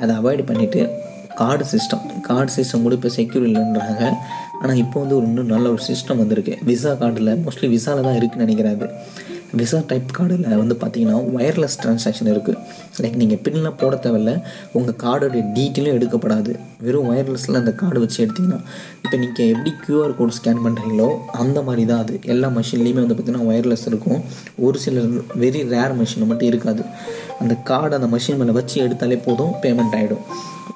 அதை 0.02 0.12
அவாய்ட் 0.22 0.44
பண்ணிவிட்டு 0.50 0.82
கார்டு 1.42 1.66
சிஸ்டம் 1.74 2.04
கார்டு 2.30 2.52
சிஸ்டம் 2.58 2.86
கூட 2.88 2.96
இப்போ 3.00 3.12
செக்யூர் 3.20 3.48
இல்லைன்றாங்க. 3.50 4.04
ஆனால் 4.62 4.80
இப்போ 4.86 4.98
வந்து 5.04 5.16
ஒரு 5.20 5.26
இன்னும் 5.32 5.54
நல்ல 5.54 5.66
ஒரு 5.76 5.84
சிஸ்டம் 5.92 6.22
வந்திருக்கு. 6.24 6.54
விசா 6.70 6.92
கார்டில் 7.04 7.32
மோஸ்ட்லி 7.46 7.70
விசாவில் 7.78 8.08
தான் 8.08 8.20
இருக்குதுன்னு 8.20 8.48
நினைக்கிறாரு. 8.48 8.88
விசா 9.60 9.80
டைப் 9.90 10.10
கார்டில் 10.18 10.46
வந்து 10.62 10.76
பார்த்தீங்கன்னா 10.82 11.18
ஒயர்லெஸ் 11.38 11.78
ட்ரான்சாக்ஷன் 11.84 12.30
இருக்குது 12.34 12.58
லைக் 13.04 13.18
நீங்கள் 13.22 13.42
பின்லாம் 13.46 13.78
போட 13.82 13.96
தேவையில்ல. 14.06 14.32
உங்கள் 14.78 14.98
கார்டோடைய 15.04 15.44
டீட்டெயிலும் 15.58 15.96
எடுக்கப்படாது. 15.98 16.54
வெறும் 16.86 17.08
ஒயர்லெஸில் 17.12 17.60
அந்த 17.62 17.74
கார்டு 17.82 18.00
வச்சு 18.04 18.18
எடுத்திங்கன்னா. 18.26 18.60
இப்போ 19.04 19.18
நீங்கள் 19.24 19.52
எப்படி 19.54 19.74
க்யூஆர் 19.86 20.16
கோட் 20.18 20.36
ஸ்கேன் 20.40 20.64
பண்ணுறீங்களோ 20.66 21.10
அந்த 21.44 21.62
மாதிரி 21.68 21.86
தான் 21.92 22.04
அது. 22.06 22.16
எல்லா 22.34 22.50
மிஷின்லேயுமே 22.58 23.04
வந்து 23.04 23.18
பார்த்திங்கன்னா 23.18 23.48
ஒயர்லெஸ் 23.52 23.88
இருக்கும். 23.92 24.20
ஒரு 24.66 24.80
சில 24.86 25.06
வெரி 25.44 25.62
ரேர் 25.76 25.96
மிஷின் 26.02 26.30
மட்டும் 26.32 26.52
இருக்காது. 26.54 26.84
அந்த 27.44 27.56
கார்டு 27.72 27.96
அந்த 28.00 28.10
மிஷின் 28.16 28.40
மேலே 28.42 28.58
வச்சு 28.60 28.78
எடுத்தாலே 28.88 29.20
போதும் 29.30 29.56
பேமெண்ட் 29.64 29.98
ஆகிடும் 30.00 30.26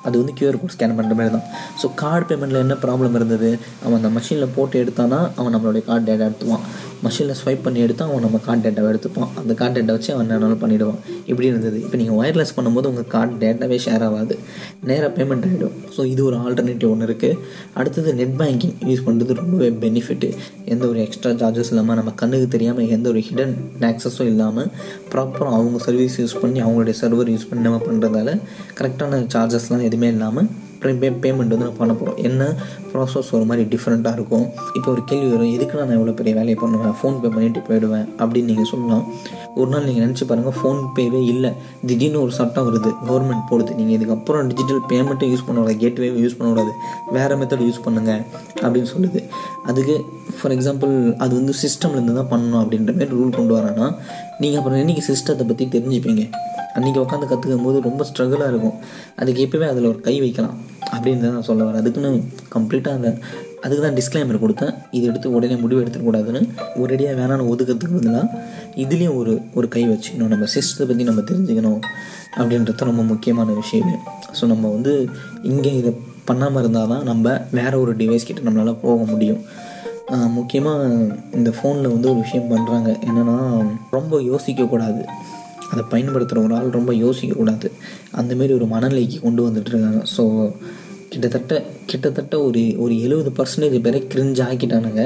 அது 0.08 0.16
வந்து 0.20 0.34
கியூஆர் 0.38 0.58
கோட் 0.60 0.74
ஸ்கேன் 0.74 0.94
பண்ணுற 0.98 1.14
மாதிரி 1.20 1.32
தான். 1.36 1.48
ஸோ 1.82 1.88
கார்டு 2.02 2.26
பேமெண்ட்டில் 2.30 2.62
என்ன 2.66 2.76
ப்ராப்ளம் 2.84 3.16
இருந்தது? 3.20 3.50
அவன் 3.86 3.98
அந்த 4.00 4.10
மிஷினில் 4.18 4.54
போட்டு 4.58 4.76
எடுத்தானா 4.84 5.20
அவன் 5.40 5.54
நம்மளுடைய 5.56 5.84
கார்டு 5.88 6.06
டேட்டா 6.10 6.28
எடுத்துவான் 6.30 6.64
மஷினில் 7.04 7.38
ஸ்வைப் 7.42 7.64
பண்ணி 7.66 7.80
எடுத்து 7.86 8.04
அவன் 8.06 8.24
நம்ம 8.26 8.40
கான்டென்ட்டை 8.48 8.84
எடுத்துப்பான். 8.92 9.30
அந்த 9.42 9.54
கான்டென்ட்டை 9.62 9.94
வச்சு 9.98 10.10
அவன் 10.14 10.26
என்னன்னாலும் 10.26 10.62
பண்ணிவிடுவான் 10.64 11.00
இப்படி 11.30 11.48
இருந்தது. 11.52 11.78
இப்போ 11.86 11.98
நீங்கள் 12.02 12.18
ஒயர்லெஸ் 12.22 12.54
பண்ணும்போது 12.58 12.90
உங்கள் 12.92 13.10
கார்டு 13.16 13.36
டேட்டாவே 13.44 13.78
ஷேர் 13.86 14.06
ஆகாது. 14.08 14.36
நேராக 14.90 15.12
பேமெண்ட் 15.18 15.46
ஆகிடும் 15.50 15.76
ஸோ 15.96 16.02
இது 16.14 16.22
ஒரு 16.30 16.38
ஆல்டர்னேட்டிவ் 16.46 16.92
ஒன்று 16.94 17.08
இருக்குது 17.10 17.40
அடுத்தது 17.80 18.14
நெட் 18.22 18.36
பேங்கிங் 18.42 18.76
யூஸ் 18.90 19.06
பண்ணுறது 19.08 19.40
ரொம்பவே 19.42 19.70
பெனிஃபிட்டு 19.86 20.30
எந்த 20.74 20.84
ஒரு 20.88 21.00
எக்ஸ்ட்ரா 21.06 21.32
சார்ஜஸ் 21.44 21.72
இல்லாமல் 21.74 22.00
நம்ம 22.02 22.14
கண்ணுக்கு 22.22 22.48
தெரியாமல் 22.56 22.90
எந்த 22.98 23.10
ஒரு 23.10 23.22
ஹிடன் 23.30 23.54
டேக்ஸஸும் 23.84 24.32
இல்லாமல் 24.34 24.70
ப்ராப்பராக 25.14 25.58
அவங்க 25.60 25.80
சர்வீஸ் 25.88 26.18
யூஸ் 26.22 26.40
பண்ணி 26.42 26.62
அவங்களுடைய 26.66 26.96
சர்வர் 27.02 27.32
யூஸ் 27.36 27.50
பண்ணி 27.52 27.64
நம்ம 27.68 27.82
பண்ணுறதால 27.88 28.34
கரெக்டான 28.80 29.22
சார்ஜஸ்லாம் 29.36 29.88
எதுவுமே 29.90 30.10
இல்லாமல் 30.16 30.50
பே 30.84 30.92
பேமெண்ட் 31.24 31.54
வந்து 31.54 31.66
நம்ம 31.66 31.78
பண்ண 31.78 31.94
போகிறோம் 31.94 32.20
என்ன? 32.28 32.44
ப்ராசஸ் 32.94 33.30
ஒரு 33.38 33.46
மாதிரி 33.50 33.64
டிஃப்ரெண்ட்டாக 33.74 34.18
இருக்கும். 34.18 34.46
இப்போ 34.78 34.90
ஒரு 34.94 35.02
கேள்வி 35.10 35.30
வரும் 35.34 35.52
எதுக்கு 35.58 35.78
நான் 35.80 35.96
எவ்வளோ 35.98 36.14
பெரிய 36.20 36.34
வேலையை 36.40 36.58
பண்ணுவேன்? 36.64 36.96
ஃபோன்பே 37.00 37.30
பண்ணிட்டு 37.36 37.62
போயிடுவேன்? 37.68 38.08
அப்படின்னு 38.22 38.50
நீங்கள் 38.52 38.70
சொல்லலாம். 38.72 39.04
ஒரு 39.60 39.70
நாள் 39.74 39.86
நீங்கள் 39.90 40.04
நினச்சி 40.06 40.26
பாருங்கள் 40.30 40.58
ஃபோன்பேவே 40.60 41.22
இல்லை. 41.34 41.52
திடீர்னு 41.90 42.22
ஒரு 42.26 42.34
சட்டம் 42.40 42.68
வருது 42.70 42.92
கவர்மெண்ட் 43.10 43.46
போடுது. 43.52 43.72
நீங்கள் 43.80 43.98
இதுக்கப்புறம் 43.98 44.50
டிஜிட்டல் 44.52 44.82
பேமெண்ட்டும் 44.92 45.32
யூஸ் 45.34 45.46
பண்ணக்கூடாது 45.48 45.82
கேட்வே 45.84 46.10
யூஸ் 46.24 46.38
பண்ணக்கூடாது 46.40 46.74
வேறு 47.18 47.38
மெத்தட் 47.42 47.66
யூஸ் 47.68 47.84
பண்ணுங்கள் 47.88 48.24
அப்படின்னு 48.64 48.92
சொல்லுது. 48.94 49.22
அதுக்கு 49.72 49.96
ஃபார் 50.40 50.56
எக்ஸாம்பிள் 50.58 50.94
அது 51.24 51.34
வந்து 51.40 51.54
சிஸ்டம்லேருந்து 51.64 52.16
தான் 52.20 52.32
பண்ணணும் 52.34 52.62
அப்படின்ற 52.64 52.92
மாதிரி 52.98 53.16
ரூல் 53.20 53.38
கொண்டு 53.40 53.54
வரான்னா 53.60 53.88
நீங்கள் 54.42 54.60
அப்புறம் 54.60 54.80
என்றைக்கு 54.82 55.04
சிஸ்டத்தை 55.12 55.46
பற்றி 55.52 55.66
தெரிஞ்சுப்பீங்க? 55.78 56.24
அன்றைக்கி 56.78 57.00
உட்காந்து 57.04 57.30
கற்றுக்கும் 57.30 57.68
போது 57.68 57.78
ரொம்ப 57.88 58.02
ஸ்ட்ரகிளாக 58.10 58.52
இருக்கும். 58.54 58.76
அதுக்கு 59.22 59.44
எப்போவே 59.46 59.68
அதில் 59.72 59.90
ஒரு 59.92 60.00
கை 60.08 60.14
வைக்கலாம். 60.26 60.58
அப்படின்னு 60.94 61.24
தான் 61.26 61.36
நான் 61.38 61.48
சொல்ல 61.50 61.62
வரேன். 61.68 61.82
அதுக்குன்னு 61.84 62.12
கம்ப்ளீட்டாக 62.56 62.98
அந்த 63.00 63.10
அதுக்கு 63.64 63.82
தான் 63.86 63.98
டிஸ்க்ளைமர் 64.00 64.42
கொடுத்தேன். 64.44 64.74
இது 64.98 65.06
எடுத்து 65.12 65.34
உடனே 65.38 65.56
முடிவு 65.64 65.82
எடுத்துக்கூடாதுன்னு 65.84 66.42
ஒரேடியாக 66.82 67.18
வேணான்னு 67.20 67.50
ஒதுக்கிறதுக்கு 67.54 67.98
பதிலாக 67.98 68.44
இதுலேயும் 68.84 69.18
ஒரு 69.22 69.34
ஒரு 69.60 69.68
கை 69.76 69.84
வச்சுக்கணும். 69.90 70.32
நம்ம 70.34 70.48
சிஸ்டத்தை 70.56 70.86
பற்றி 70.92 71.10
நம்ம 71.10 71.24
தெரிஞ்சுக்கணும் 71.32 71.82
அப்படின்றது 72.40 72.90
ரொம்ப 72.92 73.04
முக்கியமான 73.14 73.56
விஷயமே. 73.62 73.96
ஸோ 74.38 74.46
நம்ம 74.54 74.70
வந்து 74.76 74.94
இங்கே 75.52 75.74
இதை 75.82 75.92
பண்ணாமல் 76.30 76.62
இருந்தால் 76.64 76.92
தான் 76.94 77.06
நம்ம 77.10 77.36
வேறு 77.58 77.76
ஒரு 77.84 77.94
டிவைஸ் 78.02 78.28
கிட்ட 78.30 78.42
நம்மளால் 78.48 78.82
போக 78.86 79.00
முடியும். 79.12 79.42
முக்கியமாக 80.38 80.86
இந்த 81.38 81.50
ஃபோனில் 81.56 81.94
வந்து 81.96 82.08
ஒரு 82.12 82.20
விஷயம் 82.26 82.52
பண்ணுறாங்க 82.52 82.90
என்னென்னா 83.08 83.36
ரொம்ப 83.96 84.14
யோசிக்கக்கூடாது 84.30 85.02
அதை 85.72 85.84
பயன்படுத்துகிற 85.94 86.44
ஒரு 86.48 86.56
ஆள் 86.60 86.78
ரொம்ப 86.78 86.92
யோசிக்கக்கூடாது. 87.06 87.68
அந்தமாரி 88.20 88.54
ஒரு 88.60 88.68
மனநிலைக்கு 88.76 89.18
கொண்டு 89.26 89.42
வந்துட்டுருக்காங்க 89.48 90.02
ஸோ 90.16 90.26
கிட்டத்தட்ட 91.12 91.54
கிட்டத்தட்ட 91.92 92.36
ஒரு 92.48 92.62
ஒரு 92.84 92.94
எழுபது 93.06 93.30
பர்சன்டேஜ் 93.38 93.78
பேரை 93.86 94.00
கிரிஞ்சு 94.14 94.42
ஆக்கிட்டானுங்க. 94.48 95.04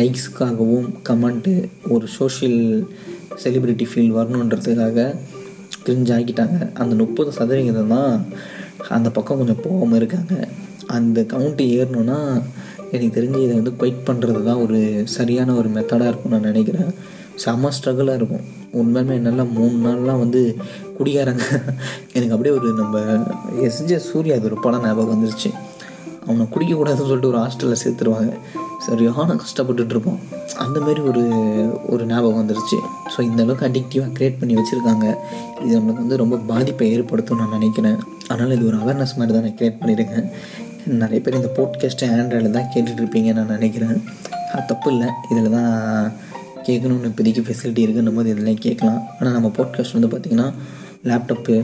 லைக்ஸுக்காகவும் 0.00 0.86
கமெண்ட்டு 1.08 1.52
ஒரு 1.94 2.06
சோஷியல் 2.18 2.60
செலிப்ரிட்டி 3.42 3.86
ஃபீல் 3.90 4.12
வரணுன்றதுக்காக 4.18 5.06
கிரிஞ்சு 5.86 6.12
ஆக்கிட்டாங்க. 6.16 6.58
அந்த 6.82 6.94
முப்பது 7.02 7.30
சதவிகிதம் 7.38 7.92
தான் 7.96 8.12
அந்த 8.96 9.08
பக்கம் 9.16 9.40
கொஞ்சம் 9.40 9.62
போகாமல் 9.66 9.98
இருக்காங்க. 10.00 10.34
அந்த 10.96 11.18
கவுண்ட்டு 11.32 11.64
ஏறணுன்னா 11.76 12.18
எனக்கு 12.92 13.14
தெரிஞ்சு 13.18 13.38
இதை 13.44 13.54
வந்து 13.60 13.72
குவைட் 13.78 14.06
பண்ணுறது 14.08 14.40
தான் 14.48 14.62
ஒரு 14.64 14.78
சரியான 15.16 15.54
ஒரு 15.60 15.68
மெத்தடாக 15.76 16.10
இருக்கும்னு 16.10 16.36
நான் 16.36 16.50
நினைக்கிறேன். 16.50 16.90
செம்ம 17.42 17.70
ஸ்ட்ரகிளாக 17.76 18.18
இருக்கும். 18.20 18.44
உண்மையுமே 18.80 19.16
நல்லா 19.26 19.44
மூணு 19.56 19.76
நாள்லாம் 19.86 20.20
வந்து 20.24 20.40
குடிகாரங்க. 20.98 21.44
எனக்கு 22.16 22.34
அப்படியே 22.34 22.54
ஒரு 22.58 22.68
நம்ம 22.80 23.00
எஸ்ஜே 23.68 23.98
சூர்யா 24.10 24.36
அது 24.38 24.48
ஒரு 24.50 24.58
படம் 24.64 24.84
ஞாபகம் 24.86 25.12
வந்துருச்சு. 25.14 25.50
அவனை 26.26 26.44
குடிக்கக்கூடாதுன்னு 26.52 27.10
சொல்லிட்டு 27.10 27.32
ஒரு 27.32 27.40
ஹாஸ்டலில் 27.44 27.82
சேர்த்துருவாங்க. 27.84 28.34
சரியான 28.86 29.34
கஷ்டப்பட்டுட்டு 29.42 29.94
இருப்போம் 29.94 30.20
அந்தமாரி 30.64 31.00
ஒரு 31.10 31.22
ஒரு 31.92 32.02
ஞாபகம் 32.10 32.40
வந்துருச்சு. 32.40 32.78
ஸோ 33.12 33.18
இந்தளவுக்கு 33.28 33.66
அடிக்டிவாக 33.68 34.10
க்ரியேட் 34.16 34.38
பண்ணி 34.40 34.54
வச்சுருக்காங்க. 34.58 35.06
இது 35.62 35.72
நம்மளுக்கு 35.76 36.04
வந்து 36.04 36.20
ரொம்ப 36.22 36.36
பாதிப்பை 36.50 36.86
ஏற்படுத்தும் 36.96 37.40
நான் 37.42 37.54
நினைக்கிறேன். 37.58 37.98
அதனால் 38.30 38.54
இது 38.56 38.68
ஒரு 38.70 38.78
அவேர்னஸ் 38.82 39.16
மாதிரி 39.18 39.34
தான் 39.36 39.46
நான் 39.46 39.56
க்ரியேட் 39.58 39.80
பண்ணியிருக்கேன். 39.80 40.26
நிறைய 41.02 41.18
பேர் 41.24 41.38
இந்த 41.40 41.50
போட்காஸ்ட்டை 41.58 42.08
ஆண்ட்ராய்டில் 42.18 42.56
தான் 42.58 42.70
கேட்டுட்ருப்பீங்க 42.74 43.32
நான் 43.38 43.54
நினைக்கிறேன். 43.56 43.98
அது 44.52 44.64
தப்பு 44.72 44.88
இல்லை. 44.94 45.08
இதில் 45.32 45.54
தான் 45.58 45.72
கேட்கணுன்னு 46.68 47.10
இப்போதைக்கு 47.10 47.42
ஃபெசிலிட்டி 47.46 47.82
இருக்குன்னும் 47.84 48.18
போது 48.18 48.32
இதெல்லாம் 48.34 48.62
கேட்கலாம். 48.66 49.00
ஆனால் 49.18 49.34
நம்ம 49.36 49.50
போட்காஸ்ட் 49.58 49.96
வந்து 49.96 50.10
பார்த்திங்கன்னா 50.12 50.48
லேப்டாப்பு 51.08 51.54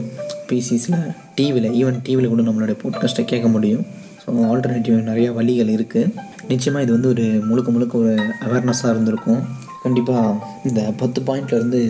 பிசிஸில் 0.48 1.00
டிவியில் 1.36 1.68
ஈவன் 1.80 1.98
டிவியில் 2.06 2.32
கூட 2.32 2.42
நம்மளுடைய 2.48 2.76
போட்காஸ்ட்டை 2.82 3.24
கேட்க 3.32 3.48
முடியும். 3.56 3.84
ஸோ 4.22 4.30
ஆல்டர்னேட்டிவ் 4.50 4.96
நிறையா 5.10 5.30
வழிகள் 5.38 5.72
இருக்குது 5.76 6.12
நிச்சயமாக 6.50 6.84
இது 6.84 6.92
வந்து 6.96 7.10
ஒரு 7.14 7.24
முழுக்க 7.48 7.70
முழுக்க 7.76 7.94
ஒரு 7.98 8.14
அவேர்னஸாக 8.46 8.92
இருந்திருக்கும். 8.94 9.40
கண்டிப்பாக 9.84 10.34
இந்த 10.68 10.80
பத்து 11.02 11.20
பாயிண்ட்லேருந்து 11.28 11.80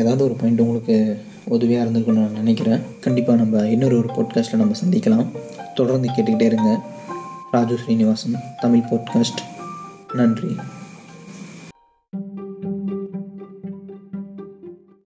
ஏதாவது 0.00 0.22
ஒரு 0.28 0.34
பாயிண்ட் 0.40 0.62
உங்களுக்கு 0.64 0.96
உதவியாக 1.56 1.84
இருந்திருக்குன்னு 1.84 2.22
நான் 2.24 2.40
நினைக்கிறேன். 2.42 2.80
கண்டிப்பாக 3.04 3.38
நம்ம 3.42 3.64
இன்னொரு 3.74 3.96
ஒரு 4.02 4.08
போட்காஸ்ட்டில் 4.16 4.62
நம்ம 4.62 4.76
சந்திக்கலாம். 4.82 5.26
தொடர்ந்து 5.80 6.08
கேட்டுக்கிட்டே 6.14 6.48
இருங்க. 6.52 6.70
ராஜு 7.54 7.76
ஸ்ரீனிவாசன் 7.82 8.40
தமிழ் 8.62 8.88
போட்காஸ்ட் 8.90 9.42
நன்றி. 10.20 10.50